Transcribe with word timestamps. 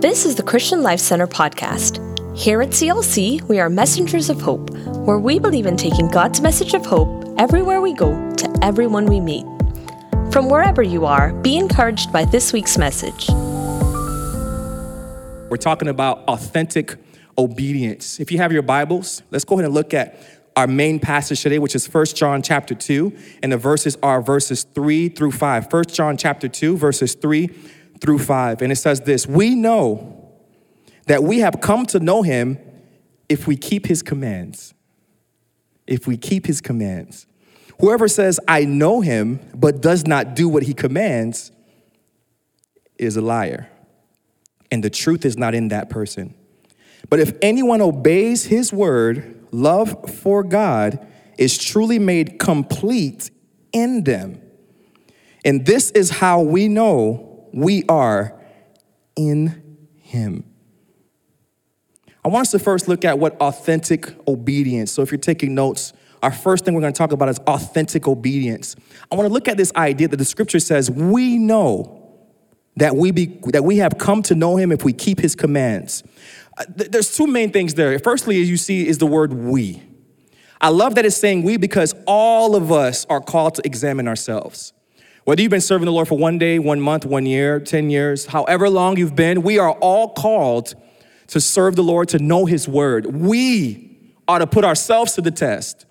This 0.00 0.24
is 0.24 0.36
the 0.36 0.44
Christian 0.44 0.84
Life 0.84 1.00
Center 1.00 1.26
podcast. 1.26 1.98
Here 2.38 2.62
at 2.62 2.68
CLC, 2.68 3.42
we 3.48 3.58
are 3.58 3.68
messengers 3.68 4.30
of 4.30 4.40
hope, 4.40 4.70
where 4.70 5.18
we 5.18 5.40
believe 5.40 5.66
in 5.66 5.76
taking 5.76 6.06
God's 6.06 6.40
message 6.40 6.72
of 6.72 6.86
hope 6.86 7.34
everywhere 7.36 7.80
we 7.80 7.94
go 7.94 8.12
to 8.36 8.58
everyone 8.62 9.06
we 9.06 9.18
meet. 9.18 9.44
From 10.30 10.48
wherever 10.48 10.84
you 10.84 11.04
are, 11.04 11.32
be 11.42 11.58
encouraged 11.58 12.12
by 12.12 12.24
this 12.26 12.52
week's 12.52 12.78
message. 12.78 13.28
We're 15.50 15.56
talking 15.58 15.88
about 15.88 16.20
authentic 16.28 16.94
obedience. 17.36 18.20
If 18.20 18.30
you 18.30 18.38
have 18.38 18.52
your 18.52 18.62
Bibles, 18.62 19.22
let's 19.32 19.44
go 19.44 19.56
ahead 19.56 19.64
and 19.64 19.74
look 19.74 19.94
at 19.94 20.16
our 20.54 20.68
main 20.68 21.00
passage 21.00 21.42
today, 21.42 21.58
which 21.58 21.74
is 21.74 21.92
1 21.92 22.06
John 22.14 22.40
chapter 22.40 22.76
2, 22.76 23.12
and 23.42 23.50
the 23.50 23.58
verses 23.58 23.98
are 24.00 24.22
verses 24.22 24.62
3 24.62 25.08
through 25.08 25.32
5. 25.32 25.72
1 25.72 25.84
John 25.86 26.16
chapter 26.16 26.46
2, 26.46 26.76
verses 26.76 27.14
3 27.14 27.50
through 28.00 28.18
5. 28.18 28.62
And 28.62 28.72
it 28.72 28.76
says 28.76 29.00
this 29.02 29.26
We 29.26 29.54
know 29.54 30.32
that 31.06 31.22
we 31.22 31.40
have 31.40 31.60
come 31.60 31.86
to 31.86 32.00
know 32.00 32.22
him 32.22 32.58
if 33.28 33.46
we 33.46 33.56
keep 33.56 33.86
his 33.86 34.02
commands. 34.02 34.74
If 35.86 36.06
we 36.06 36.16
keep 36.16 36.46
his 36.46 36.60
commands. 36.60 37.26
Whoever 37.80 38.08
says, 38.08 38.40
I 38.48 38.64
know 38.64 39.00
him, 39.00 39.40
but 39.54 39.80
does 39.80 40.06
not 40.06 40.34
do 40.34 40.48
what 40.48 40.64
he 40.64 40.74
commands, 40.74 41.52
is 42.98 43.16
a 43.16 43.20
liar. 43.20 43.70
And 44.70 44.82
the 44.82 44.90
truth 44.90 45.24
is 45.24 45.38
not 45.38 45.54
in 45.54 45.68
that 45.68 45.88
person. 45.88 46.34
But 47.08 47.20
if 47.20 47.32
anyone 47.40 47.80
obeys 47.80 48.46
his 48.46 48.72
word, 48.72 49.46
love 49.52 50.10
for 50.10 50.42
God 50.42 51.06
is 51.38 51.56
truly 51.56 51.98
made 51.98 52.38
complete 52.38 53.30
in 53.72 54.04
them. 54.04 54.42
And 55.44 55.64
this 55.64 55.90
is 55.92 56.10
how 56.10 56.42
we 56.42 56.68
know 56.68 57.27
we 57.52 57.84
are 57.88 58.38
in 59.16 59.78
him. 59.96 60.44
I 62.24 62.28
want 62.28 62.42
us 62.42 62.50
to 62.52 62.58
first 62.58 62.88
look 62.88 63.04
at 63.04 63.18
what 63.18 63.40
authentic 63.40 64.14
obedience. 64.28 64.92
So 64.92 65.02
if 65.02 65.10
you're 65.10 65.18
taking 65.18 65.54
notes, 65.54 65.92
our 66.22 66.32
first 66.32 66.64
thing 66.64 66.74
we're 66.74 66.80
going 66.80 66.92
to 66.92 66.98
talk 66.98 67.12
about 67.12 67.28
is 67.28 67.38
authentic 67.46 68.08
obedience. 68.08 68.76
I 69.10 69.14
want 69.14 69.28
to 69.28 69.32
look 69.32 69.48
at 69.48 69.56
this 69.56 69.72
idea 69.76 70.08
that 70.08 70.16
the 70.16 70.24
scripture 70.24 70.60
says 70.60 70.90
we 70.90 71.38
know 71.38 71.94
that 72.76 72.96
we 72.96 73.10
be 73.10 73.40
that 73.46 73.64
we 73.64 73.78
have 73.78 73.98
come 73.98 74.22
to 74.24 74.34
know 74.34 74.56
him 74.56 74.72
if 74.72 74.84
we 74.84 74.92
keep 74.92 75.20
his 75.20 75.34
commands. 75.34 76.02
Uh, 76.56 76.64
there's 76.68 77.16
two 77.16 77.26
main 77.26 77.50
things 77.50 77.74
there. 77.74 77.98
Firstly, 77.98 78.40
as 78.42 78.50
you 78.50 78.56
see, 78.56 78.86
is 78.86 78.98
the 78.98 79.06
word 79.06 79.32
we. 79.32 79.82
I 80.60 80.70
love 80.70 80.96
that 80.96 81.06
it's 81.06 81.16
saying 81.16 81.44
we 81.44 81.56
because 81.56 81.94
all 82.06 82.56
of 82.56 82.72
us 82.72 83.06
are 83.06 83.20
called 83.20 83.54
to 83.56 83.62
examine 83.64 84.08
ourselves. 84.08 84.72
Whether 85.28 85.42
you've 85.42 85.50
been 85.50 85.60
serving 85.60 85.84
the 85.84 85.92
Lord 85.92 86.08
for 86.08 86.16
one 86.16 86.38
day, 86.38 86.58
one 86.58 86.80
month, 86.80 87.04
one 87.04 87.26
year, 87.26 87.60
10 87.60 87.90
years, 87.90 88.24
however 88.24 88.70
long 88.70 88.96
you've 88.96 89.14
been, 89.14 89.42
we 89.42 89.58
are 89.58 89.72
all 89.72 90.14
called 90.14 90.74
to 91.26 91.38
serve 91.38 91.76
the 91.76 91.82
Lord, 91.82 92.08
to 92.08 92.18
know 92.18 92.46
His 92.46 92.66
word. 92.66 93.04
We 93.14 94.14
ought 94.26 94.38
to 94.38 94.46
put 94.46 94.64
ourselves 94.64 95.12
to 95.16 95.20
the 95.20 95.30
test. 95.30 95.84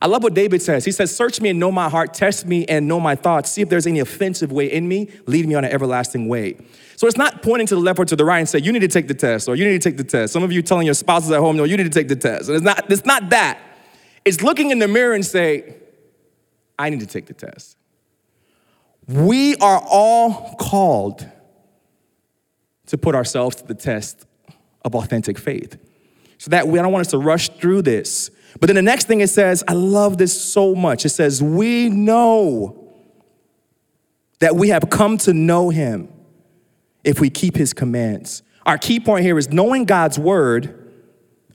I 0.00 0.08
love 0.08 0.24
what 0.24 0.34
David 0.34 0.62
says. 0.62 0.84
He 0.84 0.90
says, 0.90 1.14
Search 1.14 1.40
me 1.40 1.50
and 1.50 1.60
know 1.60 1.70
my 1.70 1.88
heart, 1.88 2.12
test 2.12 2.44
me 2.44 2.64
and 2.64 2.88
know 2.88 2.98
my 2.98 3.14
thoughts, 3.14 3.52
see 3.52 3.62
if 3.62 3.68
there's 3.68 3.86
any 3.86 4.00
offensive 4.00 4.50
way 4.50 4.66
in 4.66 4.88
me, 4.88 5.08
lead 5.26 5.46
me 5.46 5.54
on 5.54 5.64
an 5.64 5.70
everlasting 5.70 6.26
way. 6.26 6.56
So 6.96 7.06
it's 7.06 7.16
not 7.16 7.40
pointing 7.40 7.68
to 7.68 7.76
the 7.76 7.80
left 7.80 8.00
or 8.00 8.04
to 8.04 8.16
the 8.16 8.24
right 8.24 8.40
and 8.40 8.48
say, 8.48 8.58
You 8.58 8.72
need 8.72 8.80
to 8.80 8.88
take 8.88 9.06
the 9.06 9.14
test, 9.14 9.48
or 9.48 9.54
you 9.54 9.64
need 9.64 9.80
to 9.80 9.90
take 9.90 9.96
the 9.96 10.02
test. 10.02 10.32
Some 10.32 10.42
of 10.42 10.50
you 10.50 10.60
telling 10.60 10.86
your 10.86 10.94
spouses 10.94 11.30
at 11.30 11.38
home, 11.38 11.56
No, 11.56 11.62
you 11.62 11.76
need 11.76 11.84
to 11.84 11.88
take 11.88 12.08
the 12.08 12.16
test. 12.16 12.48
And 12.48 12.56
it's 12.56 12.64
not, 12.64 12.90
it's 12.90 13.06
not 13.06 13.30
that. 13.30 13.60
It's 14.24 14.42
looking 14.42 14.72
in 14.72 14.80
the 14.80 14.88
mirror 14.88 15.14
and 15.14 15.24
say, 15.24 15.76
I 16.76 16.90
need 16.90 16.98
to 16.98 17.06
take 17.06 17.26
the 17.26 17.34
test. 17.34 17.76
We 19.08 19.56
are 19.56 19.82
all 19.84 20.54
called 20.56 21.26
to 22.86 22.98
put 22.98 23.14
ourselves 23.14 23.56
to 23.56 23.66
the 23.66 23.74
test 23.74 24.26
of 24.84 24.94
authentic 24.94 25.38
faith. 25.38 25.78
So 26.38 26.50
that 26.50 26.66
we, 26.66 26.78
I 26.78 26.82
don't 26.82 26.92
want 26.92 27.06
us 27.06 27.10
to 27.12 27.18
rush 27.18 27.48
through 27.48 27.82
this. 27.82 28.30
But 28.60 28.66
then 28.66 28.76
the 28.76 28.82
next 28.82 29.06
thing 29.06 29.20
it 29.20 29.30
says, 29.30 29.64
I 29.66 29.72
love 29.72 30.18
this 30.18 30.38
so 30.40 30.74
much. 30.74 31.04
It 31.06 31.10
says, 31.10 31.42
We 31.42 31.88
know 31.88 32.92
that 34.40 34.56
we 34.56 34.68
have 34.68 34.90
come 34.90 35.18
to 35.18 35.32
know 35.32 35.70
him 35.70 36.12
if 37.04 37.20
we 37.20 37.30
keep 37.30 37.56
his 37.56 37.72
commands. 37.72 38.42
Our 38.66 38.78
key 38.78 39.00
point 39.00 39.24
here 39.24 39.38
is 39.38 39.50
knowing 39.50 39.84
God's 39.84 40.18
word 40.18 40.92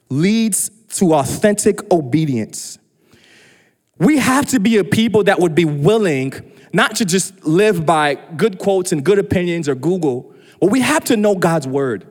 leads 0.09 0.69
to 0.95 1.13
authentic 1.13 1.91
obedience. 1.91 2.79
We 3.99 4.17
have 4.17 4.45
to 4.47 4.59
be 4.59 4.77
a 4.77 4.83
people 4.83 5.25
that 5.25 5.39
would 5.39 5.55
be 5.55 5.65
willing 5.65 6.31
not 6.73 6.95
to 6.97 7.05
just 7.05 7.45
live 7.45 7.85
by 7.85 8.15
good 8.15 8.59
quotes 8.59 8.91
and 8.91 9.03
good 9.03 9.19
opinions 9.19 9.69
or 9.69 9.75
Google, 9.75 10.33
but 10.59 10.69
we 10.71 10.81
have 10.81 11.03
to 11.05 11.17
know 11.17 11.35
God's 11.35 11.67
word. 11.67 12.05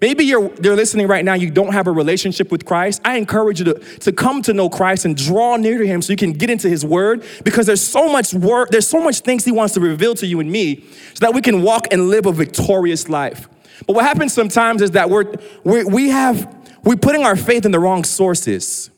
Maybe 0.00 0.24
you're, 0.24 0.52
you're 0.60 0.74
listening 0.74 1.06
right 1.06 1.24
now, 1.24 1.34
you 1.34 1.50
don't 1.50 1.72
have 1.72 1.86
a 1.86 1.92
relationship 1.92 2.50
with 2.50 2.64
Christ. 2.64 3.00
I 3.04 3.16
encourage 3.16 3.60
you 3.60 3.66
to, 3.66 3.74
to 4.00 4.12
come 4.12 4.42
to 4.42 4.52
know 4.52 4.68
Christ 4.68 5.04
and 5.04 5.16
draw 5.16 5.56
near 5.56 5.78
to 5.78 5.86
him 5.86 6.02
so 6.02 6.12
you 6.12 6.16
can 6.16 6.32
get 6.32 6.50
into 6.50 6.68
his 6.68 6.84
word 6.84 7.24
because 7.44 7.66
there's 7.66 7.82
so 7.82 8.10
much 8.10 8.34
work, 8.34 8.70
there's 8.70 8.88
so 8.88 9.00
much 9.00 9.20
things 9.20 9.44
he 9.44 9.52
wants 9.52 9.74
to 9.74 9.80
reveal 9.80 10.14
to 10.16 10.26
you 10.26 10.40
and 10.40 10.50
me 10.50 10.84
so 11.14 11.20
that 11.20 11.32
we 11.32 11.40
can 11.40 11.62
walk 11.62 11.86
and 11.92 12.08
live 12.08 12.26
a 12.26 12.32
victorious 12.32 13.08
life. 13.08 13.48
But 13.86 13.94
what 13.94 14.04
happens 14.04 14.32
sometimes 14.32 14.82
is 14.82 14.92
that 14.92 15.10
we're, 15.10 15.32
we 15.64 15.84
we 15.84 16.08
have, 16.08 16.52
we're 16.84 16.96
putting 16.96 17.24
our 17.24 17.36
faith 17.36 17.64
in 17.64 17.72
the 17.72 17.80
wrong 17.80 18.04
sources. 18.04 18.90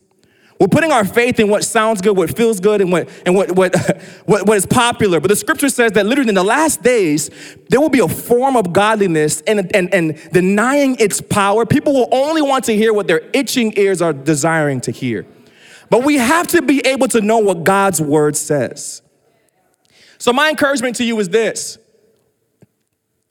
We're 0.58 0.68
putting 0.68 0.90
our 0.90 1.04
faith 1.04 1.38
in 1.38 1.48
what 1.48 1.64
sounds 1.64 2.00
good, 2.00 2.16
what 2.16 2.34
feels 2.34 2.60
good, 2.60 2.80
and 2.80 2.90
what 2.90 3.08
and 3.26 3.34
what, 3.34 3.52
what, 3.52 3.74
what, 4.24 4.46
what 4.46 4.56
is 4.56 4.64
popular. 4.64 5.20
But 5.20 5.28
the 5.28 5.36
scripture 5.36 5.68
says 5.68 5.92
that 5.92 6.06
literally 6.06 6.30
in 6.30 6.34
the 6.34 6.44
last 6.44 6.82
days, 6.82 7.30
there 7.68 7.80
will 7.80 7.90
be 7.90 8.00
a 8.00 8.08
form 8.08 8.56
of 8.56 8.72
godliness 8.72 9.42
and, 9.42 9.74
and, 9.76 9.92
and 9.92 10.30
denying 10.32 10.96
its 10.98 11.20
power. 11.20 11.66
People 11.66 11.92
will 11.92 12.08
only 12.10 12.40
want 12.40 12.64
to 12.64 12.76
hear 12.76 12.92
what 12.92 13.06
their 13.06 13.22
itching 13.34 13.74
ears 13.76 14.00
are 14.00 14.14
desiring 14.14 14.80
to 14.82 14.90
hear. 14.90 15.26
But 15.90 16.04
we 16.04 16.16
have 16.16 16.46
to 16.48 16.62
be 16.62 16.80
able 16.86 17.08
to 17.08 17.20
know 17.20 17.38
what 17.38 17.64
God's 17.64 18.00
word 18.00 18.36
says. 18.36 19.02
So 20.18 20.32
my 20.32 20.48
encouragement 20.48 20.96
to 20.96 21.04
you 21.04 21.18
is 21.20 21.28
this 21.28 21.78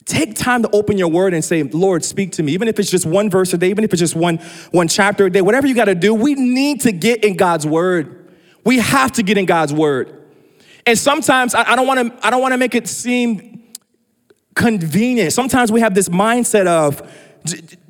Take 0.06 0.36
time 0.36 0.62
to 0.62 0.70
open 0.70 0.96
your 0.96 1.08
word 1.08 1.34
and 1.34 1.44
say, 1.44 1.64
Lord, 1.64 2.04
speak 2.04 2.32
to 2.32 2.42
me. 2.42 2.52
Even 2.52 2.68
if 2.68 2.78
it's 2.78 2.90
just 2.90 3.04
one 3.04 3.28
verse 3.28 3.52
a 3.52 3.58
day, 3.58 3.70
even 3.70 3.82
if 3.82 3.92
it's 3.92 4.00
just 4.00 4.14
one, 4.14 4.38
one 4.70 4.86
chapter 4.86 5.26
a 5.26 5.30
day, 5.30 5.42
whatever 5.42 5.66
you 5.66 5.74
got 5.74 5.86
to 5.86 5.96
do, 5.96 6.14
we 6.14 6.34
need 6.34 6.82
to 6.82 6.92
get 6.92 7.24
in 7.24 7.36
God's 7.36 7.66
word. 7.66 8.32
We 8.64 8.78
have 8.78 9.12
to 9.12 9.24
get 9.24 9.36
in 9.36 9.46
God's 9.46 9.72
word. 9.72 10.24
And 10.86 10.96
sometimes 10.96 11.56
I, 11.56 11.72
I 11.72 11.76
don't 11.76 11.88
want 11.88 12.20
to, 12.20 12.26
I 12.26 12.30
don't 12.30 12.40
want 12.40 12.52
to 12.52 12.58
make 12.58 12.76
it 12.76 12.86
seem 12.86 13.64
convenient. 14.54 15.32
Sometimes 15.32 15.72
we 15.72 15.80
have 15.80 15.94
this 15.94 16.08
mindset 16.08 16.68
of 16.68 17.02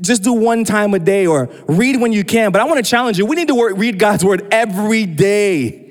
just 0.00 0.22
do 0.22 0.32
one 0.32 0.64
time 0.64 0.94
a 0.94 0.98
day 0.98 1.26
or 1.26 1.50
read 1.68 2.00
when 2.00 2.12
you 2.12 2.24
can. 2.24 2.50
But 2.50 2.62
I 2.62 2.64
want 2.64 2.82
to 2.82 2.90
challenge 2.90 3.18
you. 3.18 3.26
We 3.26 3.36
need 3.36 3.48
to 3.48 3.74
read 3.74 3.98
God's 3.98 4.24
word 4.24 4.48
every 4.50 5.04
day. 5.04 5.85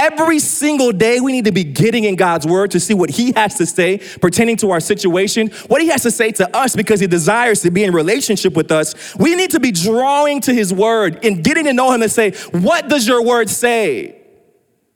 Every 0.00 0.38
single 0.38 0.92
day, 0.92 1.18
we 1.18 1.32
need 1.32 1.46
to 1.46 1.50
be 1.50 1.64
getting 1.64 2.04
in 2.04 2.14
God's 2.14 2.46
word 2.46 2.70
to 2.70 2.78
see 2.78 2.94
what 2.94 3.10
He 3.10 3.32
has 3.32 3.56
to 3.56 3.66
say 3.66 3.98
pertaining 4.20 4.56
to 4.58 4.70
our 4.70 4.78
situation, 4.78 5.48
what 5.66 5.82
He 5.82 5.88
has 5.88 6.04
to 6.04 6.12
say 6.12 6.30
to 6.32 6.56
us 6.56 6.76
because 6.76 7.00
He 7.00 7.08
desires 7.08 7.62
to 7.62 7.72
be 7.72 7.82
in 7.82 7.92
relationship 7.92 8.54
with 8.54 8.70
us. 8.70 9.16
We 9.16 9.34
need 9.34 9.50
to 9.50 9.58
be 9.58 9.72
drawing 9.72 10.40
to 10.42 10.54
His 10.54 10.72
word 10.72 11.24
and 11.24 11.42
getting 11.42 11.64
to 11.64 11.72
know 11.72 11.90
Him 11.90 12.02
and 12.02 12.12
say, 12.12 12.30
What 12.52 12.88
does 12.88 13.08
your 13.08 13.24
word 13.24 13.50
say? 13.50 14.20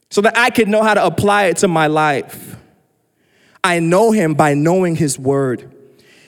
So 0.08 0.20
that 0.20 0.38
I 0.38 0.50
can 0.50 0.70
know 0.70 0.84
how 0.84 0.94
to 0.94 1.04
apply 1.04 1.46
it 1.46 1.56
to 1.58 1.68
my 1.68 1.88
life. 1.88 2.54
I 3.64 3.80
know 3.80 4.12
Him 4.12 4.34
by 4.34 4.54
knowing 4.54 4.94
His 4.94 5.18
word. 5.18 5.71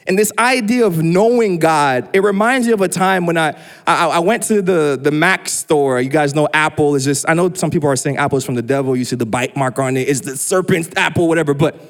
And 0.06 0.19
this 0.19 0.32
idea 0.38 0.87
of 0.87 1.03
knowing 1.03 1.59
God, 1.59 2.10
it 2.12 2.20
reminds 2.20 2.66
me 2.66 2.75
of 2.75 2.81
a 2.82 2.88
time 2.88 3.25
when 3.25 3.38
I, 3.38 3.59
I, 3.87 4.09
I, 4.09 4.19
went 4.19 4.42
to 4.44 4.60
the, 4.60 4.98
the 5.00 5.10
Mac 5.10 5.48
store. 5.48 6.00
You 6.00 6.10
guys 6.10 6.34
know 6.34 6.47
Apple 6.53 6.94
is 6.94 7.04
just, 7.04 7.26
I 7.28 7.32
know 7.32 7.53
some 7.54 7.70
people 7.70 7.88
are 7.88 7.97
saying 7.97 8.19
Apple 8.19 8.37
is 8.37 8.44
from 8.44 8.54
the 8.54 8.62
devil. 8.62 8.94
You 8.94 9.06
see 9.06 9.16
the 9.16 9.25
bite 9.25 9.56
mark 9.56 9.78
on 9.78 9.97
it. 9.97 10.09
It's 10.09 10.20
the 10.20 10.37
serpent's 10.37 10.91
apple, 10.97 11.26
whatever. 11.26 11.54
But 11.54 11.81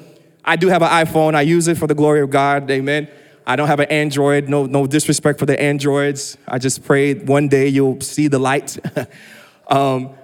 I 0.45 0.55
do 0.55 0.69
have 0.69 0.81
an 0.81 0.89
iPhone. 0.89 1.35
I 1.35 1.41
use 1.41 1.67
it 1.67 1.77
for 1.77 1.87
the 1.87 1.95
glory 1.95 2.21
of 2.21 2.29
God. 2.29 2.71
Amen. 2.71 3.09
I 3.45 3.55
don't 3.55 3.67
have 3.67 3.79
an 3.79 3.89
Android. 3.89 4.47
No, 4.47 4.65
no 4.65 4.87
disrespect 4.87 5.37
for 5.37 5.45
the 5.45 5.59
Androids. 5.61 6.37
I 6.47 6.57
just 6.57 6.83
pray 6.85 7.13
one 7.15 7.47
day 7.49 7.67
you'll 7.67 7.99
see 8.01 8.27
the 8.27 8.39
light. 8.39 8.77
um, 9.67 10.15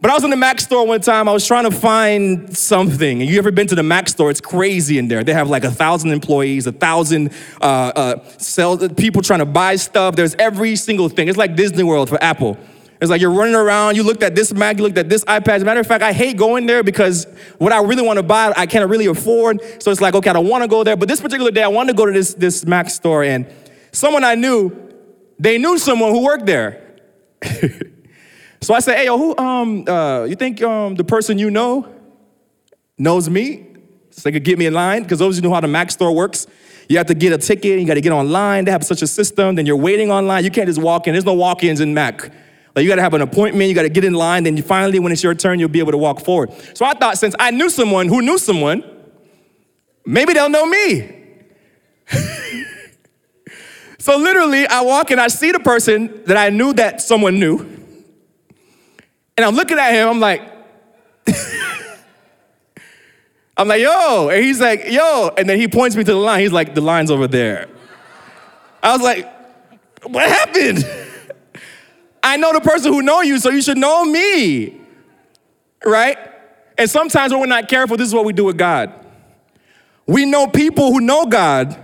but 0.00 0.10
I 0.10 0.14
was 0.14 0.24
in 0.24 0.30
the 0.30 0.36
Mac 0.36 0.60
store 0.60 0.86
one 0.86 1.00
time. 1.00 1.28
I 1.28 1.32
was 1.32 1.46
trying 1.46 1.64
to 1.64 1.70
find 1.70 2.54
something. 2.56 3.22
And 3.22 3.30
you 3.30 3.38
ever 3.38 3.50
been 3.50 3.66
to 3.68 3.74
the 3.74 3.82
Mac 3.82 4.08
store? 4.08 4.30
It's 4.30 4.42
crazy 4.42 4.98
in 4.98 5.08
there. 5.08 5.24
They 5.24 5.32
have 5.32 5.48
like 5.48 5.64
a 5.64 5.70
thousand 5.70 6.12
employees, 6.12 6.66
a 6.66 6.72
thousand 6.72 7.32
uh, 7.62 7.64
uh, 7.64 8.28
sales, 8.38 8.86
people 8.92 9.22
trying 9.22 9.38
to 9.38 9.46
buy 9.46 9.76
stuff. 9.76 10.14
There's 10.14 10.34
every 10.34 10.76
single 10.76 11.08
thing. 11.08 11.28
It's 11.28 11.38
like 11.38 11.56
Disney 11.56 11.82
World 11.82 12.10
for 12.10 12.22
Apple. 12.22 12.58
It's 13.00 13.10
like 13.10 13.20
you're 13.20 13.30
running 13.30 13.54
around, 13.54 13.96
you 13.96 14.02
looked 14.02 14.22
at 14.22 14.34
this 14.34 14.52
Mac, 14.54 14.78
you 14.78 14.82
looked 14.82 14.96
at 14.96 15.08
this 15.08 15.24
iPad. 15.24 15.48
As 15.48 15.62
a 15.62 15.64
matter 15.64 15.80
of 15.80 15.86
fact, 15.86 16.02
I 16.02 16.12
hate 16.12 16.36
going 16.36 16.66
there 16.66 16.82
because 16.82 17.26
what 17.58 17.72
I 17.72 17.82
really 17.82 18.02
want 18.02 18.18
to 18.18 18.22
buy, 18.22 18.52
I 18.56 18.66
can't 18.66 18.88
really 18.88 19.06
afford. 19.06 19.60
So 19.82 19.90
it's 19.90 20.00
like, 20.00 20.14
okay, 20.14 20.30
I 20.30 20.32
don't 20.32 20.48
want 20.48 20.62
to 20.62 20.68
go 20.68 20.82
there. 20.84 20.96
But 20.96 21.08
this 21.08 21.20
particular 21.20 21.50
day, 21.50 21.62
I 21.62 21.68
wanted 21.68 21.92
to 21.92 21.96
go 21.96 22.06
to 22.06 22.12
this, 22.12 22.34
this 22.34 22.64
Mac 22.64 22.88
store, 22.88 23.22
and 23.22 23.46
someone 23.92 24.24
I 24.24 24.34
knew, 24.34 24.74
they 25.38 25.58
knew 25.58 25.78
someone 25.78 26.12
who 26.12 26.24
worked 26.24 26.46
there. 26.46 26.82
So 28.60 28.74
I 28.74 28.80
said, 28.80 28.96
hey, 28.96 29.06
yo, 29.06 29.18
who, 29.18 29.36
um, 29.36 29.84
uh, 29.86 30.24
you 30.24 30.34
think 30.34 30.62
um, 30.62 30.94
the 30.94 31.04
person 31.04 31.38
you 31.38 31.50
know 31.50 31.92
knows 32.98 33.28
me? 33.28 33.66
so 34.16 34.22
they 34.24 34.32
could 34.32 34.44
get 34.44 34.58
me 34.58 34.66
in 34.66 34.72
line. 34.72 35.02
Because 35.02 35.18
those 35.18 35.36
who 35.36 35.42
know 35.42 35.52
how 35.52 35.60
the 35.60 35.68
Mac 35.68 35.90
store 35.90 36.12
works, 36.12 36.46
you 36.88 36.96
have 36.96 37.06
to 37.06 37.14
get 37.14 37.32
a 37.32 37.38
ticket, 37.38 37.78
you 37.78 37.86
got 37.86 37.94
to 37.94 38.00
get 38.00 38.12
online. 38.12 38.64
They 38.64 38.70
have 38.70 38.84
such 38.84 39.02
a 39.02 39.06
system. 39.06 39.54
Then 39.54 39.66
you're 39.66 39.76
waiting 39.76 40.10
online. 40.10 40.42
You 40.44 40.50
can't 40.50 40.66
just 40.66 40.80
walk 40.80 41.06
in. 41.06 41.12
There's 41.12 41.24
no 41.24 41.34
walk-ins 41.34 41.80
in 41.80 41.92
Mac. 41.92 42.32
Like 42.74 42.82
you 42.82 42.88
got 42.88 42.96
to 42.96 43.02
have 43.02 43.14
an 43.14 43.20
appointment. 43.20 43.68
You 43.68 43.74
got 43.74 43.82
to 43.82 43.90
get 43.90 44.04
in 44.04 44.14
line. 44.14 44.44
Then 44.44 44.56
you 44.56 44.62
finally, 44.62 44.98
when 44.98 45.12
it's 45.12 45.22
your 45.22 45.34
turn, 45.34 45.60
you'll 45.60 45.68
be 45.68 45.80
able 45.80 45.92
to 45.92 45.98
walk 45.98 46.20
forward. 46.20 46.50
So 46.74 46.86
I 46.86 46.94
thought, 46.94 47.18
since 47.18 47.34
I 47.38 47.50
knew 47.50 47.68
someone 47.68 48.08
who 48.08 48.22
knew 48.22 48.38
someone, 48.38 48.82
maybe 50.06 50.32
they'll 50.32 50.48
know 50.48 50.64
me. 50.64 51.24
so 53.98 54.16
literally, 54.16 54.66
I 54.66 54.80
walk 54.80 55.10
and 55.10 55.20
I 55.20 55.28
see 55.28 55.52
the 55.52 55.60
person 55.60 56.22
that 56.24 56.38
I 56.38 56.48
knew 56.48 56.72
that 56.74 57.02
someone 57.02 57.38
knew, 57.38 57.85
and 59.36 59.44
I'm 59.44 59.54
looking 59.54 59.78
at 59.78 59.92
him. 59.92 60.08
I'm 60.08 60.20
like. 60.20 60.42
I'm 63.56 63.68
like, 63.68 63.80
yo. 63.80 64.28
And 64.28 64.44
he's 64.44 64.60
like, 64.60 64.84
yo. 64.88 65.30
And 65.36 65.48
then 65.48 65.58
he 65.58 65.66
points 65.66 65.96
me 65.96 66.04
to 66.04 66.12
the 66.12 66.18
line. 66.18 66.40
He's 66.40 66.52
like, 66.52 66.74
the 66.74 66.80
line's 66.82 67.10
over 67.10 67.26
there. 67.26 67.68
I 68.82 68.92
was 68.92 69.02
like, 69.02 69.26
what 70.04 70.28
happened? 70.28 70.86
I 72.22 72.36
know 72.36 72.52
the 72.52 72.60
person 72.60 72.92
who 72.92 73.02
know 73.02 73.22
you, 73.22 73.38
so 73.38 73.50
you 73.50 73.62
should 73.62 73.78
know 73.78 74.04
me. 74.04 74.80
Right? 75.84 76.18
And 76.76 76.90
sometimes 76.90 77.32
when 77.32 77.40
we're 77.40 77.46
not 77.46 77.68
careful, 77.68 77.96
this 77.96 78.08
is 78.08 78.14
what 78.14 78.24
we 78.24 78.32
do 78.32 78.44
with 78.44 78.58
God. 78.58 78.92
We 80.06 80.24
know 80.24 80.46
people 80.46 80.92
who 80.92 81.00
know 81.00 81.26
God, 81.26 81.76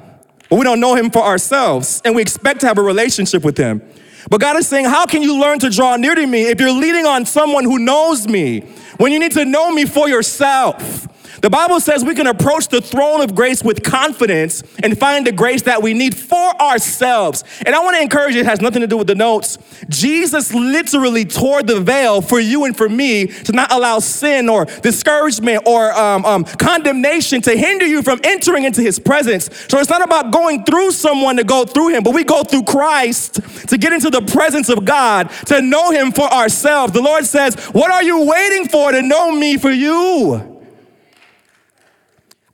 but 0.50 0.56
we 0.56 0.64
don't 0.64 0.81
know 0.81 0.94
him 0.94 1.10
for 1.10 1.22
ourselves, 1.22 2.02
and 2.05 2.14
we 2.14 2.22
expect 2.22 2.60
to 2.60 2.66
have 2.66 2.78
a 2.78 2.82
relationship 2.82 3.43
with 3.43 3.56
him. 3.56 3.82
But 4.30 4.40
God 4.40 4.56
is 4.56 4.66
saying, 4.69 4.86
How 4.86 5.06
can 5.06 5.22
you 5.22 5.40
learn 5.40 5.58
to 5.60 5.70
draw 5.70 5.96
near 5.96 6.14
to 6.14 6.26
me 6.26 6.44
if 6.44 6.60
you're 6.60 6.72
leading 6.72 7.06
on 7.06 7.26
someone 7.26 7.64
who 7.64 7.78
knows 7.78 8.28
me 8.28 8.60
when 8.98 9.12
you 9.12 9.19
need 9.19 9.32
to 9.32 9.44
know 9.44 9.70
me 9.70 9.84
for 9.84 10.08
yourself? 10.08 11.08
The 11.42 11.50
Bible 11.50 11.80
says 11.80 12.04
we 12.04 12.14
can 12.14 12.28
approach 12.28 12.68
the 12.68 12.80
throne 12.80 13.20
of 13.20 13.34
grace 13.34 13.64
with 13.64 13.82
confidence 13.82 14.62
and 14.80 14.96
find 14.96 15.26
the 15.26 15.32
grace 15.32 15.62
that 15.62 15.82
we 15.82 15.92
need 15.92 16.16
for 16.16 16.38
ourselves. 16.62 17.42
And 17.66 17.74
I 17.74 17.80
want 17.80 17.96
to 17.96 18.00
encourage 18.00 18.36
you, 18.36 18.42
it 18.42 18.46
has 18.46 18.60
nothing 18.60 18.80
to 18.80 18.86
do 18.86 18.96
with 18.96 19.08
the 19.08 19.16
notes. 19.16 19.58
Jesus 19.88 20.54
literally 20.54 21.24
tore 21.24 21.64
the 21.64 21.80
veil 21.80 22.20
for 22.20 22.38
you 22.38 22.64
and 22.64 22.76
for 22.76 22.88
me 22.88 23.26
to 23.26 23.50
not 23.50 23.72
allow 23.72 23.98
sin 23.98 24.48
or 24.48 24.66
discouragement 24.66 25.66
or 25.66 25.92
um, 25.98 26.24
um, 26.24 26.44
condemnation 26.44 27.40
to 27.42 27.56
hinder 27.56 27.86
you 27.86 28.02
from 28.02 28.20
entering 28.22 28.62
into 28.62 28.80
his 28.80 29.00
presence. 29.00 29.50
So 29.68 29.80
it's 29.80 29.90
not 29.90 30.00
about 30.00 30.32
going 30.32 30.62
through 30.62 30.92
someone 30.92 31.34
to 31.38 31.44
go 31.44 31.64
through 31.64 31.88
him, 31.88 32.04
but 32.04 32.14
we 32.14 32.22
go 32.22 32.44
through 32.44 32.62
Christ 32.62 33.40
to 33.66 33.76
get 33.78 33.92
into 33.92 34.10
the 34.10 34.22
presence 34.22 34.68
of 34.68 34.84
God, 34.84 35.28
to 35.46 35.60
know 35.60 35.90
him 35.90 36.12
for 36.12 36.32
ourselves. 36.32 36.92
The 36.92 37.02
Lord 37.02 37.24
says, 37.24 37.56
What 37.72 37.90
are 37.90 38.04
you 38.04 38.26
waiting 38.26 38.68
for 38.68 38.92
to 38.92 39.02
know 39.02 39.32
me 39.32 39.58
for 39.58 39.72
you? 39.72 40.51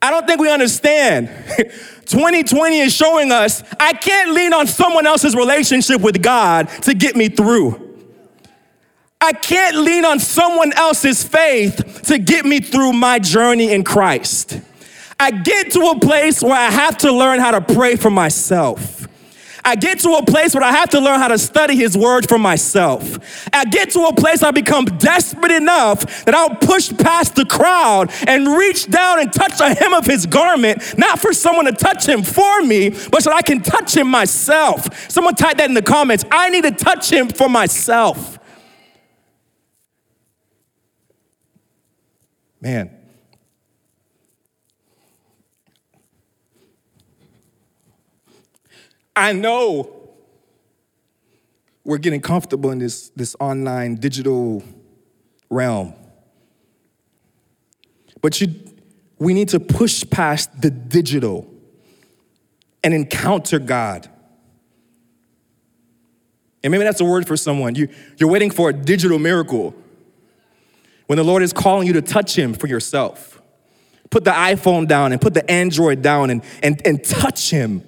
I 0.01 0.11
don't 0.11 0.25
think 0.25 0.39
we 0.39 0.51
understand. 0.51 1.29
2020 2.05 2.79
is 2.79 2.93
showing 2.93 3.31
us 3.31 3.63
I 3.79 3.93
can't 3.93 4.31
lean 4.31 4.53
on 4.53 4.65
someone 4.65 5.05
else's 5.05 5.35
relationship 5.35 6.01
with 6.01 6.21
God 6.23 6.69
to 6.83 6.93
get 6.93 7.15
me 7.15 7.29
through. 7.29 7.87
I 9.21 9.33
can't 9.33 9.75
lean 9.77 10.05
on 10.05 10.19
someone 10.19 10.71
else's 10.73 11.23
faith 11.23 12.03
to 12.05 12.17
get 12.17 12.45
me 12.45 12.61
through 12.61 12.93
my 12.93 13.19
journey 13.19 13.73
in 13.73 13.83
Christ. 13.83 14.59
I 15.19 15.31
get 15.31 15.71
to 15.73 15.81
a 15.89 15.99
place 15.99 16.41
where 16.41 16.55
I 16.55 16.71
have 16.71 16.97
to 16.99 17.11
learn 17.11 17.39
how 17.39 17.51
to 17.51 17.61
pray 17.61 17.97
for 17.97 18.09
myself. 18.09 18.98
I 19.63 19.75
get 19.75 19.99
to 19.99 20.11
a 20.11 20.25
place 20.25 20.53
where 20.53 20.63
I 20.63 20.71
have 20.71 20.89
to 20.89 20.99
learn 20.99 21.19
how 21.19 21.27
to 21.27 21.37
study 21.37 21.75
His 21.75 21.97
Word 21.97 22.27
for 22.27 22.37
myself. 22.37 23.19
I 23.53 23.65
get 23.65 23.91
to 23.91 24.05
a 24.05 24.13
place 24.13 24.43
I 24.43 24.51
become 24.51 24.85
desperate 24.85 25.51
enough 25.51 26.25
that 26.25 26.35
I'll 26.35 26.55
push 26.55 26.91
past 26.97 27.35
the 27.35 27.45
crowd 27.45 28.11
and 28.27 28.47
reach 28.47 28.89
down 28.89 29.19
and 29.19 29.31
touch 29.31 29.57
the 29.57 29.73
hem 29.73 29.93
of 29.93 30.05
His 30.05 30.25
garment, 30.25 30.97
not 30.97 31.19
for 31.19 31.33
someone 31.33 31.65
to 31.65 31.71
touch 31.71 32.07
Him 32.07 32.23
for 32.23 32.61
me, 32.61 32.89
but 33.11 33.23
so 33.23 33.31
I 33.31 33.41
can 33.41 33.61
touch 33.61 33.95
Him 33.95 34.07
myself. 34.09 35.09
Someone 35.09 35.35
type 35.35 35.57
that 35.57 35.69
in 35.69 35.73
the 35.73 35.81
comments. 35.81 36.25
I 36.31 36.49
need 36.49 36.63
to 36.63 36.71
touch 36.71 37.11
Him 37.11 37.29
for 37.29 37.49
myself. 37.49 38.37
Man, 42.61 42.98
I 49.19 49.33
know 49.33 49.99
we're 51.83 51.97
getting 51.97 52.21
comfortable 52.21 52.71
in 52.71 52.79
this, 52.79 53.09
this 53.09 53.35
online 53.39 53.95
digital 53.95 54.63
realm. 55.49 55.93
But 58.21 58.39
you, 58.39 58.47
we 59.17 59.33
need 59.33 59.49
to 59.49 59.59
push 59.59 60.05
past 60.09 60.61
the 60.61 60.71
digital 60.71 61.51
and 62.81 62.93
encounter 62.93 63.59
God. 63.59 64.09
And 66.63 66.71
maybe 66.71 66.85
that's 66.85 67.01
a 67.01 67.05
word 67.05 67.27
for 67.27 67.35
someone. 67.35 67.75
You, 67.75 67.89
you're 68.17 68.29
waiting 68.29 68.51
for 68.51 68.69
a 68.69 68.73
digital 68.73 69.19
miracle 69.19 69.75
when 71.07 71.17
the 71.17 71.25
Lord 71.25 71.43
is 71.43 71.51
calling 71.51 71.87
you 71.87 71.93
to 71.93 72.01
touch 72.01 72.37
Him 72.37 72.53
for 72.53 72.67
yourself. 72.67 73.41
Put 74.09 74.23
the 74.23 74.31
iPhone 74.31 74.87
down 74.87 75.11
and 75.11 75.19
put 75.19 75.33
the 75.33 75.49
Android 75.51 76.01
down 76.01 76.29
and, 76.29 76.41
and, 76.63 76.81
and 76.85 77.03
touch 77.03 77.49
Him 77.49 77.83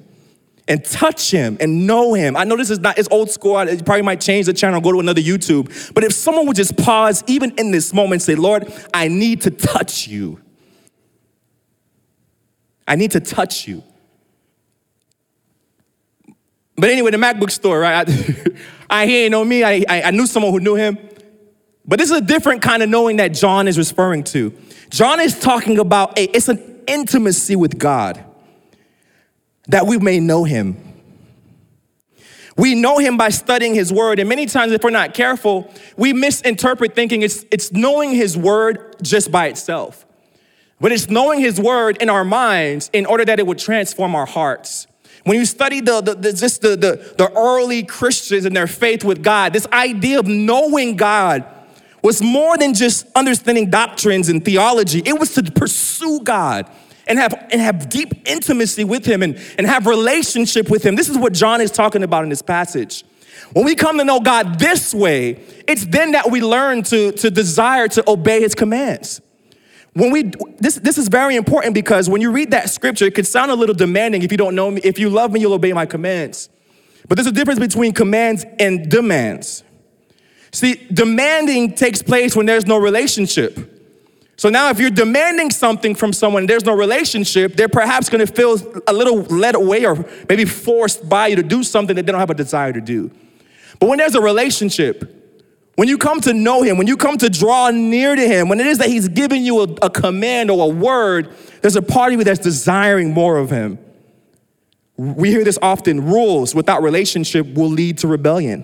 and 0.71 0.85
touch 0.85 1.29
him 1.29 1.57
and 1.59 1.85
know 1.85 2.13
him. 2.13 2.37
I 2.37 2.45
know 2.45 2.55
this 2.55 2.69
is 2.69 2.79
not, 2.79 2.97
it's 2.97 3.09
old 3.11 3.29
school. 3.29 3.61
You 3.69 3.83
probably 3.83 4.03
might 4.03 4.21
change 4.21 4.45
the 4.45 4.53
channel, 4.53 4.79
go 4.79 4.93
to 4.93 5.01
another 5.01 5.19
YouTube. 5.19 5.93
But 5.93 6.05
if 6.05 6.13
someone 6.13 6.47
would 6.47 6.55
just 6.55 6.77
pause, 6.77 7.25
even 7.27 7.51
in 7.57 7.71
this 7.71 7.93
moment, 7.93 8.21
say, 8.21 8.35
Lord, 8.35 8.71
I 8.93 9.09
need 9.09 9.41
to 9.41 9.51
touch 9.51 10.07
you. 10.07 10.39
I 12.87 12.95
need 12.95 13.11
to 13.11 13.19
touch 13.19 13.67
you. 13.67 13.83
But 16.77 16.89
anyway, 16.89 17.11
the 17.11 17.17
MacBook 17.17 17.51
store, 17.51 17.81
right? 17.81 18.07
I, 18.07 18.45
I 19.01 19.07
he 19.07 19.23
ain't 19.25 19.31
know 19.31 19.43
me. 19.43 19.65
I, 19.65 19.83
I, 19.89 20.01
I 20.03 20.11
knew 20.11 20.25
someone 20.25 20.53
who 20.53 20.61
knew 20.61 20.75
him. 20.75 20.97
But 21.85 21.99
this 21.99 22.09
is 22.09 22.17
a 22.17 22.21
different 22.21 22.61
kind 22.61 22.81
of 22.81 22.87
knowing 22.87 23.17
that 23.17 23.33
John 23.33 23.67
is 23.67 23.77
referring 23.77 24.23
to. 24.23 24.57
John 24.89 25.19
is 25.19 25.37
talking 25.37 25.79
about 25.79 26.17
a, 26.17 26.33
it's 26.33 26.47
an 26.47 26.81
intimacy 26.87 27.57
with 27.57 27.77
God 27.77 28.23
that 29.67 29.85
we 29.85 29.97
may 29.97 30.19
know 30.19 30.43
him. 30.43 30.91
We 32.57 32.75
know 32.75 32.97
him 32.97 33.17
by 33.17 33.29
studying 33.29 33.73
his 33.73 33.91
word, 33.91 34.19
and 34.19 34.27
many 34.27 34.45
times, 34.45 34.71
if 34.71 34.83
we're 34.83 34.89
not 34.89 35.13
careful, 35.13 35.71
we 35.97 36.13
misinterpret 36.13 36.95
thinking 36.95 37.21
it's, 37.21 37.45
it's 37.51 37.71
knowing 37.71 38.11
his 38.11 38.37
word 38.37 38.97
just 39.01 39.31
by 39.31 39.47
itself. 39.47 40.05
But 40.79 40.91
it's 40.91 41.09
knowing 41.09 41.39
his 41.39 41.59
word 41.59 41.97
in 42.01 42.09
our 42.09 42.25
minds 42.25 42.89
in 42.91 43.05
order 43.05 43.23
that 43.23 43.39
it 43.39 43.47
would 43.47 43.59
transform 43.59 44.15
our 44.15 44.25
hearts. 44.25 44.87
When 45.23 45.37
you 45.37 45.45
study 45.45 45.81
the, 45.81 46.01
the, 46.01 46.15
the 46.15 46.33
just 46.33 46.61
the, 46.61 46.75
the, 46.75 47.15
the 47.17 47.31
early 47.35 47.83
Christians 47.83 48.45
and 48.45 48.55
their 48.55 48.67
faith 48.67 49.03
with 49.03 49.21
God, 49.21 49.53
this 49.53 49.67
idea 49.67 50.19
of 50.19 50.27
knowing 50.27 50.95
God 50.97 51.45
was 52.01 52.21
more 52.21 52.57
than 52.57 52.73
just 52.73 53.05
understanding 53.15 53.69
doctrines 53.69 54.29
and 54.29 54.43
theology. 54.43 55.03
It 55.05 55.19
was 55.19 55.35
to 55.35 55.43
pursue 55.43 56.21
God 56.23 56.67
and 57.11 57.19
have, 57.19 57.47
and 57.51 57.59
have 57.59 57.89
deep 57.89 58.25
intimacy 58.25 58.85
with 58.85 59.05
him 59.05 59.21
and, 59.21 59.37
and 59.57 59.67
have 59.67 59.85
relationship 59.85 60.69
with 60.69 60.81
him. 60.83 60.95
This 60.95 61.09
is 61.09 61.17
what 61.17 61.33
John 61.33 61.59
is 61.59 61.69
talking 61.69 62.03
about 62.03 62.23
in 62.23 62.29
this 62.29 62.41
passage. 62.41 63.03
When 63.51 63.65
we 63.65 63.75
come 63.75 63.97
to 63.97 64.05
know 64.05 64.21
God 64.21 64.59
this 64.59 64.93
way, 64.93 65.43
it's 65.67 65.85
then 65.85 66.13
that 66.13 66.31
we 66.31 66.41
learn 66.41 66.83
to, 66.83 67.11
to 67.11 67.29
desire 67.29 67.89
to 67.89 68.09
obey 68.09 68.39
his 68.39 68.55
commands. 68.55 69.19
When 69.93 70.09
we 70.09 70.31
this 70.57 70.75
this 70.75 70.97
is 70.97 71.09
very 71.09 71.35
important 71.35 71.73
because 71.73 72.09
when 72.09 72.21
you 72.21 72.31
read 72.31 72.51
that 72.51 72.69
scripture, 72.69 73.03
it 73.03 73.13
could 73.13 73.27
sound 73.27 73.51
a 73.51 73.55
little 73.55 73.75
demanding 73.75 74.23
if 74.23 74.31
you 74.31 74.37
don't 74.37 74.55
know 74.55 74.71
me. 74.71 74.79
If 74.85 74.97
you 74.97 75.09
love 75.09 75.33
me, 75.33 75.41
you'll 75.41 75.51
obey 75.51 75.73
my 75.73 75.85
commands. 75.85 76.47
But 77.09 77.15
there's 77.15 77.27
a 77.27 77.31
difference 77.33 77.59
between 77.59 77.91
commands 77.91 78.45
and 78.57 78.89
demands. 78.89 79.65
See, 80.53 80.75
demanding 80.93 81.75
takes 81.75 82.01
place 82.01 82.37
when 82.37 82.45
there's 82.45 82.65
no 82.65 82.77
relationship. 82.77 83.80
So 84.41 84.49
now, 84.49 84.71
if 84.71 84.79
you're 84.79 84.89
demanding 84.89 85.51
something 85.51 85.93
from 85.93 86.13
someone, 86.13 86.47
there's 86.47 86.65
no 86.65 86.73
relationship, 86.73 87.55
they're 87.55 87.69
perhaps 87.69 88.09
gonna 88.09 88.25
feel 88.25 88.57
a 88.87 88.91
little 88.91 89.21
led 89.25 89.53
away 89.53 89.85
or 89.85 90.03
maybe 90.27 90.45
forced 90.45 91.07
by 91.07 91.27
you 91.27 91.35
to 91.35 91.43
do 91.43 91.61
something 91.61 91.95
that 91.95 92.07
they 92.07 92.11
don't 92.11 92.19
have 92.19 92.31
a 92.31 92.33
desire 92.33 92.73
to 92.73 92.81
do. 92.81 93.11
But 93.79 93.87
when 93.87 93.99
there's 93.99 94.15
a 94.15 94.19
relationship, 94.19 95.43
when 95.75 95.87
you 95.87 95.95
come 95.95 96.21
to 96.21 96.33
know 96.33 96.63
Him, 96.63 96.79
when 96.79 96.87
you 96.87 96.97
come 96.97 97.19
to 97.19 97.29
draw 97.29 97.69
near 97.69 98.15
to 98.15 98.27
Him, 98.27 98.49
when 98.49 98.59
it 98.59 98.65
is 98.65 98.79
that 98.79 98.89
He's 98.89 99.07
giving 99.09 99.45
you 99.45 99.59
a, 99.59 99.67
a 99.83 99.89
command 99.91 100.49
or 100.49 100.71
a 100.71 100.73
word, 100.73 101.31
there's 101.61 101.75
a 101.75 101.81
part 101.83 102.11
of 102.11 102.17
you 102.17 102.25
that's 102.25 102.39
desiring 102.39 103.13
more 103.13 103.37
of 103.37 103.51
Him. 103.51 103.77
We 104.97 105.29
hear 105.29 105.43
this 105.43 105.59
often 105.61 106.07
rules 106.07 106.55
without 106.55 106.81
relationship 106.81 107.45
will 107.53 107.69
lead 107.69 107.99
to 107.99 108.07
rebellion. 108.07 108.63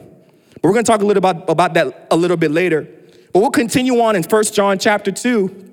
But 0.56 0.64
we're 0.64 0.74
gonna 0.74 0.86
talk 0.86 1.02
a 1.02 1.06
little 1.06 1.20
about, 1.20 1.48
about 1.48 1.76
that 1.76 2.08
a 2.10 2.18
little 2.18 2.36
bit 2.36 2.50
later. 2.50 2.88
But 3.32 3.42
we'll 3.42 3.52
continue 3.52 4.02
on 4.02 4.16
in 4.16 4.24
1 4.24 4.44
John 4.46 4.80
chapter 4.80 5.12
2. 5.12 5.66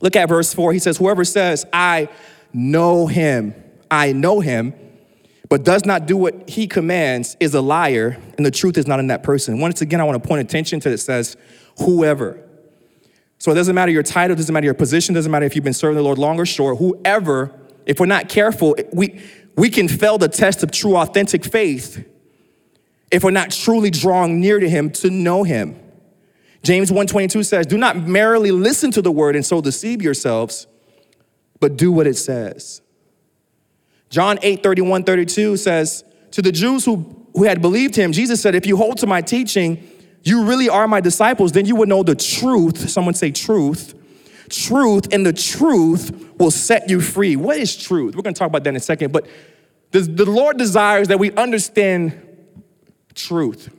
Look 0.00 0.16
at 0.16 0.28
verse 0.28 0.52
4. 0.52 0.72
He 0.72 0.78
says, 0.78 0.98
Whoever 0.98 1.24
says, 1.24 1.64
I 1.72 2.08
know 2.52 3.06
him, 3.06 3.54
I 3.90 4.12
know 4.12 4.40
him, 4.40 4.74
but 5.48 5.64
does 5.64 5.84
not 5.84 6.06
do 6.06 6.16
what 6.16 6.48
he 6.48 6.66
commands 6.66 7.36
is 7.40 7.54
a 7.54 7.60
liar, 7.60 8.20
and 8.36 8.44
the 8.44 8.50
truth 8.50 8.76
is 8.76 8.86
not 8.86 8.98
in 8.98 9.06
that 9.08 9.22
person. 9.22 9.60
Once 9.60 9.80
again, 9.80 10.00
I 10.00 10.04
want 10.04 10.22
to 10.22 10.26
point 10.26 10.40
attention 10.40 10.80
to 10.80 10.90
it 10.90 10.98
says, 10.98 11.36
whoever. 11.78 12.42
So 13.38 13.52
it 13.52 13.54
doesn't 13.54 13.74
matter 13.74 13.92
your 13.92 14.02
title, 14.02 14.34
doesn't 14.36 14.52
matter 14.52 14.64
your 14.64 14.74
position, 14.74 15.14
doesn't 15.14 15.30
matter 15.30 15.46
if 15.46 15.54
you've 15.54 15.64
been 15.64 15.72
serving 15.72 15.96
the 15.96 16.02
Lord 16.02 16.18
long 16.18 16.40
or 16.40 16.46
short, 16.46 16.78
whoever, 16.78 17.52
if 17.84 18.00
we're 18.00 18.06
not 18.06 18.28
careful, 18.28 18.74
we, 18.92 19.20
we 19.56 19.70
can 19.70 19.88
fail 19.88 20.18
the 20.18 20.28
test 20.28 20.62
of 20.62 20.70
true, 20.70 20.96
authentic 20.96 21.44
faith 21.44 22.04
if 23.10 23.22
we're 23.22 23.30
not 23.30 23.50
truly 23.50 23.90
drawing 23.90 24.40
near 24.40 24.58
to 24.58 24.68
Him 24.68 24.90
to 24.90 25.10
know 25.10 25.44
Him. 25.44 25.80
James 26.62 26.90
1:22 26.90 27.42
says, 27.42 27.66
"Do 27.66 27.78
not 27.78 27.96
merely 27.96 28.50
listen 28.50 28.90
to 28.92 29.02
the 29.02 29.12
word 29.12 29.36
and 29.36 29.44
so 29.44 29.60
deceive 29.60 30.02
yourselves, 30.02 30.66
but 31.60 31.76
do 31.76 31.92
what 31.92 32.06
it 32.06 32.16
says." 32.16 32.80
John 34.10 34.38
8, 34.42 34.62
31, 34.62 35.04
32 35.04 35.56
says, 35.56 36.04
To 36.32 36.42
the 36.42 36.52
Jews 36.52 36.84
who, 36.84 37.26
who 37.34 37.44
had 37.44 37.60
believed 37.60 37.96
him, 37.96 38.12
Jesus 38.12 38.40
said, 38.40 38.54
If 38.54 38.66
you 38.66 38.76
hold 38.76 38.98
to 38.98 39.06
my 39.06 39.20
teaching, 39.20 39.86
you 40.22 40.44
really 40.44 40.68
are 40.68 40.88
my 40.88 41.00
disciples, 41.00 41.52
then 41.52 41.66
you 41.66 41.76
would 41.76 41.88
know 41.88 42.02
the 42.02 42.14
truth. 42.14 42.88
Someone 42.88 43.14
say 43.14 43.30
truth. 43.30 43.94
Truth, 44.48 45.12
and 45.12 45.26
the 45.26 45.32
truth 45.32 46.34
will 46.38 46.52
set 46.52 46.88
you 46.88 47.00
free. 47.00 47.36
What 47.36 47.56
is 47.56 47.76
truth? 47.76 48.14
We're 48.14 48.22
gonna 48.22 48.34
talk 48.34 48.48
about 48.48 48.62
that 48.64 48.70
in 48.70 48.76
a 48.76 48.80
second, 48.80 49.12
but 49.12 49.26
the, 49.90 50.00
the 50.00 50.28
Lord 50.28 50.56
desires 50.56 51.08
that 51.08 51.18
we 51.18 51.32
understand 51.32 52.20
truth. 53.14 53.74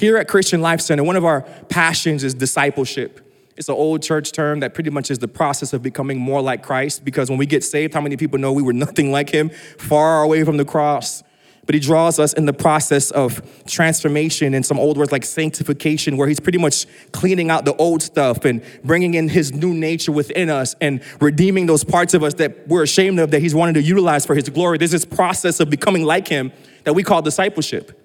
Here 0.00 0.16
at 0.16 0.28
Christian 0.28 0.62
Life 0.62 0.80
Center, 0.80 1.04
one 1.04 1.16
of 1.16 1.26
our 1.26 1.42
passions 1.68 2.24
is 2.24 2.32
discipleship. 2.32 3.20
It's 3.58 3.68
an 3.68 3.74
old 3.74 4.02
church 4.02 4.32
term 4.32 4.60
that 4.60 4.72
pretty 4.72 4.88
much 4.88 5.10
is 5.10 5.18
the 5.18 5.28
process 5.28 5.74
of 5.74 5.82
becoming 5.82 6.18
more 6.18 6.40
like 6.40 6.62
Christ 6.62 7.04
because 7.04 7.28
when 7.28 7.38
we 7.38 7.44
get 7.44 7.62
saved, 7.62 7.92
how 7.92 8.00
many 8.00 8.16
people 8.16 8.38
know 8.38 8.50
we 8.50 8.62
were 8.62 8.72
nothing 8.86 9.12
like 9.12 9.28
him, 9.28 9.50
far 9.76 10.22
away 10.22 10.42
from 10.42 10.56
the 10.56 10.64
cross? 10.64 11.22
But 11.66 11.74
he 11.74 11.82
draws 11.82 12.18
us 12.18 12.32
in 12.32 12.46
the 12.46 12.54
process 12.54 13.10
of 13.10 13.42
transformation 13.66 14.54
and 14.54 14.64
some 14.64 14.78
old 14.78 14.96
words 14.96 15.12
like 15.12 15.22
sanctification, 15.22 16.16
where 16.16 16.26
he's 16.26 16.40
pretty 16.40 16.56
much 16.56 16.86
cleaning 17.12 17.50
out 17.50 17.66
the 17.66 17.76
old 17.76 18.02
stuff 18.02 18.46
and 18.46 18.62
bringing 18.82 19.12
in 19.12 19.28
his 19.28 19.52
new 19.52 19.74
nature 19.74 20.12
within 20.12 20.48
us 20.48 20.74
and 20.80 21.02
redeeming 21.20 21.66
those 21.66 21.84
parts 21.84 22.14
of 22.14 22.22
us 22.22 22.32
that 22.34 22.66
we're 22.66 22.84
ashamed 22.84 23.18
of 23.18 23.32
that 23.32 23.42
he's 23.42 23.54
wanted 23.54 23.74
to 23.74 23.82
utilize 23.82 24.24
for 24.24 24.34
his 24.34 24.48
glory. 24.48 24.78
There's 24.78 24.92
this 24.92 25.04
process 25.04 25.60
of 25.60 25.68
becoming 25.68 26.06
like 26.06 26.26
him 26.26 26.52
that 26.84 26.94
we 26.94 27.02
call 27.02 27.20
discipleship. 27.20 27.99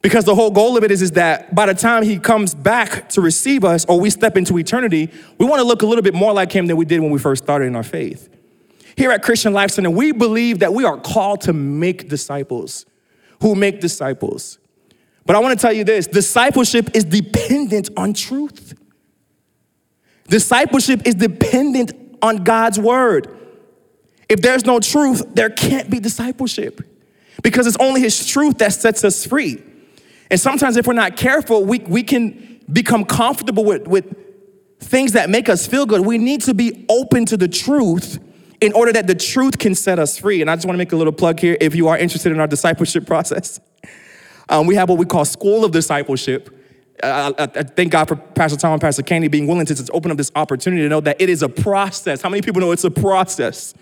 Because 0.00 0.24
the 0.24 0.34
whole 0.34 0.50
goal 0.50 0.76
of 0.76 0.84
it 0.84 0.90
is, 0.90 1.02
is 1.02 1.12
that 1.12 1.54
by 1.54 1.66
the 1.66 1.74
time 1.74 2.04
he 2.04 2.18
comes 2.18 2.54
back 2.54 3.08
to 3.10 3.20
receive 3.20 3.64
us 3.64 3.84
or 3.86 3.98
we 3.98 4.10
step 4.10 4.36
into 4.36 4.56
eternity, 4.58 5.10
we 5.38 5.46
want 5.46 5.60
to 5.60 5.66
look 5.66 5.82
a 5.82 5.86
little 5.86 6.02
bit 6.02 6.14
more 6.14 6.32
like 6.32 6.52
him 6.52 6.66
than 6.66 6.76
we 6.76 6.84
did 6.84 7.00
when 7.00 7.10
we 7.10 7.18
first 7.18 7.42
started 7.42 7.66
in 7.66 7.74
our 7.74 7.82
faith. 7.82 8.28
Here 8.96 9.10
at 9.10 9.22
Christian 9.22 9.52
Life 9.52 9.72
Center, 9.72 9.90
we 9.90 10.12
believe 10.12 10.60
that 10.60 10.72
we 10.72 10.84
are 10.84 10.98
called 10.98 11.40
to 11.42 11.52
make 11.52 12.08
disciples 12.08 12.86
who 13.40 13.54
make 13.54 13.80
disciples. 13.80 14.58
But 15.24 15.36
I 15.36 15.40
want 15.40 15.58
to 15.58 15.62
tell 15.62 15.72
you 15.72 15.84
this 15.84 16.06
discipleship 16.06 16.90
is 16.94 17.04
dependent 17.04 17.90
on 17.96 18.12
truth. 18.12 18.78
Discipleship 20.28 21.02
is 21.06 21.14
dependent 21.14 21.92
on 22.22 22.44
God's 22.44 22.78
word. 22.78 23.34
If 24.28 24.42
there's 24.42 24.64
no 24.64 24.80
truth, 24.80 25.22
there 25.34 25.50
can't 25.50 25.90
be 25.90 26.00
discipleship 26.00 26.80
because 27.42 27.66
it's 27.66 27.76
only 27.78 28.00
His 28.00 28.26
truth 28.26 28.58
that 28.58 28.72
sets 28.72 29.04
us 29.04 29.26
free. 29.26 29.62
And 30.30 30.38
sometimes, 30.38 30.76
if 30.76 30.86
we're 30.86 30.92
not 30.92 31.16
careful, 31.16 31.64
we, 31.64 31.78
we 31.80 32.02
can 32.02 32.60
become 32.70 33.04
comfortable 33.04 33.64
with, 33.64 33.86
with 33.86 34.14
things 34.80 35.12
that 35.12 35.30
make 35.30 35.48
us 35.48 35.66
feel 35.66 35.86
good. 35.86 36.02
We 36.02 36.18
need 36.18 36.42
to 36.42 36.54
be 36.54 36.86
open 36.88 37.24
to 37.26 37.36
the 37.36 37.48
truth 37.48 38.18
in 38.60 38.72
order 38.72 38.92
that 38.92 39.06
the 39.06 39.14
truth 39.14 39.58
can 39.58 39.74
set 39.74 39.98
us 39.98 40.18
free. 40.18 40.40
And 40.40 40.50
I 40.50 40.56
just 40.56 40.66
want 40.66 40.74
to 40.74 40.78
make 40.78 40.92
a 40.92 40.96
little 40.96 41.12
plug 41.12 41.40
here 41.40 41.56
if 41.60 41.74
you 41.74 41.88
are 41.88 41.96
interested 41.96 42.32
in 42.32 42.40
our 42.40 42.46
discipleship 42.46 43.06
process. 43.06 43.60
Um, 44.48 44.66
we 44.66 44.74
have 44.76 44.88
what 44.88 44.98
we 44.98 45.04
call 45.04 45.24
School 45.24 45.64
of 45.64 45.72
Discipleship. 45.72 46.54
I, 47.02 47.32
I, 47.38 47.42
I, 47.42 47.46
thank 47.62 47.92
God 47.92 48.08
for 48.08 48.16
Pastor 48.16 48.58
Tom 48.58 48.72
and 48.72 48.80
Pastor 48.80 49.02
Candy 49.02 49.28
being 49.28 49.46
willing 49.46 49.66
to 49.66 49.74
just 49.74 49.90
open 49.92 50.10
up 50.10 50.16
this 50.16 50.32
opportunity 50.34 50.82
to 50.82 50.88
know 50.88 51.00
that 51.00 51.20
it 51.20 51.28
is 51.28 51.42
a 51.42 51.48
process. 51.48 52.22
How 52.22 52.28
many 52.28 52.42
people 52.42 52.60
know 52.60 52.72
it's 52.72 52.84
a 52.84 52.90
process? 52.90 53.74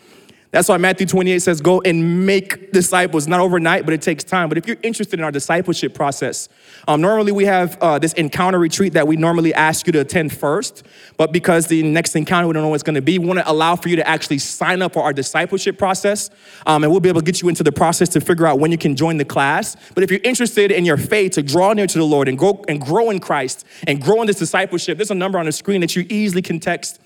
That's 0.56 0.70
why 0.70 0.78
Matthew 0.78 1.06
28 1.06 1.40
says, 1.40 1.60
go 1.60 1.82
and 1.82 2.25
make 2.25 2.72
disciples. 2.72 3.28
Not 3.28 3.40
overnight, 3.40 3.84
but 3.84 3.92
it 3.92 4.00
takes 4.00 4.25
time. 4.25 4.48
But 4.48 4.56
if 4.56 4.66
you're 4.66 4.78
interested 4.82 5.20
in 5.20 5.22
our 5.22 5.30
discipleship 5.30 5.92
process, 5.92 6.48
um, 6.88 7.02
normally 7.02 7.30
we 7.30 7.44
have 7.44 7.76
uh, 7.82 7.98
this 7.98 8.14
encounter 8.14 8.58
retreat 8.58 8.94
that 8.94 9.06
we 9.06 9.16
normally 9.16 9.52
ask 9.52 9.86
you 9.86 9.92
to 9.92 10.00
attend 10.00 10.32
first. 10.32 10.82
But 11.18 11.30
because 11.30 11.66
the 11.66 11.82
next 11.82 12.16
encounter, 12.16 12.46
we 12.46 12.54
don't 12.54 12.62
know 12.62 12.70
what 12.70 12.76
it's 12.76 12.84
going 12.84 12.94
to 12.94 13.02
be, 13.02 13.18
we 13.18 13.26
want 13.26 13.38
to 13.38 13.50
allow 13.50 13.76
for 13.76 13.90
you 13.90 13.96
to 13.96 14.08
actually 14.08 14.38
sign 14.38 14.80
up 14.80 14.94
for 14.94 15.02
our 15.02 15.12
discipleship 15.12 15.76
process. 15.76 16.30
Um, 16.66 16.84
and 16.84 16.90
we'll 16.90 17.00
be 17.00 17.10
able 17.10 17.20
to 17.20 17.26
get 17.26 17.42
you 17.42 17.50
into 17.50 17.62
the 17.62 17.72
process 17.72 18.08
to 18.10 18.22
figure 18.22 18.46
out 18.46 18.58
when 18.58 18.72
you 18.72 18.78
can 18.78 18.96
join 18.96 19.18
the 19.18 19.26
class. 19.26 19.76
But 19.94 20.04
if 20.04 20.10
you're 20.10 20.20
interested 20.25 20.70
in 20.70 20.86
your 20.86 20.96
faith 20.96 21.32
to 21.32 21.42
draw 21.42 21.75
near 21.75 21.86
to 21.86 21.98
the 21.98 22.06
Lord 22.06 22.28
and 22.28 22.38
grow, 22.38 22.64
and 22.66 22.80
grow 22.80 23.10
in 23.10 23.20
Christ 23.20 23.66
and 23.86 24.00
grow 24.00 24.22
in 24.22 24.26
this 24.26 24.38
discipleship, 24.38 24.96
there's 24.96 25.10
a 25.10 25.14
number 25.14 25.38
on 25.38 25.44
the 25.44 25.52
screen 25.52 25.82
that 25.82 25.94
you 25.94 26.06
easily 26.08 26.40
can 26.40 26.60
text 26.60 26.98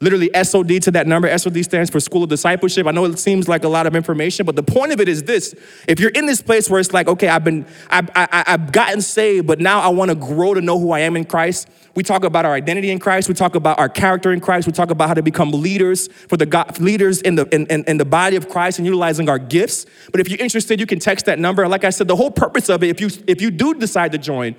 literally 0.00 0.30
SOD 0.42 0.82
to 0.82 0.90
that 0.90 1.06
number. 1.06 1.36
SOD 1.36 1.64
stands 1.64 1.88
for 1.88 2.00
School 2.00 2.22
of 2.22 2.28
Discipleship. 2.28 2.86
I 2.86 2.90
know 2.90 3.06
it 3.06 3.18
seems 3.18 3.48
like 3.48 3.64
a 3.64 3.68
lot 3.68 3.86
of 3.86 3.96
information, 3.96 4.44
but 4.44 4.54
the 4.54 4.62
point 4.62 4.92
of 4.92 5.00
it 5.00 5.08
is 5.08 5.22
this. 5.22 5.54
If 5.88 6.00
you're 6.00 6.10
in 6.10 6.26
this 6.26 6.42
place 6.42 6.68
where 6.68 6.80
it's 6.80 6.92
like, 6.92 7.08
okay, 7.08 7.28
I've 7.28 7.44
been, 7.44 7.66
I've, 7.88 8.10
I, 8.14 8.44
have 8.46 8.72
gotten 8.72 9.00
saved, 9.00 9.46
but 9.46 9.58
now 9.58 9.80
I 9.80 9.88
want 9.88 10.10
to 10.10 10.14
grow 10.14 10.52
to 10.52 10.60
know 10.60 10.78
who 10.78 10.92
I 10.92 11.00
am 11.00 11.16
in 11.16 11.24
Christ. 11.24 11.68
We 11.94 12.02
talk 12.02 12.24
about 12.24 12.44
our 12.44 12.52
identity 12.52 12.90
in 12.90 12.98
Christ. 12.98 13.26
We 13.26 13.34
talk 13.34 13.54
about 13.54 13.78
our 13.78 13.88
character 13.88 14.32
in 14.32 14.40
Christ. 14.40 14.66
We 14.66 14.72
talk 14.72 14.90
about 14.90 15.08
how 15.08 15.14
to 15.14 15.22
become 15.22 15.50
leaders 15.50 16.08
for 16.08 16.36
the 16.36 16.44
God, 16.44 16.78
leaders 16.78 17.22
in 17.22 17.36
the, 17.36 17.46
in, 17.54 17.66
in, 17.68 17.84
in 17.84 17.96
the 17.96 18.04
body 18.04 18.36
of 18.36 18.50
Christ 18.50 18.78
and 18.78 18.84
utilizing 18.84 19.30
our 19.30 19.38
gifts. 19.38 19.86
But 20.12 20.20
if 20.20 20.28
you're 20.28 20.40
interested, 20.40 20.78
you 20.78 20.86
can 20.86 20.98
text 20.98 21.24
that 21.24 21.38
number. 21.38 21.66
Like 21.66 21.84
I 21.84 21.90
said, 21.90 22.06
the 22.06 22.16
whole 22.16 22.30
purpose 22.30 22.68
of 22.68 22.82
it, 22.82 22.90
if 22.90 23.00
you, 23.00 23.08
if 23.26 23.40
you 23.40 23.50
do 23.50 23.72
decide 23.72 24.12
to 24.12 24.18
join, 24.18 24.56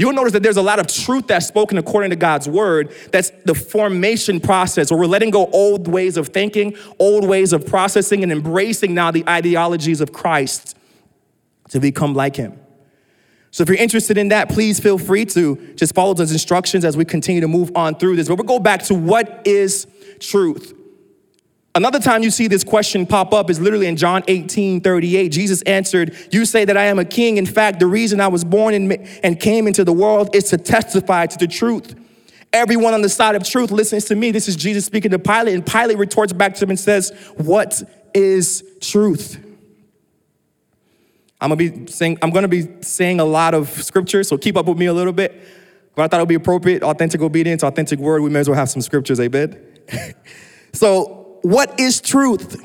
You'll 0.00 0.14
notice 0.14 0.32
that 0.32 0.42
there's 0.42 0.56
a 0.56 0.62
lot 0.62 0.78
of 0.78 0.86
truth 0.86 1.26
that's 1.26 1.46
spoken 1.46 1.76
according 1.76 2.08
to 2.08 2.16
God's 2.16 2.48
word. 2.48 2.90
That's 3.12 3.28
the 3.44 3.54
formation 3.54 4.40
process 4.40 4.90
where 4.90 4.98
we're 4.98 5.04
letting 5.04 5.28
go 5.28 5.44
old 5.48 5.88
ways 5.88 6.16
of 6.16 6.28
thinking, 6.28 6.74
old 6.98 7.28
ways 7.28 7.52
of 7.52 7.66
processing, 7.66 8.22
and 8.22 8.32
embracing 8.32 8.94
now 8.94 9.10
the 9.10 9.28
ideologies 9.28 10.00
of 10.00 10.10
Christ 10.10 10.74
to 11.68 11.80
become 11.80 12.14
like 12.14 12.34
him. 12.34 12.58
So 13.50 13.62
if 13.62 13.68
you're 13.68 13.76
interested 13.76 14.16
in 14.16 14.28
that, 14.28 14.48
please 14.48 14.80
feel 14.80 14.96
free 14.96 15.26
to 15.26 15.74
just 15.74 15.94
follow 15.94 16.14
those 16.14 16.32
instructions 16.32 16.86
as 16.86 16.96
we 16.96 17.04
continue 17.04 17.42
to 17.42 17.48
move 17.48 17.70
on 17.74 17.94
through 17.94 18.16
this. 18.16 18.26
But 18.26 18.36
we'll 18.36 18.46
go 18.46 18.58
back 18.58 18.84
to 18.84 18.94
what 18.94 19.42
is 19.44 19.86
truth. 20.18 20.79
Another 21.74 22.00
time 22.00 22.24
you 22.24 22.30
see 22.30 22.48
this 22.48 22.64
question 22.64 23.06
pop 23.06 23.32
up 23.32 23.48
is 23.48 23.60
literally 23.60 23.86
in 23.86 23.96
John 23.96 24.24
18 24.26 24.80
38. 24.80 25.28
Jesus 25.28 25.62
answered, 25.62 26.16
You 26.32 26.44
say 26.44 26.64
that 26.64 26.76
I 26.76 26.86
am 26.86 26.98
a 26.98 27.04
king. 27.04 27.36
In 27.36 27.46
fact, 27.46 27.78
the 27.78 27.86
reason 27.86 28.20
I 28.20 28.26
was 28.26 28.44
born 28.44 28.74
and 29.22 29.40
came 29.40 29.68
into 29.68 29.84
the 29.84 29.92
world 29.92 30.34
is 30.34 30.44
to 30.50 30.56
testify 30.56 31.26
to 31.26 31.38
the 31.38 31.46
truth. 31.46 31.94
Everyone 32.52 32.92
on 32.92 33.02
the 33.02 33.08
side 33.08 33.36
of 33.36 33.44
truth 33.44 33.70
listens 33.70 34.06
to 34.06 34.16
me. 34.16 34.32
This 34.32 34.48
is 34.48 34.56
Jesus 34.56 34.84
speaking 34.84 35.12
to 35.12 35.18
Pilate, 35.20 35.54
and 35.54 35.64
Pilate 35.64 35.98
retorts 35.98 36.32
back 36.32 36.54
to 36.56 36.64
him 36.64 36.70
and 36.70 36.80
says, 36.80 37.12
What 37.36 37.80
is 38.14 38.64
truth? 38.80 39.38
I'm 41.40 41.50
gonna 41.50 41.56
be 41.56 41.86
saying, 41.86 42.18
I'm 42.20 42.30
gonna 42.30 42.48
be 42.48 42.82
saying 42.82 43.20
a 43.20 43.24
lot 43.24 43.54
of 43.54 43.70
scripture, 43.70 44.24
so 44.24 44.36
keep 44.36 44.56
up 44.56 44.66
with 44.66 44.76
me 44.76 44.86
a 44.86 44.92
little 44.92 45.12
bit. 45.12 45.40
But 45.94 46.02
I 46.02 46.08
thought 46.08 46.18
it 46.18 46.22
would 46.22 46.28
be 46.28 46.34
appropriate, 46.34 46.82
authentic 46.82 47.20
obedience, 47.20 47.62
authentic 47.62 48.00
word. 48.00 48.22
We 48.22 48.30
may 48.30 48.40
as 48.40 48.48
well 48.48 48.58
have 48.58 48.70
some 48.70 48.82
scriptures, 48.82 49.20
amen. 49.20 49.64
so 50.72 51.19
what 51.42 51.78
is 51.78 52.00
truth? 52.00 52.62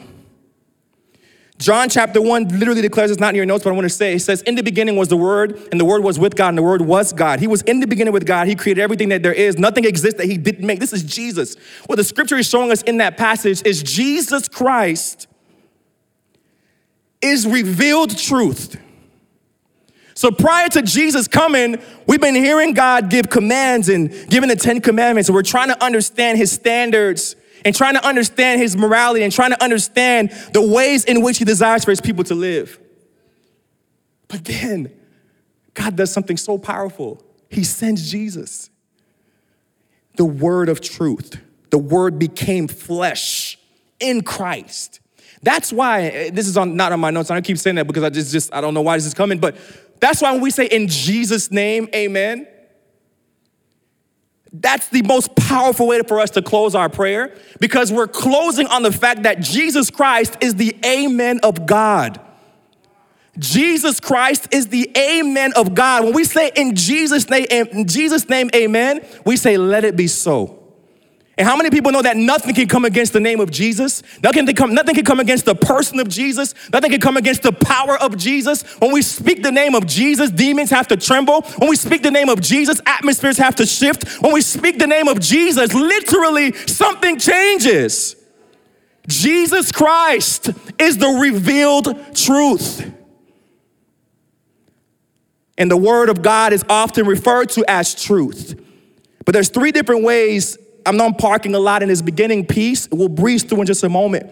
John 1.58 1.88
chapter 1.88 2.22
1 2.22 2.60
literally 2.60 2.82
declares 2.82 3.12
it's 3.12 3.20
not 3.20 3.30
in 3.30 3.36
your 3.36 3.46
notes, 3.46 3.64
but 3.64 3.70
I 3.70 3.74
want 3.74 3.86
to 3.86 3.90
say 3.90 4.16
it 4.16 4.20
says, 4.20 4.42
In 4.42 4.56
the 4.56 4.64
beginning 4.64 4.98
was 4.98 5.08
the 5.08 5.16
Word, 5.16 5.58
and 5.72 5.80
the 5.80 5.86
Word 5.86 6.04
was 6.04 6.20
with 6.20 6.36
God, 6.36 6.50
and 6.50 6.58
the 6.58 6.64
Word 6.64 6.82
was 6.82 7.14
God. 7.14 7.40
He 7.40 7.48
was 7.48 7.62
in 7.62 7.80
the 7.80 7.88
beginning 7.88 8.14
with 8.14 8.26
God. 8.26 8.48
He 8.48 8.56
created 8.56 8.82
everything 8.82 9.10
that 9.10 9.24
there 9.24 9.34
is. 9.34 9.58
Nothing 9.58 9.86
exists 9.86 10.18
that 10.20 10.26
He 10.26 10.38
didn't 10.38 10.68
make. 10.68 10.82
This 10.82 10.92
is 10.92 11.04
Jesus. 11.04 11.56
What 11.86 11.96
the 11.96 12.04
scripture 12.04 12.36
is 12.36 12.48
showing 12.48 12.72
us 12.72 12.82
in 12.82 12.98
that 12.98 13.16
passage 13.16 13.62
is 13.66 13.82
Jesus 13.82 14.50
Christ 14.50 15.28
is 17.22 17.48
revealed 17.48 18.18
truth. 18.18 18.78
So 20.14 20.32
prior 20.32 20.68
to 20.70 20.82
Jesus 20.82 21.28
coming, 21.28 21.82
we've 22.06 22.22
been 22.22 22.36
hearing 22.36 22.74
God 22.74 23.10
give 23.10 23.30
commands 23.30 23.88
and 23.90 24.12
giving 24.30 24.50
the 24.50 24.56
Ten 24.58 24.82
Commandments, 24.82 25.30
and 25.30 25.36
we're 25.36 25.42
trying 25.42 25.70
to 25.70 25.84
understand 25.84 26.38
His 26.38 26.52
standards 26.52 27.38
and 27.66 27.76
trying 27.76 27.96
to 27.96 28.06
understand 28.06 28.62
his 28.62 28.78
morality 28.78 29.24
and 29.24 29.34
trying 29.34 29.50
to 29.50 29.62
understand 29.62 30.30
the 30.54 30.62
ways 30.62 31.04
in 31.04 31.22
which 31.22 31.40
he 31.40 31.46
desires 31.46 31.84
for 31.84 31.92
his 31.92 32.00
people 32.00 32.24
to 32.24 32.36
live. 32.36 32.80
But 34.28 34.46
then 34.46 34.92
God 35.74 35.96
does 35.96 36.14
something 36.14 36.38
so 36.38 36.58
powerful. 36.58 37.22
He 37.50 37.64
sends 37.64 38.10
Jesus, 38.10 38.70
the 40.16 40.26
word 40.26 40.70
of 40.70 40.80
truth. 40.80 41.42
The 41.72 41.78
word 41.80 42.20
became 42.20 42.68
flesh 42.68 43.58
in 44.00 44.22
Christ. 44.22 45.00
That's 45.42 45.74
why 45.74 46.04
eh, 46.04 46.30
this 46.32 46.48
is 46.48 46.58
on 46.58 46.76
not 46.76 46.92
on 46.92 47.00
my 47.00 47.12
notes. 47.12 47.30
I 47.30 47.42
keep 47.42 47.58
saying 47.58 47.76
that 47.76 47.88
because 47.88 48.04
I 48.04 48.10
just 48.10 48.32
just 48.32 48.54
I 48.54 48.62
don't 48.62 48.74
know 48.74 48.82
why 48.82 48.96
this 48.96 49.06
is 49.06 49.14
coming, 49.14 49.40
but 49.40 49.58
that's 50.00 50.22
why 50.22 50.32
when 50.32 50.42
we 50.42 50.52
say 50.52 50.66
in 50.66 50.88
Jesus' 50.88 51.52
name, 51.52 51.90
amen, 51.94 52.48
that's 54.54 54.88
the 54.90 55.02
most 55.02 55.36
powerful 55.36 55.88
way 55.88 56.02
for 56.02 56.20
us 56.20 56.30
to 56.32 56.42
close 56.42 56.76
our 56.76 56.90
prayer 56.90 57.36
because 57.60 57.92
we're 57.92 58.08
closing 58.08 58.68
on 58.68 58.84
the 58.84 58.92
fact 58.92 59.24
that 59.24 59.42
Jesus 59.42 59.90
Christ 59.90 60.38
is 60.42 60.56
the 60.56 60.76
amen 60.86 61.40
of 61.44 61.66
God. 61.66 62.22
Jesus 63.38 64.00
Christ 64.00 64.48
is 64.52 64.68
the 64.68 64.90
amen 64.98 65.54
of 65.58 65.76
God. 65.76 66.06
When 66.06 66.14
we 66.14 66.24
say 66.24 66.52
in 66.56 66.76
Jesus' 66.76 67.30
name, 67.30 67.46
in 67.50 67.86
Jesus' 67.88 68.30
name, 68.30 68.50
amen, 68.56 69.06
we 69.26 69.36
say, 69.36 69.58
let 69.58 69.84
it 69.84 69.98
be 69.98 70.08
so. 70.08 70.65
And 71.38 71.46
how 71.46 71.58
many 71.58 71.70
people 71.70 71.92
know 71.92 72.02
that 72.02 72.16
nothing 72.16 72.56
can 72.56 72.68
come 72.68 72.86
against 72.86 73.12
the 73.12 73.20
name 73.20 73.42
of 73.42 73.52
Jesus? 73.52 74.02
Nothing 74.24 74.46
can 74.46 74.56
come, 74.56 74.74
nothing 74.74 74.96
can 74.96 75.04
come 75.04 75.20
against 75.20 75.44
the 75.44 75.56
person 75.56 76.00
of 76.00 76.08
Jesus. 76.08 76.54
Nothing 76.72 76.92
can 76.92 77.02
come 77.02 77.18
against 77.18 77.44
the 77.44 77.52
power 77.52 77.98
of 77.98 78.18
Jesus. 78.18 78.64
When 78.80 78.94
we 78.94 79.02
speak 79.02 79.44
the 79.44 79.52
name 79.52 79.76
of 79.76 79.86
Jesus, 79.86 80.32
demons 80.32 80.70
have 80.70 80.88
to 80.88 80.98
tremble. 80.98 81.42
When 81.58 81.70
we 81.70 81.76
speak 81.76 82.04
the 82.04 82.12
name 82.12 82.30
of 82.30 82.40
Jesus, 82.40 82.80
atmospheres 82.86 83.38
have 83.38 83.56
to 83.56 83.66
shift. 83.66 84.22
When 84.22 84.34
we 84.34 84.42
speak 84.42 84.80
the 84.80 84.88
name 84.88 85.10
of 85.10 85.20
Jesus, 85.20 85.74
literally 85.74 86.54
something 86.54 87.20
changes. 87.20 88.16
Jesus 89.08 89.74
Christ 89.74 90.52
is 90.80 90.98
the 90.98 91.10
revealed 91.10 92.16
truth. 92.16 92.92
And 95.58 95.70
the 95.70 95.78
word 95.78 96.10
of 96.10 96.22
God 96.22 96.54
is 96.54 96.64
often 96.70 97.06
referred 97.06 97.50
to 97.52 97.66
as 97.68 97.94
truth. 98.02 98.60
But 99.26 99.34
there's 99.34 99.50
three 99.50 99.72
different 99.72 100.04
ways 100.04 100.58
I'm 100.86 100.98
not 100.98 101.18
parking 101.18 101.56
a 101.56 101.60
lot 101.60 101.82
in 101.84 101.90
this 101.90 102.02
beginning 102.02 102.46
piece. 102.46 102.88
We'll 102.92 103.10
breeze 103.10 103.44
through 103.44 103.62
in 103.62 103.66
just 103.66 103.84
a 103.84 103.90
moment. 103.90 104.32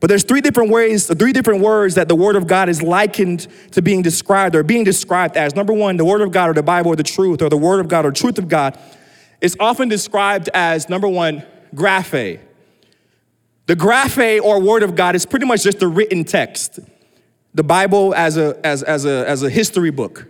But 0.00 0.06
there's 0.06 0.24
three 0.24 0.40
different 0.40 0.70
ways, 0.70 1.06
three 1.06 1.32
different 1.32 1.60
words 1.60 1.94
that 1.96 2.08
the 2.08 2.14
Word 2.14 2.34
of 2.34 2.46
God 2.46 2.70
is 2.70 2.82
likened 2.82 3.46
to 3.72 3.82
being 3.82 4.00
described 4.00 4.56
or 4.56 4.62
being 4.62 4.82
described 4.82 5.36
as. 5.36 5.54
Number 5.54 5.74
one, 5.74 5.98
the 5.98 6.06
Word 6.06 6.22
of 6.22 6.32
God 6.32 6.48
or 6.48 6.54
the 6.54 6.62
Bible 6.62 6.92
or 6.92 6.96
the 6.96 7.02
truth 7.02 7.42
or 7.42 7.50
the 7.50 7.58
Word 7.58 7.80
of 7.80 7.88
God 7.88 8.06
or 8.06 8.10
truth 8.10 8.38
of 8.38 8.48
God 8.48 8.78
is 9.42 9.56
often 9.60 9.88
described 9.88 10.48
as, 10.54 10.88
number 10.88 11.06
one, 11.06 11.44
graphe. 11.74 12.40
The 13.66 13.76
graphe 13.76 14.40
or 14.40 14.60
Word 14.60 14.82
of 14.82 14.96
God 14.96 15.14
is 15.14 15.26
pretty 15.26 15.44
much 15.44 15.64
just 15.64 15.80
the 15.80 15.88
written 15.88 16.24
text. 16.24 16.80
The 17.52 17.62
Bible 17.62 18.14
as 18.14 18.38
a, 18.38 18.58
as, 18.64 18.82
as 18.82 19.04
a, 19.04 19.28
as 19.28 19.42
a 19.42 19.50
history 19.50 19.90
book. 19.90 20.26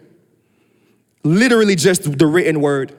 Literally 1.23 1.77
just 1.77 2.19
the 2.19 2.27
written 2.27 2.61
word. 2.61 2.97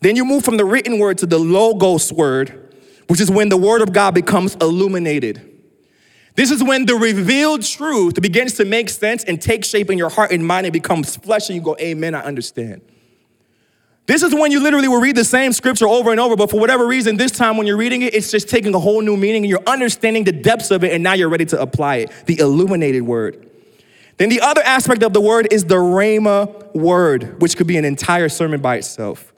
Then 0.00 0.16
you 0.16 0.24
move 0.24 0.44
from 0.44 0.56
the 0.56 0.64
written 0.64 0.98
word 0.98 1.18
to 1.18 1.26
the 1.26 1.38
logos 1.38 2.12
word, 2.12 2.74
which 3.08 3.20
is 3.20 3.30
when 3.30 3.48
the 3.48 3.56
word 3.56 3.82
of 3.82 3.92
God 3.92 4.14
becomes 4.14 4.54
illuminated. 4.56 5.50
This 6.36 6.50
is 6.50 6.64
when 6.64 6.84
the 6.84 6.96
revealed 6.96 7.62
truth 7.62 8.20
begins 8.20 8.54
to 8.54 8.64
make 8.64 8.88
sense 8.90 9.22
and 9.24 9.40
take 9.40 9.64
shape 9.64 9.88
in 9.88 9.98
your 9.98 10.10
heart 10.10 10.32
and 10.32 10.44
mind 10.44 10.66
and 10.66 10.72
becomes 10.72 11.16
flesh, 11.16 11.48
and 11.48 11.56
you 11.56 11.62
go, 11.62 11.76
Amen, 11.78 12.14
I 12.14 12.22
understand. 12.22 12.82
This 14.06 14.22
is 14.22 14.34
when 14.34 14.50
you 14.50 14.60
literally 14.60 14.88
will 14.88 15.00
read 15.00 15.16
the 15.16 15.24
same 15.24 15.52
scripture 15.52 15.88
over 15.88 16.10
and 16.10 16.20
over, 16.20 16.36
but 16.36 16.50
for 16.50 16.60
whatever 16.60 16.86
reason, 16.86 17.16
this 17.16 17.32
time 17.32 17.56
when 17.56 17.66
you're 17.66 17.76
reading 17.76 18.02
it, 18.02 18.14
it's 18.14 18.30
just 18.30 18.50
taking 18.50 18.74
a 18.74 18.78
whole 18.78 19.00
new 19.00 19.16
meaning 19.16 19.44
and 19.44 19.48
you're 19.48 19.62
understanding 19.66 20.24
the 20.24 20.32
depths 20.32 20.70
of 20.70 20.84
it, 20.84 20.92
and 20.92 21.02
now 21.02 21.14
you're 21.14 21.30
ready 21.30 21.46
to 21.46 21.60
apply 21.60 21.96
it 21.96 22.12
the 22.26 22.38
illuminated 22.38 23.02
word. 23.02 23.50
Then 24.16 24.28
the 24.28 24.40
other 24.40 24.62
aspect 24.62 25.02
of 25.02 25.12
the 25.12 25.20
word 25.20 25.48
is 25.52 25.64
the 25.64 25.76
Rhema 25.76 26.74
word, 26.74 27.40
which 27.40 27.56
could 27.56 27.66
be 27.66 27.76
an 27.76 27.84
entire 27.84 28.28
sermon 28.28 28.60
by 28.60 28.76
itself. 28.76 29.33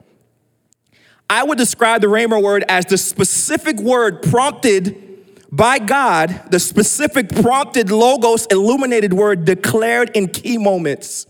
I 1.29 1.43
would 1.43 1.57
describe 1.57 2.01
the 2.01 2.07
Rhema 2.07 2.41
word 2.41 2.63
as 2.69 2.85
the 2.85 2.97
specific 2.97 3.77
word 3.79 4.21
prompted 4.23 5.03
by 5.51 5.79
God, 5.79 6.41
the 6.51 6.59
specific 6.59 7.29
prompted 7.29 7.89
logos 7.89 8.45
illuminated 8.47 9.13
word 9.13 9.45
declared 9.45 10.11
in 10.15 10.27
key 10.27 10.57
moments. 10.57 11.25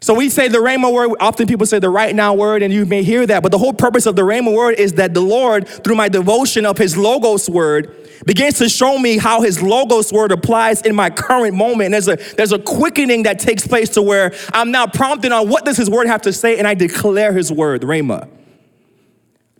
So 0.00 0.12
we 0.12 0.28
say 0.28 0.48
the 0.48 0.58
Rhema 0.58 0.92
word, 0.92 1.16
often 1.18 1.46
people 1.46 1.66
say 1.66 1.78
the 1.78 1.88
right 1.88 2.14
now 2.14 2.34
word, 2.34 2.62
and 2.62 2.74
you 2.74 2.84
may 2.84 3.02
hear 3.02 3.26
that, 3.26 3.42
but 3.42 3.50
the 3.50 3.58
whole 3.58 3.72
purpose 3.72 4.06
of 4.06 4.16
the 4.16 4.22
Rhema 4.22 4.54
word 4.54 4.74
is 4.78 4.94
that 4.94 5.14
the 5.14 5.22
Lord, 5.22 5.66
through 5.66 5.94
my 5.94 6.08
devotion 6.08 6.66
of 6.66 6.76
his 6.76 6.96
logos 6.96 7.48
word, 7.48 7.96
begins 8.26 8.58
to 8.58 8.68
show 8.68 8.98
me 8.98 9.16
how 9.16 9.40
his 9.40 9.62
logos 9.62 10.12
word 10.12 10.30
applies 10.30 10.82
in 10.82 10.94
my 10.94 11.08
current 11.08 11.54
moment. 11.54 11.86
And 11.86 11.94
there's 11.94 12.08
a 12.08 12.16
there's 12.34 12.52
a 12.52 12.58
quickening 12.58 13.22
that 13.22 13.38
takes 13.38 13.66
place 13.66 13.88
to 13.90 14.02
where 14.02 14.34
I'm 14.52 14.70
now 14.70 14.86
prompted 14.86 15.32
on 15.32 15.48
what 15.48 15.64
does 15.64 15.78
his 15.78 15.88
word 15.88 16.06
have 16.06 16.22
to 16.22 16.32
say, 16.32 16.58
and 16.58 16.68
I 16.68 16.74
declare 16.74 17.32
his 17.32 17.50
word, 17.50 17.80
Rhema. 17.82 18.28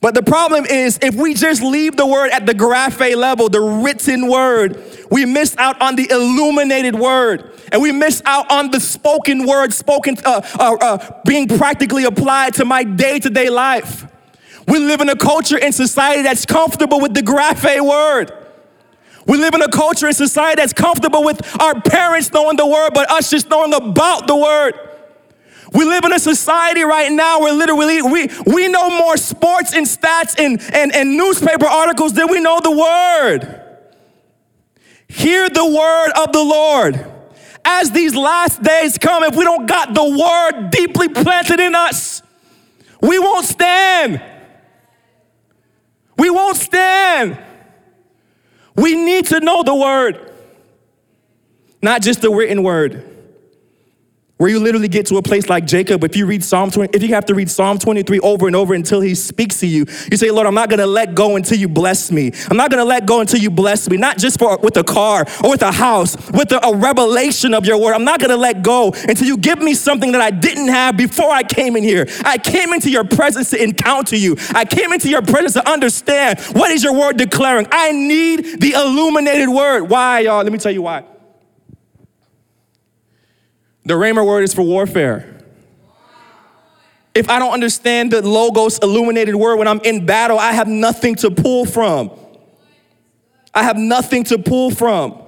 But 0.04 0.12
the 0.12 0.22
problem 0.22 0.66
is, 0.66 0.98
if 1.00 1.14
we 1.14 1.32
just 1.32 1.62
leave 1.62 1.96
the 1.96 2.06
word 2.06 2.28
at 2.30 2.44
the 2.44 2.52
graphe 2.52 3.16
level, 3.16 3.48
the 3.48 3.62
written 3.62 4.28
word, 4.28 4.78
we 5.10 5.24
miss 5.24 5.56
out 5.56 5.80
on 5.80 5.96
the 5.96 6.06
illuminated 6.10 6.94
word. 6.94 7.50
And 7.72 7.80
we 7.80 7.90
miss 7.90 8.20
out 8.26 8.52
on 8.52 8.70
the 8.70 8.80
spoken 8.80 9.46
word, 9.46 9.72
spoken, 9.72 10.18
uh, 10.26 10.42
uh, 10.60 10.76
uh, 10.78 11.20
being 11.24 11.48
practically 11.48 12.04
applied 12.04 12.52
to 12.56 12.66
my 12.66 12.84
day 12.84 13.18
to 13.18 13.30
day 13.30 13.48
life. 13.48 14.04
We 14.68 14.78
live 14.78 15.00
in 15.00 15.08
a 15.08 15.16
culture 15.16 15.58
and 15.58 15.74
society 15.74 16.20
that's 16.20 16.44
comfortable 16.44 17.00
with 17.00 17.14
the 17.14 17.22
graphe 17.22 17.80
word. 17.80 18.30
We 19.26 19.38
live 19.38 19.54
in 19.54 19.62
a 19.62 19.70
culture 19.70 20.06
and 20.06 20.14
society 20.14 20.56
that's 20.56 20.74
comfortable 20.74 21.24
with 21.24 21.40
our 21.62 21.80
parents 21.80 22.30
knowing 22.30 22.58
the 22.58 22.66
word, 22.66 22.90
but 22.92 23.10
us 23.10 23.30
just 23.30 23.48
knowing 23.48 23.72
about 23.72 24.26
the 24.26 24.36
word. 24.36 24.83
We 25.74 25.84
live 25.84 26.04
in 26.04 26.12
a 26.12 26.20
society 26.20 26.82
right 26.82 27.10
now 27.10 27.40
where 27.40 27.52
literally 27.52 28.00
we, 28.00 28.28
we 28.46 28.68
know 28.68 28.90
more 28.90 29.16
sports 29.16 29.74
and 29.74 29.84
stats 29.84 30.38
and, 30.38 30.62
and, 30.72 30.94
and 30.94 31.16
newspaper 31.16 31.66
articles 31.66 32.12
than 32.12 32.28
we 32.30 32.40
know 32.40 32.60
the 32.60 32.70
word. 32.70 33.60
Hear 35.08 35.48
the 35.48 35.66
word 35.66 36.12
of 36.16 36.32
the 36.32 36.42
Lord. 36.42 37.10
As 37.64 37.90
these 37.90 38.14
last 38.14 38.62
days 38.62 38.98
come, 38.98 39.24
if 39.24 39.34
we 39.34 39.42
don't 39.42 39.66
got 39.66 39.94
the 39.94 40.04
word 40.04 40.70
deeply 40.70 41.08
planted 41.08 41.58
in 41.58 41.74
us, 41.74 42.22
we 43.00 43.18
won't 43.18 43.44
stand. 43.44 44.22
We 46.16 46.30
won't 46.30 46.56
stand. 46.56 47.38
We 48.76 48.94
need 48.94 49.26
to 49.26 49.40
know 49.40 49.62
the 49.62 49.74
word, 49.74 50.32
not 51.82 52.02
just 52.02 52.20
the 52.20 52.30
written 52.30 52.62
word. 52.62 53.13
Where 54.36 54.50
you 54.50 54.58
literally 54.58 54.88
get 54.88 55.06
to 55.06 55.16
a 55.16 55.22
place 55.22 55.48
like 55.48 55.64
Jacob, 55.64 56.02
if 56.02 56.16
you 56.16 56.26
read 56.26 56.42
Psalm 56.42 56.68
20, 56.68 56.96
if 56.96 57.04
you 57.04 57.14
have 57.14 57.24
to 57.26 57.36
read 57.36 57.48
Psalm 57.48 57.78
23 57.78 58.18
over 58.18 58.48
and 58.48 58.56
over 58.56 58.74
until 58.74 59.00
he 59.00 59.14
speaks 59.14 59.60
to 59.60 59.66
you, 59.68 59.86
you 60.10 60.16
say, 60.16 60.32
Lord, 60.32 60.48
I'm 60.48 60.56
not 60.56 60.68
gonna 60.68 60.88
let 60.88 61.14
go 61.14 61.36
until 61.36 61.56
you 61.56 61.68
bless 61.68 62.10
me. 62.10 62.32
I'm 62.50 62.56
not 62.56 62.68
gonna 62.68 62.84
let 62.84 63.06
go 63.06 63.20
until 63.20 63.38
you 63.38 63.48
bless 63.48 63.88
me, 63.88 63.96
not 63.96 64.18
just 64.18 64.40
for 64.40 64.58
with 64.58 64.76
a 64.76 64.82
car 64.82 65.24
or 65.44 65.50
with 65.50 65.62
a 65.62 65.70
house, 65.70 66.16
with 66.32 66.50
a, 66.50 66.66
a 66.66 66.76
revelation 66.76 67.54
of 67.54 67.64
your 67.64 67.80
word. 67.80 67.94
I'm 67.94 68.02
not 68.02 68.18
gonna 68.18 68.36
let 68.36 68.64
go 68.64 68.92
until 69.08 69.28
you 69.28 69.36
give 69.36 69.60
me 69.60 69.72
something 69.72 70.10
that 70.10 70.20
I 70.20 70.32
didn't 70.32 70.66
have 70.66 70.96
before 70.96 71.30
I 71.30 71.44
came 71.44 71.76
in 71.76 71.84
here. 71.84 72.08
I 72.24 72.36
came 72.36 72.72
into 72.72 72.90
your 72.90 73.04
presence 73.04 73.50
to 73.50 73.62
encounter 73.62 74.16
you. 74.16 74.36
I 74.52 74.64
came 74.64 74.92
into 74.92 75.08
your 75.08 75.22
presence 75.22 75.52
to 75.52 75.70
understand 75.70 76.40
what 76.54 76.72
is 76.72 76.82
your 76.82 76.98
word 76.98 77.18
declaring. 77.18 77.68
I 77.70 77.92
need 77.92 78.60
the 78.60 78.72
illuminated 78.72 79.48
word. 79.48 79.84
Why, 79.84 80.20
y'all? 80.20 80.42
Let 80.42 80.50
me 80.50 80.58
tell 80.58 80.72
you 80.72 80.82
why. 80.82 81.04
The 83.84 83.94
Rhema 83.94 84.26
word 84.26 84.44
is 84.44 84.54
for 84.54 84.62
warfare. 84.62 85.30
If 87.14 87.28
I 87.28 87.38
don't 87.38 87.52
understand 87.52 88.10
the 88.10 88.26
Logos 88.26 88.78
illuminated 88.78 89.36
word 89.36 89.56
when 89.56 89.68
I'm 89.68 89.80
in 89.80 90.04
battle, 90.04 90.38
I 90.38 90.52
have 90.52 90.66
nothing 90.66 91.14
to 91.16 91.30
pull 91.30 91.64
from. 91.64 92.10
I 93.52 93.62
have 93.62 93.76
nothing 93.76 94.24
to 94.24 94.38
pull 94.38 94.70
from. 94.72 95.20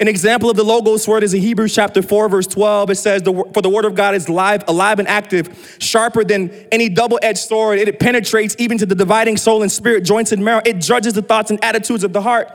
An 0.00 0.06
example 0.06 0.48
of 0.48 0.56
the 0.56 0.64
Logos 0.64 1.06
word 1.08 1.24
is 1.24 1.34
in 1.34 1.40
Hebrews 1.40 1.74
chapter 1.74 2.02
4, 2.02 2.28
verse 2.28 2.46
12. 2.46 2.90
It 2.90 2.94
says, 2.96 3.22
For 3.22 3.62
the 3.62 3.68
word 3.68 3.84
of 3.84 3.94
God 3.94 4.14
is 4.14 4.28
live, 4.28 4.64
alive 4.68 4.98
and 4.98 5.08
active, 5.08 5.76
sharper 5.80 6.24
than 6.24 6.50
any 6.70 6.88
double 6.88 7.18
edged 7.20 7.38
sword. 7.38 7.78
It 7.80 7.98
penetrates 7.98 8.54
even 8.58 8.78
to 8.78 8.86
the 8.86 8.94
dividing 8.94 9.36
soul 9.36 9.62
and 9.62 9.70
spirit, 9.70 10.04
joints 10.04 10.30
and 10.30 10.44
marrow. 10.44 10.62
It 10.64 10.80
judges 10.80 11.14
the 11.14 11.22
thoughts 11.22 11.50
and 11.50 11.62
attitudes 11.64 12.04
of 12.04 12.12
the 12.12 12.22
heart. 12.22 12.48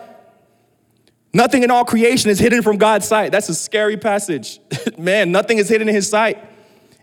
Nothing 1.33 1.63
in 1.63 1.71
all 1.71 1.83
creation 1.83 2.29
is 2.29 2.37
hidden 2.37 2.61
from 2.61 2.77
God's 2.77 3.07
sight. 3.07 3.31
That's 3.31 3.49
a 3.49 3.55
scary 3.55 3.97
passage. 3.97 4.59
Man, 4.97 5.31
nothing 5.31 5.57
is 5.57 5.67
hidden 5.67 5.89
in 5.89 5.95
his 5.95 6.07
sight. 6.07 6.37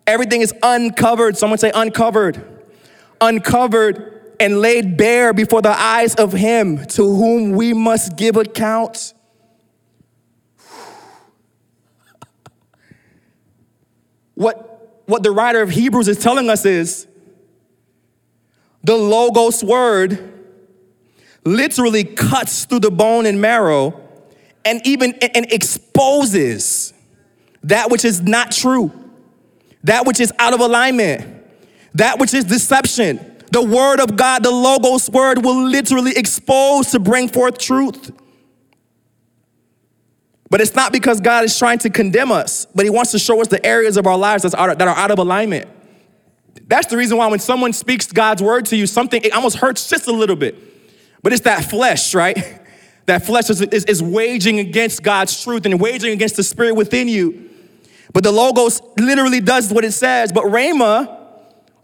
Everything 0.07 0.41
is 0.41 0.55
uncovered. 0.63 1.37
Someone 1.37 1.59
say 1.59 1.73
uncovered. 1.75 2.41
Uncovered 3.21 4.35
and 4.39 4.61
laid 4.61 4.97
bare 4.97 5.33
before 5.33 5.61
the 5.63 5.71
eyes 5.71 6.15
of 6.15 6.33
him 6.33 6.87
to 6.87 7.03
whom 7.03 7.53
we 7.53 7.75
must 7.75 8.17
give 8.17 8.37
account. 8.37 9.15
What, 14.35 15.03
what 15.05 15.23
the 15.23 15.31
writer 15.31 15.61
of 15.61 15.69
Hebrews 15.69 16.09
is 16.09 16.19
telling 16.19 16.49
us 16.49 16.65
is 16.65 17.07
the 18.83 18.97
Logos 18.97 19.63
word 19.63 20.33
literally 21.45 22.05
cuts 22.05 22.65
through 22.65 22.81
the 22.81 22.91
bone 22.91 23.27
and 23.27 23.39
marrow 23.39 24.10
and 24.65 24.85
even 24.87 25.15
and 25.15 25.51
exposes 25.53 26.93
that 27.65 27.91
which 27.91 28.05
is 28.05 28.23
not 28.23 28.53
true, 28.53 28.93
that 29.85 30.07
which 30.07 30.21
is 30.21 30.33
out 30.39 30.55
of 30.55 30.61
alignment, 30.61 31.45
that 31.95 32.19
which 32.19 32.35
is 32.35 32.45
deception. 32.45 33.27
The 33.53 33.63
word 33.63 33.99
of 33.99 34.15
God, 34.15 34.45
the 34.45 34.51
Logos 34.51 35.11
word, 35.11 35.45
will 35.45 35.65
literally 35.65 36.13
expose 36.17 36.93
to 36.93 37.01
bring 37.01 37.29
forth 37.29 37.59
truth. 37.59 38.13
But 40.51 40.61
it's 40.61 40.75
not 40.75 40.93
because 40.93 41.21
God 41.21 41.45
is 41.45 41.57
trying 41.59 41.79
to 41.79 41.91
condemn 41.91 42.31
us, 42.31 42.67
but 42.75 42.85
He 42.85 42.91
wants 42.91 43.13
to 43.13 43.19
show 43.19 43.41
us 43.41 43.49
the 43.49 43.65
areas 43.65 43.97
of 43.97 44.07
our 44.07 44.17
lives 44.17 44.43
that 44.43 44.55
are, 44.55 44.75
that 44.75 44.87
are 44.87 44.97
out 44.97 45.11
of 45.11 45.19
alignment. 45.19 45.69
That's 46.67 46.87
the 46.87 46.97
reason 46.97 47.19
why 47.19 47.27
when 47.29 47.41
someone 47.41 47.73
speaks 47.73 48.07
God's 48.07 48.43
word 48.43 48.67
to 48.67 48.77
you, 48.77 48.87
something 48.87 49.23
it 49.23 49.33
almost 49.33 49.57
hurts 49.57 49.89
just 49.89 50.07
a 50.07 50.13
little 50.13 50.37
bit. 50.37 50.57
But 51.23 51.33
it's 51.33 51.43
that 51.43 51.65
flesh, 51.65 52.15
right? 52.15 52.37
That 53.07 53.25
flesh 53.25 53.51
is, 53.51 53.61
is, 53.61 53.85
is 53.85 54.03
waging 54.03 54.59
against 54.59 55.03
God's 55.03 55.43
truth 55.43 55.67
and 55.67 55.81
waging 55.81 56.13
against 56.13 56.37
the 56.37 56.45
spirit 56.45 56.75
within 56.75 57.09
you. 57.09 57.51
But 58.13 58.25
the 58.25 58.33
Logos 58.33 58.81
literally 58.99 59.41
does 59.41 59.73
what 59.73 59.85
it 59.85 59.93
says. 59.93 60.33
But 60.33 60.45
Rhema, 60.45 61.19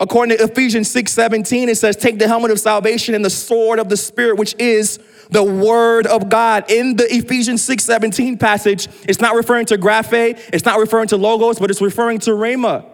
according 0.01 0.37
to 0.37 0.45
Ephesians 0.45 0.91
6 0.91 1.13
17, 1.13 1.69
it 1.69 1.77
says, 1.77 1.97
Take 1.97 2.19
the 2.19 2.29
helmet 2.29 2.51
of 2.51 2.61
salvation 2.61 3.15
and 3.15 3.25
the 3.25 3.31
sword 3.31 3.79
of 3.79 3.89
the 3.89 3.97
Spirit, 3.97 4.37
which 4.37 4.55
is 4.59 4.99
the 5.31 5.43
word 5.43 6.07
of 6.07 6.29
God. 6.29 6.71
In 6.71 6.97
the 6.97 7.07
Ephesians 7.13 7.63
6 7.63 7.85
17 7.85 8.39
passage, 8.39 8.89
it's 9.05 9.21
not 9.21 9.35
referring 9.35 9.67
to 9.67 9.79
graphe, 9.79 10.41
it's 10.53 10.65
not 10.65 10.79
referring 10.79 11.09
to 11.09 11.17
Logos, 11.17 11.59
but 11.59 11.71
it's 11.71 11.83
referring 11.83 12.19
to 12.21 12.31
Rhema. 12.31 12.93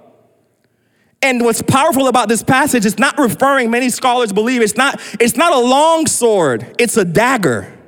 And 1.24 1.44
what's 1.44 1.62
powerful 1.62 2.08
about 2.08 2.28
this 2.28 2.42
passage 2.42 2.84
is 2.84 2.98
not 2.98 3.16
referring, 3.16 3.70
many 3.70 3.90
scholars 3.90 4.32
believe, 4.32 4.60
it's 4.60 4.76
not, 4.76 5.00
it's 5.20 5.36
not 5.36 5.52
a 5.52 5.58
long 5.58 6.06
sword, 6.06 6.74
it's 6.78 6.96
a 6.96 7.04
dagger. 7.04 7.78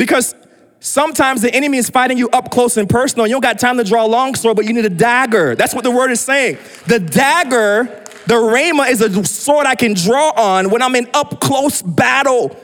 Because 0.00 0.34
sometimes 0.78 1.42
the 1.42 1.54
enemy 1.54 1.76
is 1.76 1.90
fighting 1.90 2.16
you 2.16 2.30
up 2.30 2.50
close 2.50 2.78
and 2.78 2.88
personal. 2.88 3.26
You 3.26 3.34
don't 3.34 3.42
got 3.42 3.58
time 3.58 3.76
to 3.76 3.84
draw 3.84 4.06
a 4.06 4.08
long 4.08 4.34
sword, 4.34 4.56
but 4.56 4.64
you 4.64 4.72
need 4.72 4.86
a 4.86 4.88
dagger. 4.88 5.54
That's 5.54 5.74
what 5.74 5.84
the 5.84 5.90
word 5.90 6.10
is 6.10 6.22
saying. 6.22 6.56
The 6.86 6.98
dagger, 6.98 7.84
the 8.26 8.36
rhema, 8.36 8.88
is 8.90 9.02
a 9.02 9.22
sword 9.26 9.66
I 9.66 9.74
can 9.74 9.92
draw 9.92 10.30
on 10.30 10.70
when 10.70 10.80
I'm 10.80 10.94
in 10.94 11.06
up 11.12 11.38
close 11.38 11.82
battle. 11.82 12.56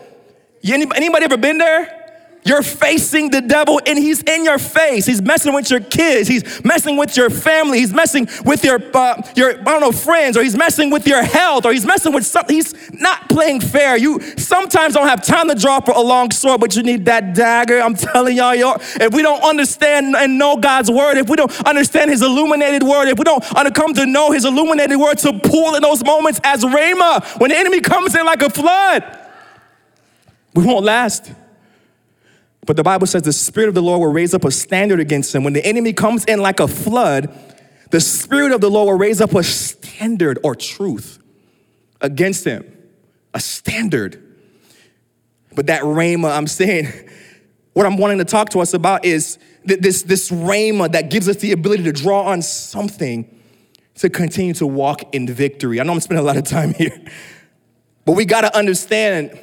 Anybody 0.64 1.26
ever 1.26 1.36
been 1.36 1.58
there? 1.58 1.95
You're 2.46 2.62
facing 2.62 3.30
the 3.30 3.40
devil 3.40 3.80
and 3.84 3.98
he's 3.98 4.22
in 4.22 4.44
your 4.44 4.58
face. 4.58 5.04
He's 5.04 5.20
messing 5.20 5.52
with 5.52 5.68
your 5.68 5.80
kids. 5.80 6.28
He's 6.28 6.64
messing 6.64 6.96
with 6.96 7.16
your 7.16 7.28
family. 7.28 7.80
He's 7.80 7.92
messing 7.92 8.28
with 8.44 8.62
your, 8.62 8.80
uh, 8.94 9.20
your 9.34 9.58
I 9.58 9.64
don't 9.64 9.80
know, 9.80 9.90
friends, 9.90 10.36
or 10.36 10.44
he's 10.44 10.56
messing 10.56 10.90
with 10.90 11.08
your 11.08 11.24
health, 11.24 11.66
or 11.66 11.72
he's 11.72 11.84
messing 11.84 12.12
with 12.12 12.24
something. 12.24 12.54
He's 12.54 12.92
not 12.92 13.28
playing 13.28 13.62
fair. 13.62 13.96
You 13.96 14.20
sometimes 14.36 14.94
don't 14.94 15.08
have 15.08 15.24
time 15.24 15.48
to 15.48 15.56
draw 15.56 15.80
for 15.80 15.90
a 15.90 16.00
long 16.00 16.30
sword, 16.30 16.60
but 16.60 16.76
you 16.76 16.84
need 16.84 17.06
that 17.06 17.34
dagger. 17.34 17.80
I'm 17.80 17.94
telling 18.12 18.36
y'all, 18.36 18.54
y'all, 18.54 18.80
if 18.80 19.12
we 19.12 19.22
don't 19.22 19.42
understand 19.42 20.14
and 20.14 20.38
know 20.38 20.56
God's 20.56 20.88
word, 20.88 21.16
if 21.16 21.28
we 21.28 21.34
don't 21.34 21.52
understand 21.66 22.12
his 22.12 22.22
illuminated 22.22 22.84
word, 22.84 23.08
if 23.08 23.18
we 23.18 23.24
don't 23.24 23.42
come 23.74 23.92
to 23.94 24.06
know 24.06 24.30
his 24.30 24.44
illuminated 24.44 24.96
word 25.00 25.18
to 25.18 25.32
pull 25.40 25.74
in 25.74 25.82
those 25.82 26.04
moments 26.04 26.40
as 26.44 26.62
Rhema, 26.62 27.40
when 27.40 27.50
the 27.50 27.56
enemy 27.56 27.80
comes 27.80 28.14
in 28.14 28.24
like 28.24 28.42
a 28.42 28.50
flood, 28.50 29.02
we 30.54 30.64
won't 30.64 30.84
last. 30.84 31.32
But 32.66 32.76
the 32.76 32.82
Bible 32.82 33.06
says 33.06 33.22
the 33.22 33.32
Spirit 33.32 33.68
of 33.68 33.74
the 33.74 33.82
Lord 33.82 34.00
will 34.00 34.12
raise 34.12 34.34
up 34.34 34.44
a 34.44 34.50
standard 34.50 34.98
against 34.98 35.34
him. 35.34 35.44
When 35.44 35.52
the 35.52 35.64
enemy 35.64 35.92
comes 35.92 36.24
in 36.24 36.40
like 36.40 36.58
a 36.58 36.66
flood, 36.66 37.32
the 37.92 38.00
Spirit 38.00 38.52
of 38.52 38.60
the 38.60 38.68
Lord 38.68 38.88
will 38.88 38.98
raise 38.98 39.20
up 39.20 39.34
a 39.34 39.44
standard 39.44 40.38
or 40.42 40.56
truth 40.56 41.20
against 42.00 42.44
him. 42.44 42.70
A 43.32 43.40
standard. 43.40 44.22
But 45.54 45.68
that 45.68 45.82
rhema, 45.82 46.36
I'm 46.36 46.48
saying, 46.48 46.88
what 47.72 47.86
I'm 47.86 47.96
wanting 47.96 48.18
to 48.18 48.24
talk 48.24 48.50
to 48.50 48.60
us 48.60 48.74
about 48.74 49.04
is 49.04 49.38
this, 49.64 50.02
this 50.02 50.30
rhema 50.30 50.90
that 50.90 51.08
gives 51.08 51.28
us 51.28 51.36
the 51.36 51.52
ability 51.52 51.84
to 51.84 51.92
draw 51.92 52.24
on 52.24 52.42
something 52.42 53.32
to 53.96 54.10
continue 54.10 54.54
to 54.54 54.66
walk 54.66 55.14
in 55.14 55.26
victory. 55.26 55.80
I 55.80 55.84
know 55.84 55.92
I'm 55.92 56.00
spending 56.00 56.22
a 56.22 56.26
lot 56.26 56.36
of 56.36 56.44
time 56.44 56.74
here, 56.78 57.00
but 58.04 58.12
we 58.12 58.24
got 58.24 58.40
to 58.40 58.56
understand 58.56 59.38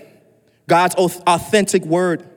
God's 0.67 0.95
authentic 0.95 1.85
word 1.85 2.29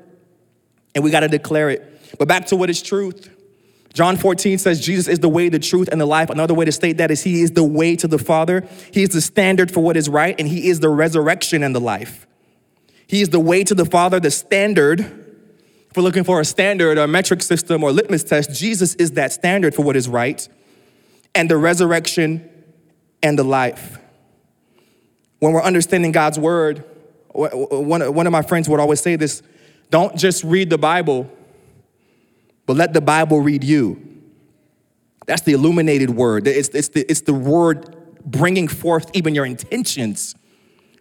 and 0.97 1.05
we 1.05 1.11
got 1.11 1.21
to 1.21 1.29
declare 1.29 1.69
it. 1.69 2.19
But 2.19 2.27
back 2.27 2.47
to 2.47 2.57
what 2.57 2.71
is 2.71 2.83
truth. 2.83 3.31
John 3.93 4.17
14 4.17 4.59
says 4.59 4.81
Jesus 4.81 5.09
is 5.09 5.21
the 5.21 5.29
way, 5.29 5.51
the 5.51 5.59
truth, 5.59 5.89
and 5.93 6.01
the 6.01 6.07
life. 6.07 6.31
Another 6.31 6.55
way 6.55 6.65
to 6.65 6.73
state 6.73 6.97
that 6.97 7.11
is 7.11 7.23
He 7.23 7.43
is 7.43 7.53
the 7.53 7.63
way 7.63 7.97
to 7.97 8.09
the 8.09 8.19
Father. 8.19 8.67
He 8.93 9.03
is 9.03 9.11
the 9.11 9.21
standard 9.21 9.71
for 9.71 9.81
what 9.81 9.97
is 9.97 10.09
right, 10.09 10.35
and 10.39 10.49
He 10.49 10.69
is 10.69 10.81
the 10.81 10.89
resurrection 10.89 11.63
and 11.63 11.75
the 11.75 11.81
life. 11.81 12.27
He 13.07 13.21
is 13.21 13.29
the 13.29 13.39
way 13.39 13.63
to 13.65 13.75
the 13.75 13.85
Father, 13.85 14.19
the 14.19 14.31
standard. 14.31 15.01
If 15.01 15.97
we're 15.97 16.03
looking 16.03 16.25
for 16.25 16.41
a 16.41 16.45
standard, 16.45 16.99
or 16.99 17.03
a 17.03 17.09
metric 17.09 17.43
system, 17.43 17.85
or 17.85 17.93
litmus 17.93 18.25
test, 18.25 18.55
Jesus 18.59 18.95
is 18.95 19.13
that 19.13 19.33
standard 19.33 19.75
for 19.75 19.83
what 19.83 19.97
is 19.97 20.09
right, 20.09 20.49
and 21.35 21.51
the 21.51 21.59
resurrection 21.59 22.51
and 23.23 23.39
the 23.39 23.45
life. 23.45 23.99
When 25.41 25.53
we're 25.53 25.63
understanding 25.63 26.13
God's 26.13 26.39
word, 26.39 26.85
one 27.33 28.27
of 28.27 28.33
my 28.33 28.43
friends 28.43 28.67
would 28.69 28.81
always 28.81 29.01
say 29.01 29.17
this 29.17 29.43
don't 29.91 30.17
just 30.17 30.45
read 30.45 30.71
the 30.71 30.79
Bible, 30.79 31.31
but 32.67 32.77
let 32.77 32.93
the 32.93 33.01
Bible 33.01 33.41
read 33.41 33.63
you. 33.63 34.03
That's 35.27 35.43
the 35.43 35.53
illuminated 35.53 36.11
word. 36.11 36.47
It's, 36.47 36.69
it's, 36.71 36.89
the, 36.89 37.11
it's 37.11 37.23
the 37.23 37.35
word 37.35 37.97
bringing 38.25 38.69
forth 38.69 39.11
even 39.15 39.35
your 39.35 39.47
intentions 39.47 40.35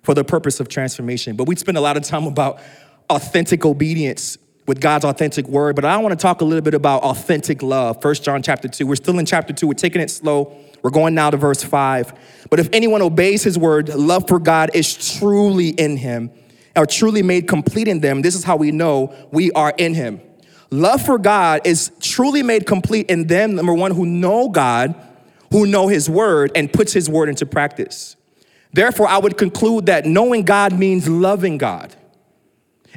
for 0.04 0.14
the 0.14 0.24
purpose 0.24 0.60
of 0.60 0.68
transformation. 0.68 1.36
But 1.36 1.48
we 1.48 1.56
spend 1.56 1.78
a 1.78 1.82
lot 1.82 1.98
of 1.98 2.04
time 2.04 2.26
about 2.26 2.60
authentic 3.10 3.66
obedience 3.66 4.38
with 4.68 4.82
God's 4.82 5.06
authentic 5.06 5.48
word, 5.48 5.76
but 5.76 5.86
I 5.86 5.98
want 5.98 6.12
to 6.12 6.16
talk 6.16 6.42
a 6.42 6.46
little 6.46 6.64
bit 6.64 6.74
about 6.74 7.04
authentic 7.04 7.62
love. 7.62 8.02
First 8.02 8.24
John 8.24 8.42
chapter 8.42 8.68
2. 8.68 8.88
We're 8.88 8.96
still 8.96 9.20
in 9.20 9.26
chapter 9.26 9.54
2. 9.54 9.68
We're 9.68 9.74
taking 9.74 10.02
it 10.02 10.10
slow. 10.10 10.58
We're 10.82 10.90
going 10.90 11.14
now 11.14 11.30
to 11.30 11.38
verse 11.38 11.64
5. 11.64 12.48
But 12.50 12.60
if 12.60 12.70
anyone 12.74 13.04
obeys 13.04 13.44
his 13.44 13.60
word, 13.60 13.90
love 13.90 14.28
for 14.28 14.40
God 14.40 14.72
is 14.74 15.18
truly 15.20 15.70
in 15.70 15.98
him 15.98 16.32
are 16.76 16.86
truly 16.86 17.24
made 17.24 17.48
complete 17.48 17.88
in 17.88 18.00
them, 18.00 18.22
this 18.22 18.36
is 18.36 18.44
how 18.44 18.56
we 18.56 18.72
know 18.72 19.14
we 19.32 19.52
are 19.52 19.74
in 19.78 19.94
Him. 19.94 20.22
Love 20.72 21.02
for 21.02 21.18
God 21.18 21.62
is 21.66 21.92
truly 22.02 22.44
made 22.44 22.66
complete 22.66 23.10
in 23.10 23.28
them, 23.28 23.56
number 23.56 23.74
one, 23.74 23.92
who 23.92 24.06
know 24.06 24.50
God, 24.50 24.96
who 25.52 25.66
know 25.66 25.88
His 25.88 26.10
word, 26.10 26.52
and 26.56 26.72
puts 26.72 26.92
His 26.92 27.10
word 27.10 27.30
into 27.30 27.46
practice. 27.46 28.16
Therefore, 28.74 29.08
I 29.08 29.18
would 29.18 29.38
conclude 29.38 29.86
that 29.86 30.06
knowing 30.06 30.44
God 30.44 30.78
means 30.78 31.08
loving 31.08 31.58
God. 31.58 31.96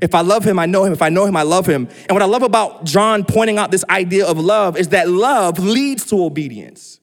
If 0.01 0.15
I 0.15 0.21
love 0.21 0.45
him, 0.45 0.59
I 0.59 0.67
know 0.67 0.85
him. 0.85 0.93
If 0.93 1.03
I 1.03 1.09
know 1.09 1.25
him, 1.25 1.37
I 1.37 1.43
love 1.43 1.67
him. 1.67 1.89
And 2.09 2.13
what 2.13 2.23
I 2.23 2.27
love 2.27 2.43
about 2.43 2.85
John 2.85 3.25
pointing 3.25 3.59
out 3.59 3.73
this 3.73 3.85
idea 3.91 4.27
of 4.27 4.39
love 4.39 4.77
is 4.77 4.89
that 4.89 5.09
love 5.09 5.59
leads 5.59 6.07
to 6.07 6.25
obedience. 6.25 7.01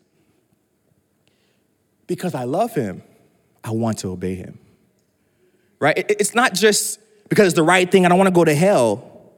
Because 2.08 2.34
I 2.34 2.46
love 2.46 2.74
him, 2.74 3.04
I 3.64 3.72
want 3.72 4.00
to 4.00 4.10
obey 4.10 4.36
him 4.36 4.60
right? 5.80 5.94
It's 5.98 6.36
not 6.36 6.54
just 6.54 7.00
because 7.30 7.48
it's 7.48 7.56
the 7.56 7.64
right 7.64 7.90
thing, 7.90 8.06
I 8.06 8.10
don't 8.10 8.18
want 8.18 8.28
to 8.28 8.34
go 8.34 8.46
to 8.46 8.54
hell, 8.54 9.32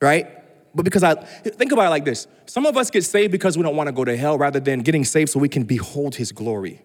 right? 0.00 0.26
But 0.74 0.84
because 0.84 1.02
I 1.02 1.14
think 1.14 1.72
about 1.72 1.86
it 1.86 1.90
like 1.90 2.04
this 2.04 2.26
some 2.46 2.66
of 2.66 2.76
us 2.76 2.90
get 2.90 3.04
saved 3.04 3.32
because 3.32 3.56
we 3.56 3.62
don't 3.62 3.76
want 3.76 3.88
to 3.88 3.92
go 3.92 4.04
to 4.04 4.16
hell 4.16 4.38
rather 4.38 4.60
than 4.60 4.80
getting 4.80 5.04
saved 5.04 5.30
so 5.30 5.38
we 5.38 5.48
can 5.48 5.64
behold 5.64 6.14
his 6.14 6.32
glory. 6.32 6.82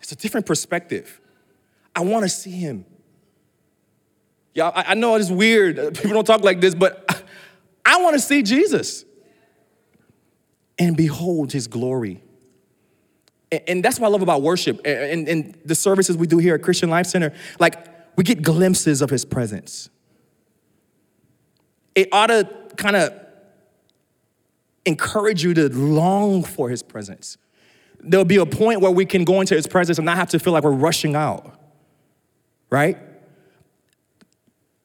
It's 0.00 0.12
a 0.12 0.16
different 0.16 0.46
perspective. 0.46 1.20
I 1.94 2.00
want 2.00 2.24
to 2.24 2.28
see 2.28 2.50
him. 2.50 2.84
Yeah, 4.54 4.70
I, 4.74 4.94
know 4.94 5.16
it's 5.16 5.30
weird. 5.30 5.78
Uh, 5.78 5.90
people 5.90 6.12
don't 6.12 6.24
talk 6.24 6.42
like 6.42 6.60
this, 6.62 6.74
but 6.74 7.04
I, 7.86 8.10
to 8.12 8.18
see 8.18 8.42
Jesus 8.42 9.04
and 10.78 10.96
behold 10.96 11.52
his 11.52 11.66
glory. 11.66 12.22
And, 13.52 13.84
that's 13.84 14.00
what 14.00 14.08
I 14.08 14.10
love 14.10 14.22
about 14.22 14.42
worship 14.42 14.80
and, 14.84 15.28
and 15.28 15.58
the 15.64 15.74
services 15.74 16.16
we 16.16 16.26
do 16.26 16.38
here 16.38 16.54
at 16.54 16.62
Christian 16.62 16.90
Life 16.90 17.06
Center. 17.06 17.32
Like, 17.60 17.86
we 18.16 18.24
get 18.24 18.42
glimpses 18.42 19.02
of 19.02 19.10
his 19.10 19.24
presence. 19.24 19.90
It 21.94 22.08
ought 22.12 22.28
to 22.28 22.48
kind 22.76 22.96
of 22.96 23.12
encourage 24.84 25.44
you 25.44 25.54
to 25.54 25.68
long 25.68 26.42
for 26.42 26.68
his 26.68 26.82
presence. 26.82 27.36
There'll 28.00 28.24
be 28.24 28.36
a 28.36 28.46
point 28.46 28.80
where 28.80 28.90
we 28.90 29.04
can 29.04 29.24
go 29.24 29.40
into 29.40 29.54
his 29.54 29.66
presence 29.66 29.98
and 29.98 30.06
not 30.06 30.16
have 30.16 30.30
to 30.30 30.38
feel 30.38 30.52
like 30.52 30.64
we're 30.64 30.70
rushing 30.70 31.14
out, 31.14 31.58
right? 32.70 32.98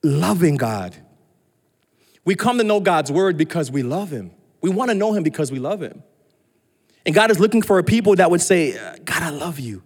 Loving 0.04 0.58
God. 0.58 0.96
We 2.26 2.36
come 2.36 2.58
to 2.58 2.64
know 2.64 2.80
God's 2.80 3.12
word 3.12 3.38
because 3.38 3.72
we 3.72 3.84
love 3.84 4.12
him. 4.12 4.32
We 4.62 4.70
want 4.70 4.90
to 4.90 4.96
know 4.96 5.14
him 5.14 5.24
because 5.24 5.52
we 5.52 5.60
love 5.60 5.82
him. 5.82 6.04
And 7.06 7.16
God 7.16 7.32
is 7.32 7.40
looking 7.40 7.62
for 7.62 7.80
a 7.80 7.84
people 7.84 8.16
that 8.16 8.30
would 8.30 8.42
say, 8.42 8.74
God, 9.04 9.24
I 9.24 9.30
love 9.30 9.60
you 9.60 9.84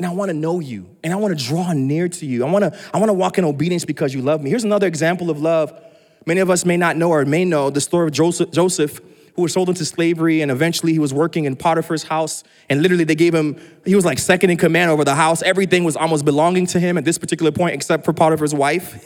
and 0.00 0.06
I 0.06 0.12
want 0.12 0.30
to 0.30 0.34
know 0.34 0.60
you 0.60 0.96
and 1.04 1.12
I 1.12 1.16
want 1.16 1.38
to 1.38 1.44
draw 1.44 1.74
near 1.74 2.08
to 2.08 2.24
you. 2.24 2.42
I 2.42 2.50
want 2.50 2.64
to 2.64 2.80
I 2.94 2.96
want 2.96 3.10
to 3.10 3.12
walk 3.12 3.36
in 3.36 3.44
obedience 3.44 3.84
because 3.84 4.14
you 4.14 4.22
love 4.22 4.42
me. 4.42 4.48
Here's 4.48 4.64
another 4.64 4.86
example 4.86 5.28
of 5.28 5.42
love. 5.42 5.78
Many 6.24 6.40
of 6.40 6.48
us 6.48 6.64
may 6.64 6.78
not 6.78 6.96
know 6.96 7.10
or 7.10 7.22
may 7.26 7.44
know 7.44 7.68
the 7.68 7.82
story 7.82 8.06
of 8.06 8.12
Joseph, 8.14 8.50
Joseph 8.50 9.02
who 9.34 9.42
was 9.42 9.52
sold 9.52 9.68
into 9.68 9.84
slavery 9.84 10.40
and 10.40 10.50
eventually 10.50 10.94
he 10.94 10.98
was 10.98 11.12
working 11.12 11.44
in 11.44 11.54
Potiphar's 11.54 12.04
house 12.04 12.42
and 12.70 12.80
literally 12.80 13.04
they 13.04 13.14
gave 13.14 13.34
him 13.34 13.60
he 13.84 13.94
was 13.94 14.06
like 14.06 14.18
second 14.18 14.48
in 14.48 14.56
command 14.56 14.90
over 14.90 15.04
the 15.04 15.14
house. 15.14 15.42
Everything 15.42 15.84
was 15.84 15.98
almost 15.98 16.24
belonging 16.24 16.64
to 16.68 16.80
him 16.80 16.96
at 16.96 17.04
this 17.04 17.18
particular 17.18 17.52
point 17.52 17.74
except 17.74 18.06
for 18.06 18.14
Potiphar's 18.14 18.54
wife. 18.54 19.04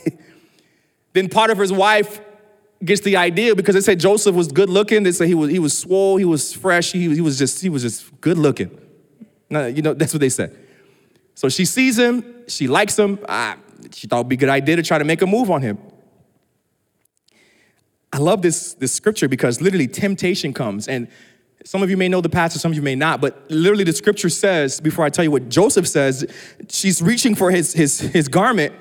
then 1.12 1.28
Potiphar's 1.28 1.72
wife 1.72 2.20
gets 2.85 3.00
the 3.00 3.16
idea 3.16 3.57
because 3.57 3.74
they 3.74 3.80
said 3.80 3.98
Joseph 3.98 4.37
was 4.37 4.46
good 4.52 4.70
looking. 4.70 5.02
They 5.02 5.11
said 5.11 5.26
he 5.26 5.35
was 5.35 5.50
he 5.50 5.59
was 5.59 5.76
swole, 5.76 6.18
he 6.18 6.24
was 6.24 6.52
fresh, 6.52 6.92
he, 6.92 7.12
he 7.12 7.20
was 7.20 7.37
just 7.37 7.61
he 7.61 7.68
was 7.68 7.83
just 7.83 8.20
good 8.20 8.38
looking. 8.38 8.70
No, 9.50 9.66
you 9.66 9.83
know, 9.83 9.92
that's 9.92 10.14
what 10.14 10.20
they 10.20 10.28
said. 10.28 10.63
So 11.35 11.49
she 11.49 11.64
sees 11.64 11.99
him, 11.99 12.25
she 12.49 12.68
likes 12.68 12.99
him. 12.99 13.18
Ah, 13.29 13.57
she 13.92 14.07
thought 14.07 14.20
it'd 14.20 14.29
be 14.29 14.37
a 14.37 14.38
good 14.38 14.49
idea 14.49 14.77
to 14.77 14.83
try 14.83 14.99
to 14.99 15.05
make 15.05 15.20
a 15.20 15.27
move 15.27 15.51
on 15.51 15.62
him. 15.62 15.79
I 18.12 18.18
love 18.18 18.42
this, 18.42 18.75
this 18.75 18.92
scripture 18.92 19.29
because 19.29 19.61
literally 19.61 19.88
temptation 19.88 20.53
comes. 20.55 20.87
And 20.87 21.09
Some 21.64 21.83
of 21.83 21.88
you 21.88 21.97
may 21.97 22.09
know 22.09 22.20
the 22.20 22.29
passage, 22.29 22.61
some 22.61 22.73
of 22.73 22.77
you 22.77 22.83
may 22.83 22.94
not, 22.94 23.23
but 23.23 23.42
literally 23.49 23.85
the 23.85 23.92
scripture 23.94 24.29
says, 24.29 24.81
before 24.81 25.05
I 25.05 25.09
tell 25.09 25.25
you 25.25 25.31
what 25.31 25.49
Joseph 25.49 25.88
says, 25.88 26.27
she's 26.68 27.01
reaching 27.01 27.35
for 27.35 27.51
his, 27.51 27.73
his, 27.73 28.01
his 28.01 28.29
garment, 28.29 28.75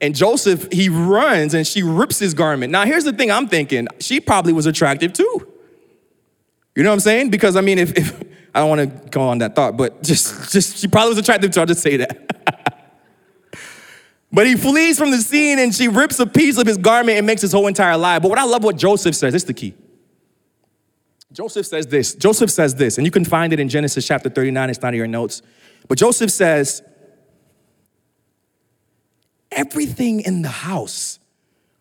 and 0.00 0.14
Joseph, 0.14 0.70
he 0.70 0.88
runs 0.88 1.52
and 1.54 1.66
she 1.66 1.82
rips 1.82 2.20
his 2.20 2.34
garment. 2.34 2.70
Now, 2.70 2.84
here's 2.84 3.02
the 3.02 3.12
thing 3.12 3.32
I'm 3.32 3.48
thinking 3.48 3.88
she 3.98 4.20
probably 4.20 4.52
was 4.52 4.66
attractive 4.66 5.12
too. 5.12 5.52
You 6.76 6.84
know 6.84 6.90
what 6.90 6.94
I'm 6.94 7.00
saying? 7.00 7.30
Because 7.30 7.56
I 7.56 7.60
mean, 7.60 7.78
if, 7.78 7.92
if 7.98 8.22
I 8.58 8.62
don't 8.62 8.70
want 8.70 9.04
to 9.04 9.08
go 9.10 9.20
on 9.20 9.38
that 9.38 9.54
thought, 9.54 9.76
but 9.76 10.02
just, 10.02 10.50
just 10.50 10.78
she 10.78 10.88
probably 10.88 11.10
was 11.10 11.18
attractive 11.18 11.52
too, 11.52 11.60
I'll 11.60 11.66
just 11.66 11.80
say 11.80 11.98
that. 11.98 12.58
but 14.32 14.48
he 14.48 14.56
flees 14.56 14.98
from 14.98 15.12
the 15.12 15.18
scene 15.18 15.60
and 15.60 15.72
she 15.72 15.86
rips 15.86 16.18
a 16.18 16.26
piece 16.26 16.58
of 16.58 16.66
his 16.66 16.76
garment 16.76 17.18
and 17.18 17.24
makes 17.24 17.40
his 17.40 17.52
whole 17.52 17.68
entire 17.68 17.96
life. 17.96 18.20
But 18.20 18.30
what 18.30 18.38
I 18.40 18.42
love 18.42 18.64
what 18.64 18.76
Joseph 18.76 19.14
says, 19.14 19.32
this 19.32 19.42
is 19.42 19.46
the 19.46 19.54
key. 19.54 19.76
Joseph 21.30 21.66
says 21.66 21.86
this. 21.86 22.16
Joseph 22.16 22.50
says 22.50 22.74
this, 22.74 22.98
and 22.98 23.06
you 23.06 23.12
can 23.12 23.24
find 23.24 23.52
it 23.52 23.60
in 23.60 23.68
Genesis 23.68 24.04
chapter 24.04 24.28
39. 24.28 24.70
It's 24.70 24.82
not 24.82 24.92
in 24.92 24.98
your 24.98 25.06
notes. 25.06 25.40
But 25.86 25.96
Joseph 25.96 26.32
says, 26.32 26.82
Everything 29.52 30.18
in 30.18 30.42
the 30.42 30.48
house 30.48 31.20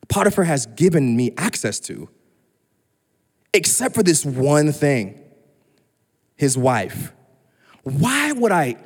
Potiphar 0.10 0.44
has 0.44 0.68
given 0.68 1.18
me 1.18 1.34
access 1.38 1.80
to, 1.80 2.08
except 3.52 3.96
for 3.96 4.04
this 4.04 4.24
one 4.24 4.72
thing 4.72 5.24
his 6.38 6.58
wife. 6.58 7.12
Why 7.84 8.32
would 8.32 8.52
I 8.52 8.78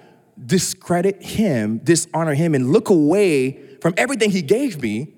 discredit 0.43 1.21
him, 1.21 1.79
dishonor 1.79 2.33
him, 2.33 2.55
and 2.55 2.71
look 2.71 2.89
away 2.89 3.77
from 3.81 3.93
everything 3.97 4.31
he 4.31 4.41
gave 4.41 4.81
me 4.81 5.13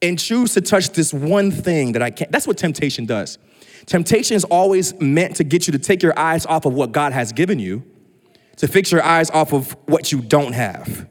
and 0.00 0.18
choose 0.18 0.54
to 0.54 0.60
touch 0.60 0.90
this 0.90 1.12
one 1.12 1.50
thing 1.50 1.92
that 1.92 2.02
I 2.02 2.10
can't? 2.10 2.30
That's 2.30 2.46
what 2.46 2.56
temptation 2.56 3.04
does. 3.06 3.38
Temptation 3.86 4.36
is 4.36 4.44
always 4.44 4.98
meant 5.00 5.36
to 5.36 5.44
get 5.44 5.66
you 5.66 5.72
to 5.72 5.78
take 5.78 6.02
your 6.02 6.18
eyes 6.18 6.46
off 6.46 6.64
of 6.64 6.74
what 6.74 6.92
God 6.92 7.12
has 7.12 7.32
given 7.32 7.58
you, 7.58 7.84
to 8.56 8.66
fix 8.66 8.90
your 8.90 9.02
eyes 9.02 9.30
off 9.30 9.52
of 9.52 9.76
what 9.86 10.12
you 10.12 10.20
don't 10.20 10.52
have. 10.52 11.08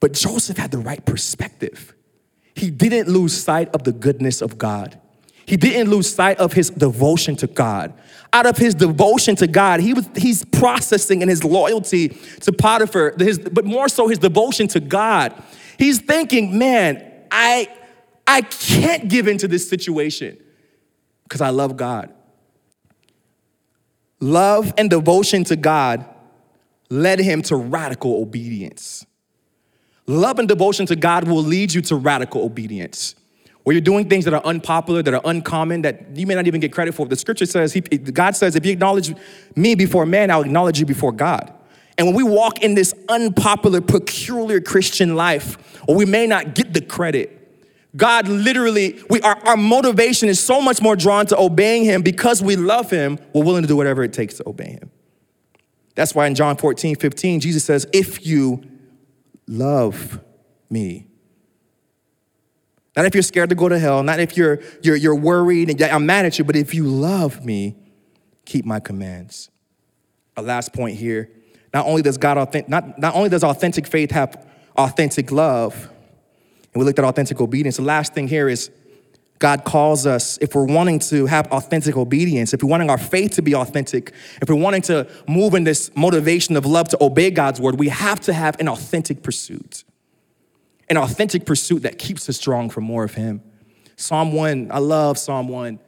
But 0.00 0.12
Joseph 0.12 0.56
had 0.56 0.70
the 0.70 0.78
right 0.78 1.04
perspective. 1.04 1.94
He 2.54 2.70
didn't 2.70 3.08
lose 3.08 3.36
sight 3.36 3.68
of 3.74 3.84
the 3.84 3.92
goodness 3.92 4.40
of 4.40 4.58
God. 4.58 4.98
He 5.44 5.56
didn't 5.56 5.90
lose 5.90 6.12
sight 6.12 6.38
of 6.38 6.54
his 6.54 6.70
devotion 6.70 7.36
to 7.36 7.46
God. 7.46 7.94
Out 8.36 8.44
of 8.44 8.58
his 8.58 8.74
devotion 8.74 9.34
to 9.36 9.46
God, 9.46 9.80
he 9.80 9.94
was 9.94 10.06
he's 10.14 10.44
processing 10.44 11.22
in 11.22 11.28
his 11.28 11.42
loyalty 11.42 12.08
to 12.40 12.52
Potiphar, 12.52 13.14
his, 13.18 13.38
but 13.38 13.64
more 13.64 13.88
so 13.88 14.08
his 14.08 14.18
devotion 14.18 14.68
to 14.68 14.80
God. 14.80 15.42
He's 15.78 16.00
thinking, 16.00 16.58
man, 16.58 17.02
I 17.30 17.74
I 18.26 18.42
can't 18.42 19.08
give 19.08 19.26
into 19.26 19.48
this 19.48 19.66
situation 19.66 20.36
because 21.22 21.40
I 21.40 21.48
love 21.48 21.78
God. 21.78 22.12
Love 24.20 24.74
and 24.76 24.90
devotion 24.90 25.42
to 25.44 25.56
God 25.56 26.04
led 26.90 27.18
him 27.20 27.40
to 27.40 27.56
radical 27.56 28.20
obedience. 28.20 29.06
Love 30.06 30.38
and 30.38 30.46
devotion 30.46 30.84
to 30.86 30.96
God 30.96 31.26
will 31.26 31.42
lead 31.42 31.72
you 31.72 31.80
to 31.80 31.96
radical 31.96 32.42
obedience. 32.42 33.14
Where 33.66 33.74
you're 33.74 33.80
doing 33.80 34.08
things 34.08 34.24
that 34.26 34.32
are 34.32 34.44
unpopular, 34.44 35.02
that 35.02 35.12
are 35.12 35.20
uncommon, 35.24 35.82
that 35.82 36.16
you 36.16 36.24
may 36.24 36.36
not 36.36 36.46
even 36.46 36.60
get 36.60 36.72
credit 36.72 36.94
for. 36.94 37.04
The 37.04 37.16
scripture 37.16 37.46
says, 37.46 37.72
he, 37.72 37.80
God 37.80 38.36
says, 38.36 38.54
if 38.54 38.64
you 38.64 38.70
acknowledge 38.70 39.12
me 39.56 39.74
before 39.74 40.06
man, 40.06 40.30
I'll 40.30 40.42
acknowledge 40.42 40.78
you 40.78 40.86
before 40.86 41.10
God. 41.10 41.52
And 41.98 42.06
when 42.06 42.14
we 42.14 42.22
walk 42.22 42.62
in 42.62 42.76
this 42.76 42.94
unpopular, 43.08 43.80
peculiar 43.80 44.60
Christian 44.60 45.16
life, 45.16 45.82
or 45.88 45.96
we 45.96 46.04
may 46.04 46.28
not 46.28 46.54
get 46.54 46.74
the 46.74 46.80
credit, 46.80 47.32
God 47.96 48.28
literally, 48.28 49.02
we, 49.10 49.20
our, 49.22 49.36
our 49.44 49.56
motivation 49.56 50.28
is 50.28 50.38
so 50.38 50.60
much 50.60 50.80
more 50.80 50.94
drawn 50.94 51.26
to 51.26 51.36
obeying 51.36 51.82
Him 51.82 52.02
because 52.02 52.40
we 52.40 52.54
love 52.54 52.88
Him, 52.88 53.18
we're 53.32 53.42
willing 53.42 53.62
to 53.62 53.68
do 53.68 53.74
whatever 53.74 54.04
it 54.04 54.12
takes 54.12 54.36
to 54.36 54.48
obey 54.48 54.78
Him. 54.80 54.92
That's 55.96 56.14
why 56.14 56.28
in 56.28 56.36
John 56.36 56.56
14, 56.56 56.94
15, 56.94 57.40
Jesus 57.40 57.64
says, 57.64 57.84
If 57.92 58.24
you 58.24 58.62
love 59.48 60.20
me. 60.70 61.08
Not 62.96 63.04
if 63.04 63.14
you're 63.14 63.22
scared 63.22 63.50
to 63.50 63.54
go 63.54 63.68
to 63.68 63.78
hell, 63.78 64.02
not 64.02 64.20
if 64.20 64.36
you're, 64.36 64.60
you're, 64.82 64.96
you're 64.96 65.14
worried 65.14 65.68
and 65.68 65.80
I'm 65.82 66.06
mad 66.06 66.24
at 66.24 66.38
you, 66.38 66.44
but 66.44 66.56
if 66.56 66.74
you 66.74 66.84
love 66.84 67.44
me, 67.44 67.76
keep 68.46 68.64
my 68.64 68.80
commands. 68.80 69.50
A 70.36 70.42
last 70.42 70.72
point 70.72 70.96
here. 70.96 71.30
Not 71.74 71.86
only 71.86 72.00
does 72.00 72.16
God 72.16 72.38
authentic, 72.38 72.70
not, 72.70 72.98
not 72.98 73.14
only 73.14 73.28
does 73.28 73.44
authentic 73.44 73.86
faith 73.86 74.10
have 74.12 74.46
authentic 74.76 75.30
love, 75.30 75.74
and 76.72 76.80
we 76.80 76.84
looked 76.84 76.98
at 76.98 77.04
authentic 77.04 77.40
obedience. 77.40 77.76
The 77.76 77.82
last 77.82 78.14
thing 78.14 78.28
here 78.28 78.48
is 78.48 78.70
God 79.38 79.64
calls 79.64 80.06
us, 80.06 80.38
if 80.40 80.54
we're 80.54 80.64
wanting 80.64 80.98
to 81.00 81.26
have 81.26 81.46
authentic 81.52 81.96
obedience, 81.96 82.54
if 82.54 82.62
we're 82.62 82.70
wanting 82.70 82.88
our 82.88 82.98
faith 82.98 83.32
to 83.32 83.42
be 83.42 83.54
authentic, 83.54 84.14
if 84.40 84.48
we're 84.48 84.54
wanting 84.54 84.82
to 84.82 85.06
move 85.28 85.54
in 85.54 85.64
this 85.64 85.94
motivation 85.94 86.56
of 86.56 86.64
love 86.64 86.88
to 86.88 87.04
obey 87.04 87.30
God's 87.30 87.60
word, 87.60 87.78
we 87.78 87.88
have 87.88 88.20
to 88.20 88.32
have 88.32 88.58
an 88.58 88.68
authentic 88.68 89.22
pursuit. 89.22 89.84
An 90.88 90.96
authentic 90.96 91.46
pursuit 91.46 91.82
that 91.82 91.98
keeps 91.98 92.28
us 92.28 92.36
strong 92.36 92.70
for 92.70 92.80
more 92.80 93.04
of 93.04 93.14
Him. 93.14 93.42
Psalm 93.96 94.32
1, 94.32 94.70
I 94.70 94.78
love 94.78 95.18
Psalm 95.18 95.48
1. 95.48 95.78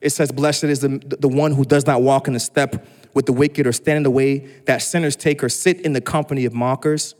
It 0.00 0.10
says, 0.10 0.32
Blessed 0.32 0.64
is 0.64 0.80
the, 0.80 1.00
the 1.20 1.28
one 1.28 1.52
who 1.52 1.64
does 1.64 1.86
not 1.86 2.02
walk 2.02 2.28
in 2.28 2.34
the 2.34 2.40
step 2.40 2.86
with 3.14 3.26
the 3.26 3.32
wicked 3.32 3.66
or 3.66 3.72
stand 3.72 3.98
in 3.98 4.02
the 4.04 4.10
way 4.10 4.38
that 4.66 4.78
sinners 4.78 5.16
take 5.16 5.42
or 5.42 5.48
sit 5.48 5.80
in 5.80 5.92
the 5.92 6.00
company 6.00 6.44
of 6.44 6.54
mockers, 6.54 7.14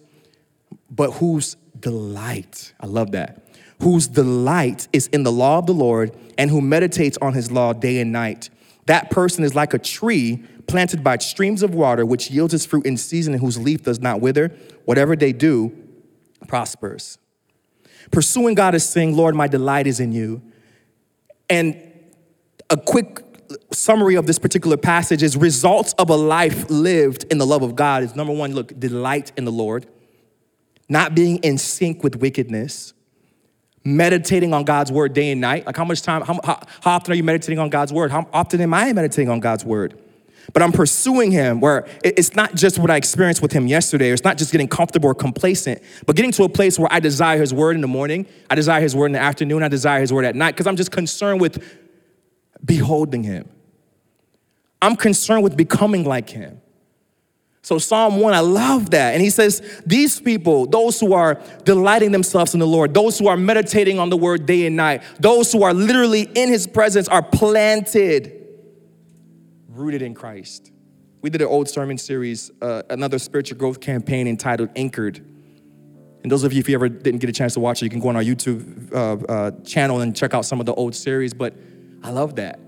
but 0.91 1.13
whose 1.13 1.57
delight, 1.81 2.73
I 2.81 2.87
love 2.87 3.13
that 3.13 3.45
whose 3.81 4.09
delight 4.09 4.89
is 4.93 5.07
in 5.09 5.23
the 5.23 5.33
law 5.33 5.59
of 5.59 5.67
the 5.67 5.75
Lord 5.75 6.17
and 6.37 6.51
who 6.51 6.61
meditates 6.61 7.19
on 7.23 7.35
his 7.35 7.51
law 7.51 7.73
day 7.73 8.01
and 8.01 8.13
night. 8.13 8.51
That 8.87 9.11
person 9.11 9.45
is 9.45 9.55
like 9.55 9.75
a 9.75 9.79
tree 9.79 10.43
planted 10.67 11.05
by 11.05 11.19
streams 11.19 11.63
of 11.63 11.75
water, 11.75 12.05
which 12.05 12.31
yields 12.31 12.55
its 12.55 12.67
fruit 12.67 12.87
in 12.87 12.97
season 12.97 13.35
and 13.35 13.43
whose 13.43 13.59
leaf 13.59 13.83
does 13.83 14.01
not 14.01 14.21
wither. 14.21 14.49
Whatever 14.85 15.17
they 15.17 15.33
do 15.33 15.73
prospers. 16.47 17.19
Pursuing 18.11 18.55
God 18.55 18.75
is 18.75 18.89
saying, 18.89 19.17
Lord, 19.17 19.35
my 19.35 19.49
delight 19.49 19.87
is 19.87 20.01
in 20.01 20.13
you. 20.13 20.43
And 21.51 21.81
a 22.71 22.77
quick 22.77 23.25
summary 23.73 24.17
of 24.17 24.27
this 24.27 24.39
particular 24.39 24.77
passage 24.77 25.23
is 25.23 25.37
results 25.37 25.95
of 25.95 26.11
a 26.11 26.17
life 26.17 26.69
lived 26.69 27.25
in 27.31 27.39
the 27.39 27.47
love 27.47 27.63
of 27.63 27.75
God 27.75 28.03
is 28.03 28.15
number 28.15 28.33
one, 28.33 28.55
look, 28.55 28.79
delight 28.79 29.33
in 29.37 29.45
the 29.45 29.53
Lord, 29.53 29.87
not 30.89 31.15
being 31.15 31.39
in 31.39 31.59
sync 31.59 32.03
with 32.03 32.17
wickedness 32.17 32.93
meditating 33.85 34.53
on 34.53 34.65
God's 34.65 34.93
word 34.93 35.15
day 35.15 35.31
and 35.31 35.41
night? 35.41 35.67
Like, 35.67 35.77
how 35.77 35.85
much 35.85 36.03
time, 36.03 36.23
how, 36.23 36.39
how, 36.45 36.61
often 36.85 37.13
are 37.13 37.17
you 37.17 37.23
meditating 37.23 37.59
on 37.59 37.71
God's 37.71 37.93
word? 37.93 38.11
How 38.11 38.29
often 38.33 38.61
am 38.61 38.75
I 38.75 38.93
meditating 38.93 39.31
on 39.31 39.41
God's 39.41 39.65
word? 39.65 39.99
But 40.53 40.63
I'm 40.63 40.73
pursuing 40.73 41.31
Him 41.31 41.61
where 41.61 41.87
it's 42.03 42.35
not 42.35 42.55
just 42.55 42.79
what 42.79 42.91
I 42.91 42.97
experienced 42.97 43.43
with 43.43 43.53
Him 43.53 43.67
yesterday, 43.67 44.11
or 44.11 44.15
it's 44.15 44.25
not 44.25 44.39
just 44.39 44.51
getting 44.51 44.69
comfortable 44.69 45.11
or 45.11 45.15
complacent, 45.15 45.83
but 46.07 46.17
getting 46.17 46.33
to 46.33 46.45
a 46.45 46.49
place 46.49 46.79
where 46.79 46.93
I 46.93 47.01
desire 47.01 47.39
His 47.39 47.53
word 47.53 47.77
in 47.77 47.83
the 47.83 47.89
morning, 47.89 48.27
I 48.49 48.55
desire 48.55 48.81
His 48.81 48.97
word 48.97 49.07
in 49.07 49.13
the 49.13 49.21
afternoon, 49.21 49.63
I 49.63 49.69
desire 49.69 50.01
His 50.01 50.13
word 50.13 50.25
at 50.25 50.35
night, 50.35 50.53
because 50.53 50.67
I'm 50.67 50.77
just 50.77 50.91
concerned 50.91 51.41
with 51.41 51.63
beholding 52.65 53.25
Him. 53.25 53.49
I'm 54.81 54.97
concerned 54.97 55.43
with 55.43 55.57
becoming 55.57 56.05
like 56.05 56.31
Him. 56.31 56.61
So, 57.69 57.79
Psalm 57.79 58.21
1, 58.21 58.33
I 58.33 58.41
love 58.41 58.91
that. 58.93 59.13
And 59.13 59.23
he 59.23 59.29
says, 59.29 59.83
These 59.85 60.21
people, 60.21 60.65
those 60.65 60.99
who 60.99 61.13
are 61.13 61.39
delighting 61.65 62.13
themselves 62.13 62.55
in 62.55 62.61
the 62.61 62.67
Lord, 62.67 62.95
those 62.95 63.19
who 63.19 63.29
are 63.29 63.37
meditating 63.37 63.99
on 63.99 64.09
the 64.09 64.17
word 64.17 64.47
day 64.47 64.65
and 64.65 64.75
night, 64.75 65.03
those 65.21 65.53
who 65.53 65.63
are 65.65 65.75
literally 65.75 66.23
in 66.23 66.49
his 66.49 66.67
presence 66.67 67.09
are 67.09 67.23
planted, 67.23 68.38
rooted 69.79 70.03
in 70.03 70.15
Christ. 70.15 70.73
We 71.23 71.31
did 71.31 71.41
an 71.41 71.49
old 71.49 71.69
sermon 71.69 71.99
series, 71.99 72.51
uh, 72.61 72.83
another 72.91 73.19
spiritual 73.19 73.59
growth 73.59 73.81
campaign 73.81 74.29
entitled 74.29 74.71
Anchored. 74.77 75.19
And 76.23 76.31
those 76.31 76.45
of 76.45 76.53
you, 76.53 76.61
if 76.61 76.69
you 76.69 76.75
ever 76.75 76.89
didn't 76.89 77.21
get 77.21 77.31
a 77.31 77.33
chance 77.33 77.55
to 77.55 77.61
watch 77.61 77.81
it, 77.81 77.87
you 77.87 77.91
can 77.91 78.01
go 78.01 78.09
on 78.09 78.17
our 78.17 78.23
YouTube 78.23 78.93
uh, 78.93 79.25
uh, 79.33 79.51
channel 79.63 80.01
and 80.01 80.15
check 80.15 80.35
out 80.35 80.45
some 80.45 80.61
of 80.61 80.67
the 80.67 80.75
old 80.75 80.95
series. 80.95 81.33
But 81.33 81.55
I 82.03 82.11
love 82.11 82.37
that 82.37 82.59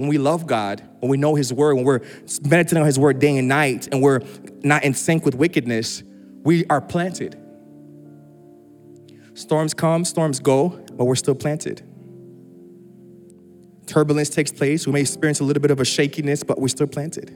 when 0.00 0.08
we 0.08 0.16
love 0.16 0.46
God, 0.46 0.82
when 1.00 1.10
we 1.10 1.18
know 1.18 1.34
His 1.34 1.52
Word, 1.52 1.74
when 1.74 1.84
we're 1.84 2.00
meditating 2.42 2.78
on 2.78 2.86
His 2.86 2.98
Word 2.98 3.18
day 3.18 3.36
and 3.36 3.48
night, 3.48 3.88
and 3.92 4.00
we're 4.00 4.22
not 4.62 4.82
in 4.82 4.94
sync 4.94 5.26
with 5.26 5.34
wickedness, 5.34 6.02
we 6.42 6.64
are 6.70 6.80
planted. 6.80 7.38
Storms 9.34 9.74
come, 9.74 10.06
storms 10.06 10.40
go, 10.40 10.68
but 10.94 11.04
we're 11.04 11.16
still 11.16 11.34
planted. 11.34 11.82
Turbulence 13.90 14.28
takes 14.28 14.52
place. 14.52 14.86
We 14.86 14.92
may 14.92 15.00
experience 15.00 15.40
a 15.40 15.44
little 15.44 15.60
bit 15.60 15.70
of 15.70 15.80
a 15.80 15.84
shakiness, 15.84 16.42
but 16.42 16.60
we're 16.60 16.68
still 16.68 16.86
planted. 16.86 17.30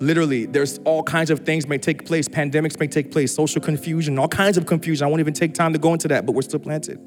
Literally, 0.00 0.46
there's 0.46 0.78
all 0.84 1.02
kinds 1.02 1.30
of 1.30 1.40
things 1.40 1.66
may 1.66 1.78
take 1.78 2.06
place. 2.06 2.28
Pandemics 2.28 2.78
may 2.80 2.86
take 2.86 3.10
place, 3.10 3.34
social 3.34 3.60
confusion, 3.60 4.18
all 4.18 4.28
kinds 4.28 4.56
of 4.56 4.66
confusion. 4.66 5.06
I 5.06 5.08
won't 5.08 5.20
even 5.20 5.34
take 5.34 5.54
time 5.54 5.72
to 5.72 5.78
go 5.78 5.92
into 5.92 6.08
that, 6.08 6.26
but 6.26 6.32
we're 6.32 6.42
still 6.42 6.60
planted. 6.60 6.98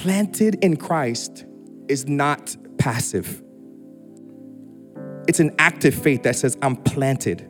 planted 0.00 0.64
in 0.64 0.78
Christ 0.78 1.44
is 1.88 2.08
not 2.08 2.56
passive. 2.78 3.42
It's 5.28 5.40
an 5.40 5.54
active 5.58 5.94
faith 5.94 6.22
that 6.22 6.36
says, 6.36 6.56
I'm 6.62 6.76
planted. 6.76 7.40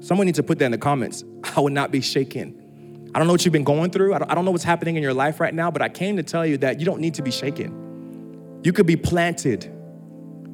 Someone 0.00 0.26
needs 0.26 0.38
to 0.38 0.42
put 0.42 0.58
that 0.58 0.64
in 0.66 0.72
the 0.72 0.78
comments. 0.78 1.22
I 1.56 1.60
will 1.60 1.70
not 1.70 1.92
be 1.92 2.00
shaken. 2.00 2.67
I 3.14 3.18
don't 3.18 3.26
know 3.26 3.32
what 3.32 3.44
you've 3.44 3.52
been 3.52 3.64
going 3.64 3.90
through. 3.90 4.14
I 4.14 4.18
don't, 4.18 4.30
I 4.30 4.34
don't 4.34 4.44
know 4.44 4.50
what's 4.50 4.64
happening 4.64 4.96
in 4.96 5.02
your 5.02 5.14
life 5.14 5.40
right 5.40 5.54
now, 5.54 5.70
but 5.70 5.80
I 5.80 5.88
came 5.88 6.16
to 6.16 6.22
tell 6.22 6.44
you 6.44 6.58
that 6.58 6.78
you 6.78 6.84
don't 6.84 7.00
need 7.00 7.14
to 7.14 7.22
be 7.22 7.30
shaken. 7.30 8.60
You 8.62 8.72
could 8.72 8.86
be 8.86 8.96
planted. 8.96 9.64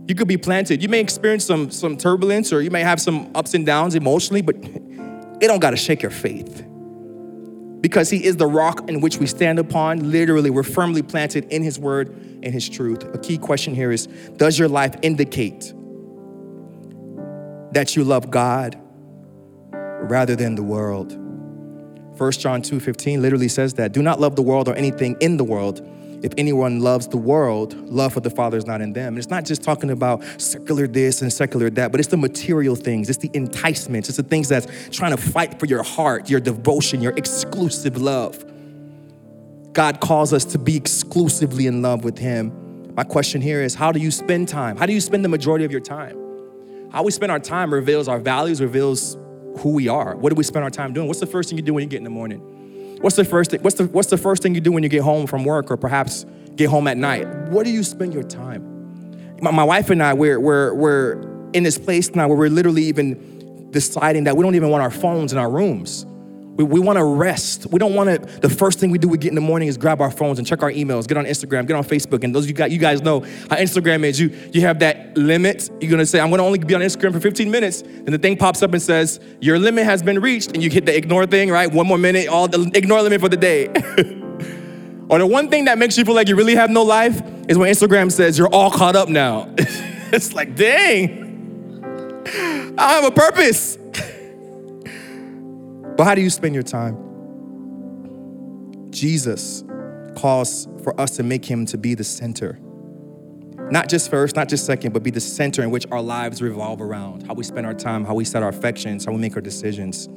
You 0.06 0.14
could 0.14 0.28
be 0.28 0.36
planted. 0.36 0.82
You 0.82 0.88
may 0.88 1.00
experience 1.00 1.44
some, 1.44 1.70
some 1.70 1.96
turbulence 1.96 2.52
or 2.52 2.60
you 2.60 2.70
may 2.70 2.82
have 2.82 3.00
some 3.00 3.30
ups 3.34 3.54
and 3.54 3.66
downs 3.66 3.94
emotionally, 3.94 4.42
but 4.42 4.56
it 4.60 5.48
don't 5.48 5.60
got 5.60 5.70
to 5.70 5.76
shake 5.76 6.02
your 6.02 6.10
faith. 6.10 6.64
Because 7.80 8.08
he 8.08 8.24
is 8.24 8.36
the 8.36 8.46
rock 8.46 8.88
in 8.88 9.00
which 9.00 9.18
we 9.18 9.26
stand 9.26 9.58
upon. 9.58 10.10
Literally, 10.10 10.48
we're 10.48 10.62
firmly 10.62 11.02
planted 11.02 11.44
in 11.46 11.62
his 11.62 11.78
word 11.78 12.08
and 12.42 12.46
his 12.46 12.68
truth. 12.68 13.04
A 13.14 13.18
key 13.18 13.36
question 13.36 13.74
here 13.74 13.90
is 13.90 14.06
Does 14.36 14.58
your 14.58 14.68
life 14.68 14.94
indicate 15.02 15.72
that 17.72 17.94
you 17.94 18.04
love 18.04 18.30
God 18.30 18.78
rather 19.72 20.34
than 20.34 20.54
the 20.54 20.62
world? 20.62 21.23
1 22.16 22.32
John 22.32 22.62
2:15 22.62 23.20
literally 23.20 23.48
says 23.48 23.74
that. 23.74 23.92
Do 23.92 24.02
not 24.02 24.20
love 24.20 24.36
the 24.36 24.42
world 24.42 24.68
or 24.68 24.74
anything 24.74 25.16
in 25.20 25.36
the 25.36 25.44
world. 25.44 25.86
If 26.22 26.32
anyone 26.38 26.80
loves 26.80 27.06
the 27.08 27.18
world, 27.18 27.74
love 27.90 28.14
for 28.14 28.20
the 28.20 28.30
Father 28.30 28.56
is 28.56 28.64
not 28.64 28.80
in 28.80 28.94
them. 28.94 29.08
And 29.08 29.18
it's 29.18 29.28
not 29.28 29.44
just 29.44 29.62
talking 29.62 29.90
about 29.90 30.24
secular 30.38 30.86
this 30.86 31.20
and 31.20 31.30
secular 31.30 31.68
that, 31.70 31.90
but 31.90 32.00
it's 32.00 32.08
the 32.08 32.16
material 32.16 32.76
things, 32.76 33.10
it's 33.10 33.18
the 33.18 33.30
enticements, 33.34 34.08
it's 34.08 34.16
the 34.16 34.22
things 34.22 34.48
that's 34.48 34.66
trying 34.90 35.14
to 35.14 35.20
fight 35.20 35.60
for 35.60 35.66
your 35.66 35.82
heart, 35.82 36.30
your 36.30 36.40
devotion, 36.40 37.02
your 37.02 37.12
exclusive 37.16 38.00
love. 38.00 38.42
God 39.74 40.00
calls 40.00 40.32
us 40.32 40.46
to 40.46 40.58
be 40.58 40.76
exclusively 40.76 41.66
in 41.66 41.82
love 41.82 42.04
with 42.04 42.16
Him. 42.16 42.94
My 42.94 43.04
question 43.04 43.42
here 43.42 43.60
is 43.60 43.74
how 43.74 43.92
do 43.92 43.98
you 43.98 44.10
spend 44.10 44.48
time? 44.48 44.76
How 44.76 44.86
do 44.86 44.94
you 44.94 45.00
spend 45.00 45.24
the 45.24 45.28
majority 45.28 45.64
of 45.64 45.72
your 45.72 45.80
time? 45.80 46.16
How 46.90 47.02
we 47.02 47.10
spend 47.10 47.32
our 47.32 47.40
time 47.40 47.74
reveals 47.74 48.08
our 48.08 48.20
values, 48.20 48.62
reveals 48.62 49.18
who 49.58 49.70
we 49.70 49.88
are. 49.88 50.16
What 50.16 50.30
do 50.30 50.36
we 50.36 50.44
spend 50.44 50.64
our 50.64 50.70
time 50.70 50.92
doing? 50.92 51.06
What's 51.06 51.20
the 51.20 51.26
first 51.26 51.48
thing 51.48 51.58
you 51.58 51.64
do 51.64 51.74
when 51.74 51.82
you 51.82 51.88
get 51.88 51.98
in 51.98 52.04
the 52.04 52.10
morning? 52.10 52.40
What's 53.00 53.16
the 53.16 53.24
first 53.24 53.50
thing? 53.50 53.60
What's 53.60 53.76
the 53.76 53.86
what's 53.86 54.08
the 54.08 54.16
first 54.16 54.42
thing 54.42 54.54
you 54.54 54.60
do 54.60 54.72
when 54.72 54.82
you 54.82 54.88
get 54.88 55.02
home 55.02 55.26
from 55.26 55.44
work 55.44 55.70
or 55.70 55.76
perhaps 55.76 56.24
get 56.56 56.68
home 56.68 56.86
at 56.88 56.96
night? 56.96 57.26
What 57.50 57.64
do 57.64 57.70
you 57.70 57.82
spend 57.82 58.14
your 58.14 58.22
time? 58.22 59.36
My, 59.40 59.50
my 59.50 59.64
wife 59.64 59.90
and 59.90 60.02
I, 60.02 60.14
we're 60.14 60.40
we're 60.40 60.74
we're 60.74 61.50
in 61.52 61.62
this 61.62 61.78
place 61.78 62.14
now 62.14 62.28
where 62.28 62.36
we're 62.36 62.48
literally 62.48 62.84
even 62.84 63.70
deciding 63.70 64.24
that 64.24 64.36
we 64.36 64.42
don't 64.42 64.54
even 64.54 64.70
want 64.70 64.82
our 64.82 64.90
phones 64.90 65.32
in 65.32 65.38
our 65.38 65.50
rooms. 65.50 66.06
We, 66.56 66.64
we 66.64 66.80
want 66.80 66.98
to 66.98 67.04
rest. 67.04 67.66
We 67.66 67.78
don't 67.78 67.94
want 67.94 68.10
to. 68.10 68.40
The 68.40 68.48
first 68.48 68.78
thing 68.78 68.90
we 68.90 68.98
do 68.98 69.08
we 69.08 69.18
get 69.18 69.30
in 69.30 69.34
the 69.34 69.40
morning 69.40 69.68
is 69.68 69.76
grab 69.76 70.00
our 70.00 70.10
phones 70.10 70.38
and 70.38 70.46
check 70.46 70.62
our 70.62 70.70
emails, 70.70 71.08
get 71.08 71.16
on 71.16 71.24
Instagram, 71.24 71.66
get 71.66 71.76
on 71.76 71.84
Facebook. 71.84 72.22
And 72.22 72.34
those 72.34 72.46
you 72.46 72.54
got, 72.54 72.70
you 72.70 72.78
guys 72.78 73.02
know 73.02 73.20
how 73.20 73.56
Instagram 73.56 74.04
is. 74.04 74.20
You 74.20 74.30
you 74.52 74.60
have 74.60 74.78
that 74.78 75.16
limit. 75.16 75.70
You're 75.80 75.90
gonna 75.90 76.06
say, 76.06 76.20
I'm 76.20 76.30
gonna 76.30 76.44
only 76.44 76.58
be 76.58 76.74
on 76.74 76.80
Instagram 76.80 77.12
for 77.12 77.20
15 77.20 77.50
minutes. 77.50 77.82
And 77.82 78.08
the 78.08 78.18
thing 78.18 78.36
pops 78.36 78.62
up 78.62 78.72
and 78.72 78.80
says, 78.80 79.20
Your 79.40 79.58
limit 79.58 79.84
has 79.84 80.02
been 80.02 80.20
reached. 80.20 80.52
And 80.52 80.62
you 80.62 80.70
hit 80.70 80.86
the 80.86 80.96
ignore 80.96 81.26
thing, 81.26 81.50
right? 81.50 81.70
One 81.70 81.86
more 81.86 81.98
minute, 81.98 82.28
all 82.28 82.46
the 82.46 82.70
ignore 82.74 83.02
limit 83.02 83.20
for 83.20 83.28
the 83.28 83.36
day. 83.36 83.66
or 85.08 85.18
the 85.18 85.26
one 85.26 85.50
thing 85.50 85.64
that 85.64 85.78
makes 85.78 85.98
you 85.98 86.04
feel 86.04 86.14
like 86.14 86.28
you 86.28 86.36
really 86.36 86.54
have 86.54 86.70
no 86.70 86.82
life 86.82 87.20
is 87.48 87.58
when 87.58 87.72
Instagram 87.72 88.12
says 88.12 88.38
you're 88.38 88.52
all 88.52 88.70
caught 88.70 88.94
up 88.94 89.08
now. 89.08 89.52
it's 89.58 90.32
like, 90.32 90.54
dang, 90.54 91.24
I 92.78 92.94
have 92.94 93.04
a 93.04 93.10
purpose. 93.10 93.76
But 95.96 96.04
how 96.04 96.14
do 96.14 96.20
you 96.20 96.30
spend 96.30 96.54
your 96.54 96.64
time? 96.64 96.98
Jesus 98.90 99.64
calls 100.16 100.68
for 100.82 100.98
us 101.00 101.16
to 101.16 101.22
make 101.22 101.44
him 101.44 101.66
to 101.66 101.78
be 101.78 101.94
the 101.94 102.04
center. 102.04 102.58
Not 103.70 103.88
just 103.88 104.10
first, 104.10 104.36
not 104.36 104.48
just 104.48 104.66
second, 104.66 104.92
but 104.92 105.02
be 105.02 105.10
the 105.10 105.20
center 105.20 105.62
in 105.62 105.70
which 105.70 105.86
our 105.90 106.02
lives 106.02 106.42
revolve 106.42 106.80
around. 106.80 107.26
How 107.26 107.34
we 107.34 107.44
spend 107.44 107.66
our 107.66 107.74
time, 107.74 108.04
how 108.04 108.14
we 108.14 108.24
set 108.24 108.42
our 108.42 108.48
affections, 108.50 109.04
how 109.04 109.12
we 109.12 109.18
make 109.18 109.36
our 109.36 109.42
decisions. 109.42 110.08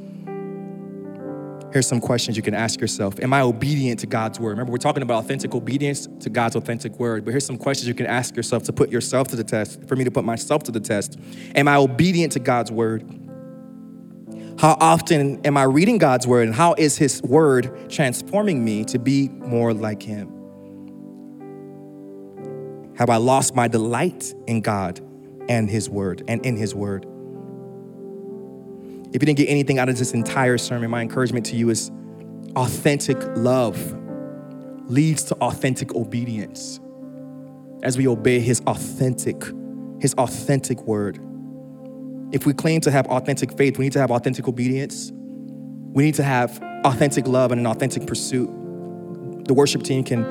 Here's 1.72 1.88
some 1.88 2.00
questions 2.00 2.38
you 2.38 2.44
can 2.44 2.54
ask 2.54 2.82
yourself 2.82 3.20
Am 3.20 3.34
I 3.34 3.42
obedient 3.42 4.00
to 4.02 4.08
God's 4.08 4.40
word? 4.40 4.52
Remember, 4.52 4.72
we're 4.72 4.78
talking 4.78 5.04
about 5.04 5.24
authentic 5.24 5.54
obedience 5.54 6.08
to 6.22 6.30
God's 6.30 6.56
authentic 6.56 6.98
word. 7.00 7.24
But 7.24 7.32
here's 7.32 7.46
some 7.46 7.58
questions 7.58 7.88
you 7.88 7.94
can 7.94 8.06
ask 8.08 8.36
yourself 8.36 8.64
to 8.64 8.74
put 8.74 8.90
yourself 8.90 9.28
to 9.30 9.36
the 9.36 9.44
test, 9.44 9.88
for 9.88 9.96
me 9.96 10.04
to 10.04 10.12
put 10.12 10.24
myself 10.24 10.64
to 10.64 10.72
the 10.72 10.80
test. 10.80 11.20
Am 11.56 11.68
I 11.68 11.76
obedient 11.76 12.34
to 12.34 12.40
God's 12.40 12.72
word? 12.72 13.27
How 14.60 14.76
often 14.80 15.40
am 15.46 15.56
I 15.56 15.64
reading 15.64 16.00
God's 16.00 16.26
word 16.26 16.48
and 16.48 16.56
how 16.56 16.74
is 16.80 16.98
his 16.98 17.22
word 17.22 17.92
transforming 17.92 18.66
me 18.66 18.84
to 18.86 18.98
be 18.98 19.30
more 19.30 19.72
like 19.72 20.02
him? 20.02 20.34
Have 22.96 23.12
I 23.12 23.18
lost 23.18 23.54
my 23.54 23.68
delight 23.68 24.34
in 24.48 24.62
God 24.62 25.00
and 25.48 25.70
his 25.70 25.92
word 25.92 26.24
and 26.28 26.44
in 26.44 26.58
his 26.58 26.74
word? 26.74 27.06
If 29.14 29.22
you 29.22 29.28
didn't 29.28 29.38
get 29.38 29.48
anything 29.48 29.78
out 29.78 29.90
of 29.90 29.98
this 30.00 30.14
entire 30.14 30.58
sermon, 30.58 30.90
my 30.90 31.04
encouragement 31.04 31.46
to 31.48 31.56
you 31.56 31.70
is 31.70 31.92
authentic 32.56 33.18
love 33.36 33.96
leads 34.90 35.22
to 35.26 35.36
authentic 35.36 35.94
obedience 35.94 36.80
as 37.84 37.96
we 37.96 38.08
obey 38.08 38.40
his 38.40 38.62
authentic 38.62 39.44
his 40.00 40.16
authentic 40.16 40.82
word. 40.84 41.20
If 42.32 42.46
we 42.46 42.54
claim 42.54 42.82
to 42.82 42.92
have 42.92 43.08
authentic 43.08 43.58
faith, 43.58 43.78
we 43.78 43.86
need 43.86 43.94
to 43.94 44.00
have 44.00 44.12
authentic 44.12 44.50
obedience. 44.50 45.12
We 45.14 46.04
need 46.04 46.16
to 46.16 46.24
have 46.24 46.62
authentic 46.84 47.26
love 47.26 47.54
and 47.54 47.62
an 47.62 47.68
authentic 47.68 48.06
pursuit. 48.06 48.48
The 49.46 49.54
worship 49.54 49.84
team 49.84 50.04
can, 50.04 50.26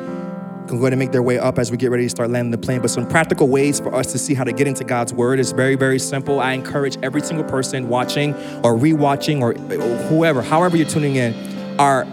can 0.69 0.77
go 0.77 0.83
ahead 0.83 0.93
and 0.93 0.99
make 0.99 1.13
their 1.13 1.23
way 1.23 1.39
up 1.39 1.59
as 1.59 1.71
we 1.71 1.79
get 1.79 1.91
ready 1.91 2.05
to 2.05 2.11
start 2.11 2.29
landing 2.29 2.51
the 2.51 2.59
plane. 2.59 2.83
But 2.83 2.91
some 2.91 3.09
practical 3.09 3.49
ways 3.49 3.81
for 3.81 3.95
us 3.95 4.13
to 4.13 4.19
see 4.19 4.35
how 4.35 4.45
to 4.45 4.53
get 4.53 4.67
into 4.67 4.85
God's 4.85 5.15
word 5.15 5.39
is 5.39 5.53
very, 5.53 5.75
very 5.75 5.99
simple. 5.99 6.39
I 6.39 6.53
encourage 6.53 6.99
every 7.03 7.23
single 7.23 7.47
person 7.47 7.89
watching 7.89 8.35
or 8.63 8.77
rewatching 8.77 9.41
or 9.41 9.55
whoever, 10.09 10.43
however 10.43 10.77
you're 10.77 10.89
tuning 10.89 11.17
in, 11.17 11.35
our 11.81 12.05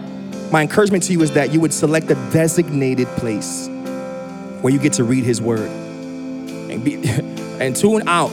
my 0.50 0.62
encouragement 0.62 1.02
to 1.04 1.12
you 1.12 1.20
is 1.22 1.32
that 1.32 1.52
you 1.52 1.60
would 1.60 1.74
select 1.74 2.10
a 2.10 2.14
designated 2.30 3.08
place 3.16 3.68
where 4.60 4.72
you 4.72 4.78
get 4.78 4.92
to 4.94 5.04
read 5.04 5.24
his 5.24 5.40
word 5.42 5.68
and, 5.68 6.84
be, 6.84 6.94
and 7.60 7.74
tune 7.74 8.06
out 8.06 8.30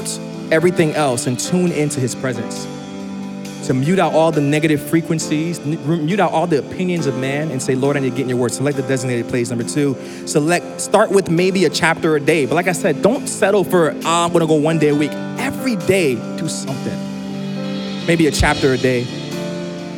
everything 0.51 0.93
else 0.93 1.27
and 1.27 1.39
tune 1.39 1.71
into 1.71 1.99
his 1.99 2.13
presence. 2.13 2.67
To 3.67 3.73
mute 3.73 3.99
out 3.99 4.13
all 4.13 4.31
the 4.31 4.41
negative 4.41 4.81
frequencies, 4.81 5.63
mute 5.63 6.19
out 6.19 6.31
all 6.31 6.47
the 6.47 6.59
opinions 6.59 7.05
of 7.05 7.17
man, 7.17 7.51
and 7.51 7.61
say, 7.61 7.75
Lord, 7.75 7.95
I 7.95 8.01
need 8.01 8.09
to 8.09 8.15
get 8.15 8.23
in 8.23 8.29
your 8.29 8.37
word. 8.37 8.51
Select 8.51 8.75
the 8.75 8.83
designated 8.83 9.29
place. 9.29 9.49
Number 9.49 9.63
two, 9.63 9.95
select, 10.25 10.81
start 10.81 11.11
with 11.11 11.29
maybe 11.29 11.65
a 11.65 11.69
chapter 11.69 12.15
a 12.15 12.19
day. 12.19 12.45
But 12.45 12.55
like 12.55 12.67
I 12.67 12.71
said, 12.73 13.01
don't 13.01 13.27
settle 13.27 13.63
for, 13.63 13.91
I'm 14.03 14.33
gonna 14.33 14.47
go 14.47 14.55
one 14.55 14.79
day 14.79 14.89
a 14.89 14.95
week. 14.95 15.11
Every 15.37 15.75
day, 15.75 16.15
do 16.37 16.49
something. 16.49 18.05
Maybe 18.07 18.27
a 18.27 18.31
chapter 18.31 18.73
a 18.73 18.77
day. 18.77 19.05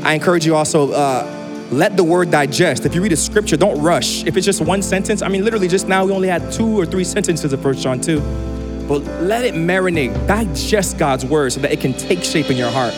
I 0.04 0.14
encourage 0.14 0.46
you 0.46 0.56
also, 0.56 0.92
uh, 0.92 1.40
let 1.72 1.98
the 1.98 2.04
word 2.04 2.30
digest. 2.30 2.86
If 2.86 2.94
you 2.94 3.02
read 3.02 3.14
a 3.14 3.18
scripture, 3.18 3.58
don't 3.58 3.82
rush. 3.82 4.26
If 4.26 4.36
it's 4.36 4.46
just 4.46 4.62
one 4.62 4.84
sentence, 4.84 5.22
I 5.22 5.30
mean, 5.30 5.44
literally 5.44 5.70
just 5.70 5.88
now 5.88 6.06
we 6.06 6.12
only 6.12 6.28
had 6.28 6.52
two 6.52 6.80
or 6.80 6.86
three 6.86 7.06
sentences 7.06 7.54
of 7.54 7.62
First 7.62 7.82
John 7.82 8.00
2 8.02 8.53
but 8.88 9.02
let 9.22 9.46
it 9.46 9.54
marinate. 9.54 10.28
Digest 10.28 10.98
God's 10.98 11.26
word 11.26 11.52
so 11.52 11.60
that 11.62 11.72
it 11.72 11.80
can 11.80 11.94
take 11.94 12.24
shape 12.24 12.50
in 12.50 12.58
your 12.58 12.72
heart. 12.72 12.94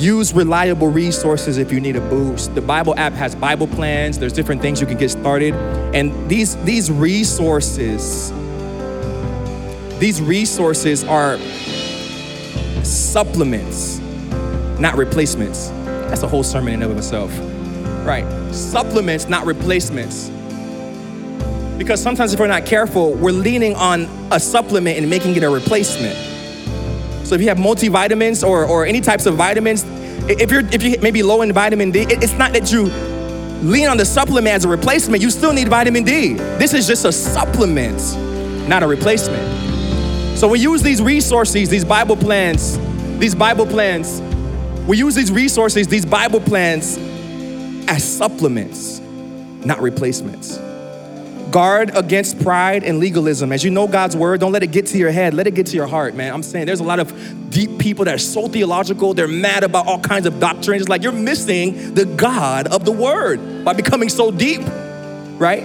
Use 0.00 0.32
reliable 0.32 0.88
resources 0.88 1.58
if 1.58 1.70
you 1.70 1.78
need 1.78 1.94
a 1.94 2.00
boost. 2.00 2.54
The 2.54 2.62
Bible 2.62 2.94
app 2.96 3.12
has 3.12 3.34
Bible 3.34 3.66
plans. 3.66 4.18
There's 4.18 4.32
different 4.32 4.62
things 4.62 4.80
you 4.80 4.86
can 4.86 4.96
get 4.96 5.10
started. 5.10 5.54
And 5.94 6.30
these, 6.30 6.56
these 6.64 6.90
resources, 6.90 8.30
these 9.98 10.22
resources 10.22 11.04
are 11.04 11.36
supplements, 12.82 13.98
not 14.78 14.96
replacements. 14.96 15.68
That's 16.08 16.22
a 16.22 16.28
whole 16.28 16.44
sermon 16.44 16.72
in 16.72 16.82
and 16.82 16.92
of 16.92 16.96
itself. 16.96 17.30
Right. 18.06 18.24
Supplements, 18.54 19.28
not 19.28 19.44
replacements. 19.44 20.30
Because 21.80 22.02
sometimes 22.02 22.34
if 22.34 22.38
we're 22.38 22.46
not 22.46 22.66
careful, 22.66 23.14
we're 23.14 23.32
leaning 23.32 23.74
on 23.74 24.02
a 24.30 24.38
supplement 24.38 24.98
and 24.98 25.08
making 25.08 25.34
it 25.36 25.42
a 25.42 25.48
replacement. 25.48 26.14
So 27.26 27.34
if 27.34 27.40
you 27.40 27.48
have 27.48 27.56
multivitamins 27.56 28.46
or, 28.46 28.66
or 28.66 28.84
any 28.84 29.00
types 29.00 29.24
of 29.24 29.36
vitamins, 29.36 29.84
if 30.28 30.50
you're 30.50 30.60
if 30.74 30.82
you 30.82 30.98
maybe 31.00 31.22
low 31.22 31.40
in 31.40 31.50
vitamin 31.54 31.90
D, 31.90 32.00
it's 32.02 32.34
not 32.34 32.52
that 32.52 32.70
you 32.70 32.82
lean 33.66 33.88
on 33.88 33.96
the 33.96 34.04
supplement 34.04 34.48
as 34.48 34.66
a 34.66 34.68
replacement. 34.68 35.22
You 35.22 35.30
still 35.30 35.54
need 35.54 35.68
vitamin 35.68 36.04
D. 36.04 36.34
This 36.34 36.74
is 36.74 36.86
just 36.86 37.06
a 37.06 37.12
supplement, 37.12 37.98
not 38.68 38.82
a 38.82 38.86
replacement. 38.86 40.38
So 40.38 40.48
we 40.48 40.58
use 40.58 40.82
these 40.82 41.00
resources, 41.00 41.70
these 41.70 41.86
Bible 41.86 42.16
plans, 42.18 42.78
these 43.18 43.34
Bible 43.34 43.64
plans. 43.64 44.20
We 44.86 44.98
use 44.98 45.14
these 45.14 45.32
resources, 45.32 45.88
these 45.88 46.04
Bible 46.04 46.42
plans, 46.42 46.98
as 47.88 48.04
supplements, 48.04 49.00
not 49.64 49.80
replacements. 49.80 50.60
Guard 51.50 51.96
against 51.96 52.40
pride 52.42 52.84
and 52.84 53.00
legalism. 53.00 53.50
As 53.50 53.64
you 53.64 53.70
know 53.70 53.88
God's 53.88 54.16
word, 54.16 54.40
don't 54.40 54.52
let 54.52 54.62
it 54.62 54.68
get 54.68 54.86
to 54.86 54.98
your 54.98 55.10
head, 55.10 55.34
let 55.34 55.46
it 55.46 55.54
get 55.54 55.66
to 55.66 55.76
your 55.76 55.86
heart, 55.86 56.14
man. 56.14 56.32
I'm 56.32 56.42
saying 56.42 56.66
there's 56.66 56.80
a 56.80 56.84
lot 56.84 57.00
of 57.00 57.50
deep 57.50 57.78
people 57.78 58.04
that 58.04 58.14
are 58.14 58.18
so 58.18 58.46
theological, 58.46 59.14
they're 59.14 59.26
mad 59.26 59.64
about 59.64 59.86
all 59.86 59.98
kinds 59.98 60.26
of 60.26 60.38
doctrines. 60.38 60.82
It's 60.82 60.88
like 60.88 61.02
you're 61.02 61.12
missing 61.12 61.94
the 61.94 62.04
God 62.04 62.68
of 62.68 62.84
the 62.84 62.92
word 62.92 63.64
by 63.64 63.72
becoming 63.72 64.08
so 64.08 64.30
deep, 64.30 64.60
right? 65.38 65.62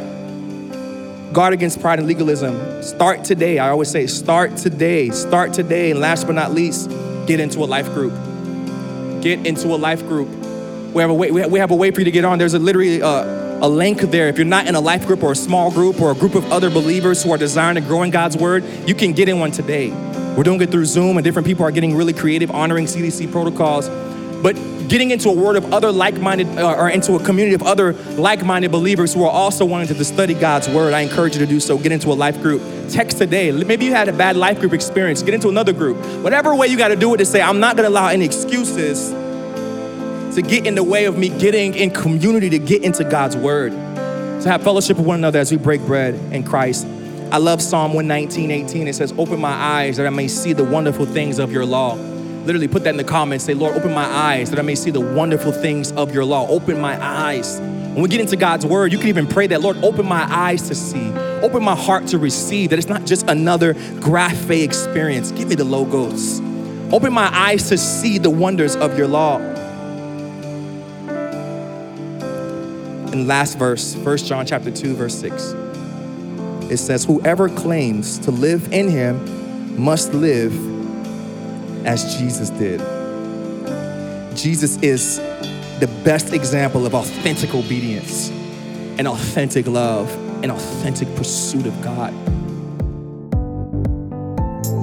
Guard 1.34 1.54
against 1.54 1.82
pride 1.82 2.00
and 2.00 2.08
legalism. 2.08 2.82
Start 2.82 3.24
today. 3.24 3.60
I 3.60 3.70
always 3.70 3.90
say, 3.90 4.08
start 4.08 4.58
today. 4.58 5.10
Start 5.10 5.54
today. 5.54 5.92
And 5.92 6.00
last 6.00 6.26
but 6.26 6.34
not 6.34 6.52
least, 6.52 6.90
get 7.28 7.40
into 7.40 7.60
a 7.60 7.66
life 7.66 7.94
group. 7.94 8.14
Get 9.22 9.46
into 9.46 9.68
a 9.68 9.78
life 9.78 10.02
group. 10.08 10.30
We 10.94 11.02
have 11.02 11.12
a 11.12 11.14
way, 11.14 11.30
we 11.30 11.60
have 11.60 11.72
a 11.72 11.76
way 11.76 11.92
for 11.92 12.00
you 12.00 12.06
to 12.06 12.12
get 12.12 12.26
on. 12.26 12.40
There's 12.40 12.54
a 12.54 12.60
literally 12.60 13.02
a, 13.02 13.45
a 13.62 13.70
link 13.70 14.02
there. 14.02 14.28
If 14.28 14.38
you're 14.38 14.46
not 14.46 14.68
in 14.68 14.76
a 14.76 14.80
life 14.80 15.08
group 15.08 15.24
or 15.24 15.32
a 15.32 15.36
small 15.36 15.72
group 15.72 16.02
or 16.02 16.12
a 16.12 16.16
group 16.16 16.36
of 16.36 16.52
other 16.52 16.70
believers 16.70 17.24
who 17.24 17.32
are 17.32 17.38
desiring 17.38 17.76
to 17.76 17.82
grow 17.82 18.04
in 18.04 18.12
God's 18.12 18.38
word, 18.38 18.64
you 18.88 18.94
can 18.94 19.14
get 19.14 19.30
in 19.30 19.40
one 19.40 19.52
today. 19.52 19.90
We're 20.36 20.44
doing 20.44 20.62
it 20.62 20.70
through 20.70 20.86
Zoom, 20.86 21.18
and 21.18 21.24
different 21.24 21.48
people 21.48 21.66
are 21.66 21.72
getting 21.72 21.96
really 21.96 22.12
creative, 22.12 22.52
honoring 22.52 22.86
CDC 22.86 23.32
protocols. 23.32 23.88
But 24.44 24.56
getting 24.90 25.12
into 25.12 25.30
a 25.30 25.34
word 25.34 25.56
of 25.56 25.74
other 25.74 25.92
like-minded, 25.92 26.60
uh, 26.60 26.76
or 26.76 26.90
into 26.90 27.16
a 27.16 27.24
community 27.24 27.56
of 27.56 27.64
other 27.64 27.94
like-minded 27.94 28.72
believers 28.72 29.14
who 29.14 29.24
are 29.24 29.32
also 29.32 29.66
wanting 29.66 29.88
to 29.88 30.06
study 30.06 30.34
God's 30.34 30.68
word, 30.68 30.94
I 30.94 31.02
encourage 31.02 31.34
you 31.34 31.40
to 31.40 31.48
do 31.48 31.60
so. 31.60 31.78
Get 31.78 31.94
into 31.94 32.10
a 32.10 32.14
life 32.14 32.42
group. 32.42 32.62
Text 32.90 33.18
today. 33.18 33.52
Maybe 33.52 33.86
you 33.86 33.92
had 33.92 34.10
a 34.10 34.14
bad 34.14 34.36
life 34.36 34.60
group 34.60 34.74
experience. 34.74 35.24
Get 35.24 35.34
into 35.34 35.50
another 35.50 35.74
group. 35.74 35.98
Whatever 36.22 36.54
way 36.54 36.68
you 36.68 36.78
got 36.78 36.90
to 36.90 36.96
do 36.96 37.14
it 37.14 37.18
to 37.18 37.26
say, 37.26 37.42
I'm 37.42 37.60
not 37.60 37.78
going 37.78 37.86
to 37.86 37.90
allow 37.90 38.10
any 38.10 38.26
excuses 38.26 39.12
to 40.36 40.42
get 40.42 40.68
in 40.68 40.76
the 40.76 40.84
way 40.84 41.06
of 41.06 41.18
me 41.18 41.30
getting 41.30 41.74
in 41.74 41.90
community 41.90 42.50
to 42.50 42.60
get 42.60 42.84
into 42.84 43.06
God's 43.06 43.38
word, 43.38 43.72
to 43.72 44.44
have 44.50 44.62
fellowship 44.62 44.98
with 44.98 45.06
one 45.06 45.20
another 45.20 45.40
as 45.40 45.50
we 45.50 45.58
break 45.58 45.80
bread 45.82 46.14
in 46.34 46.44
Christ. 46.44 46.86
I 47.32 47.38
love 47.38 47.62
Psalm 47.62 47.94
119, 47.94 48.52
18. 48.52 48.88
It 48.90 48.96
says, 48.96 49.14
Open 49.18 49.40
my 49.40 49.54
eyes 49.54 49.96
that 49.96 50.06
I 50.06 50.10
may 50.10 50.28
see 50.28 50.52
the 50.52 50.66
wonderful 50.66 51.06
things 51.06 51.40
of 51.40 51.54
your 51.54 51.66
law. 51.66 51.96
Literally 51.96 52.68
put 52.68 52.84
that 52.84 52.90
in 52.90 52.98
the 52.98 53.04
comments. 53.06 53.46
Say, 53.46 53.54
Lord, 53.54 53.78
open 53.78 53.94
my 53.94 54.04
eyes 54.04 54.50
that 54.50 54.60
I 54.60 54.62
may 54.62 54.76
see 54.76 54.92
the 54.92 55.00
wonderful 55.00 55.54
things 55.54 55.94
of 55.94 56.14
your 56.14 56.26
law. 56.26 56.46
Open 56.50 56.82
my 56.82 57.02
eyes. 57.02 57.58
When 57.60 58.02
we 58.02 58.10
get 58.10 58.20
into 58.20 58.36
God's 58.36 58.66
word, 58.66 58.92
you 58.92 59.00
can 59.00 59.08
even 59.08 59.28
pray 59.28 59.48
that, 59.48 59.62
Lord, 59.62 59.78
open 59.78 60.06
my 60.06 60.28
eyes 60.30 60.68
to 60.68 60.76
see, 60.76 61.14
open 61.42 61.64
my 61.64 61.78
heart 61.78 62.08
to 62.08 62.18
receive, 62.18 62.72
that 62.72 62.78
it's 62.78 62.90
not 62.90 63.06
just 63.06 63.30
another 63.30 63.74
graphe 63.74 64.64
experience. 64.64 65.32
Give 65.32 65.48
me 65.48 65.56
the 65.56 65.64
logos. 65.64 66.42
Open 66.94 67.14
my 67.14 67.34
eyes 67.34 67.70
to 67.70 67.78
see 67.78 68.18
the 68.18 68.30
wonders 68.30 68.76
of 68.76 68.98
your 68.98 69.08
law. 69.08 69.55
And 73.16 73.30
last 73.30 73.58
verse, 73.58 73.96
1 73.96 74.18
John 74.18 74.46
chapter 74.46 74.70
2, 74.70 74.94
verse 74.94 75.18
6. 75.18 75.54
It 76.70 76.76
says, 76.76 77.06
Whoever 77.06 77.48
claims 77.48 78.20
to 78.20 78.32
live 78.32 78.74
in 78.74 78.90
him 78.90 79.82
must 79.82 80.14
live 80.14 80.54
as 81.88 82.18
Jesus 82.18 82.50
did. 82.50 82.82
Jesus 84.36 84.78
is 84.82 85.20
the 85.80 85.90
best 86.04 86.34
example 86.34 86.86
of 86.86 86.94
authentic 86.94 87.56
obedience 87.56 88.32
and 88.98 89.08
authentic 89.08 89.66
love 89.66 90.14
and 90.44 90.52
authentic 90.52 91.08
pursuit 91.16 91.68
of 91.68 91.82
God. 91.82 92.14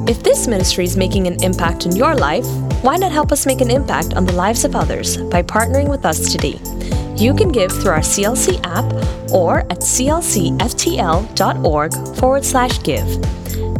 If 0.08 0.22
this 0.22 0.46
ministry 0.46 0.84
is 0.84 0.96
making 0.96 1.26
an 1.26 1.42
impact 1.44 1.84
in 1.84 1.94
your 1.94 2.14
life, 2.14 2.46
why 2.82 2.96
not 2.96 3.12
help 3.12 3.30
us 3.30 3.44
make 3.44 3.60
an 3.60 3.70
impact 3.70 4.14
on 4.14 4.24
the 4.24 4.32
lives 4.32 4.64
of 4.64 4.74
others 4.74 5.18
by 5.18 5.42
partnering 5.42 5.90
with 5.90 6.06
us 6.06 6.32
today? 6.32 6.58
You 7.16 7.34
can 7.34 7.52
give 7.52 7.70
through 7.70 7.92
our 7.92 8.00
CLC 8.00 8.60
app 8.64 8.84
or 9.32 9.60
at 9.70 9.80
clcftl.org 9.80 10.56
forward 12.16 12.44
slash 12.44 12.82
give. 12.82 13.06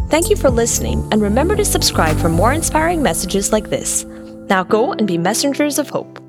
Thank 0.09 0.31
you 0.31 0.37
for 0.37 0.51
listening, 0.51 1.09
and 1.11 1.23
remember 1.23 1.57
to 1.57 1.65
subscribe 1.65 2.17
for 2.19 2.29
more 2.29 2.53
inspiring 2.53 3.03
messages 3.03 3.51
like 3.51 3.71
this. 3.71 4.05
Now 4.05 4.63
go 4.63 4.93
and 4.93 5.07
be 5.07 5.17
messengers 5.17 5.79
of 5.79 5.89
hope. 5.89 6.22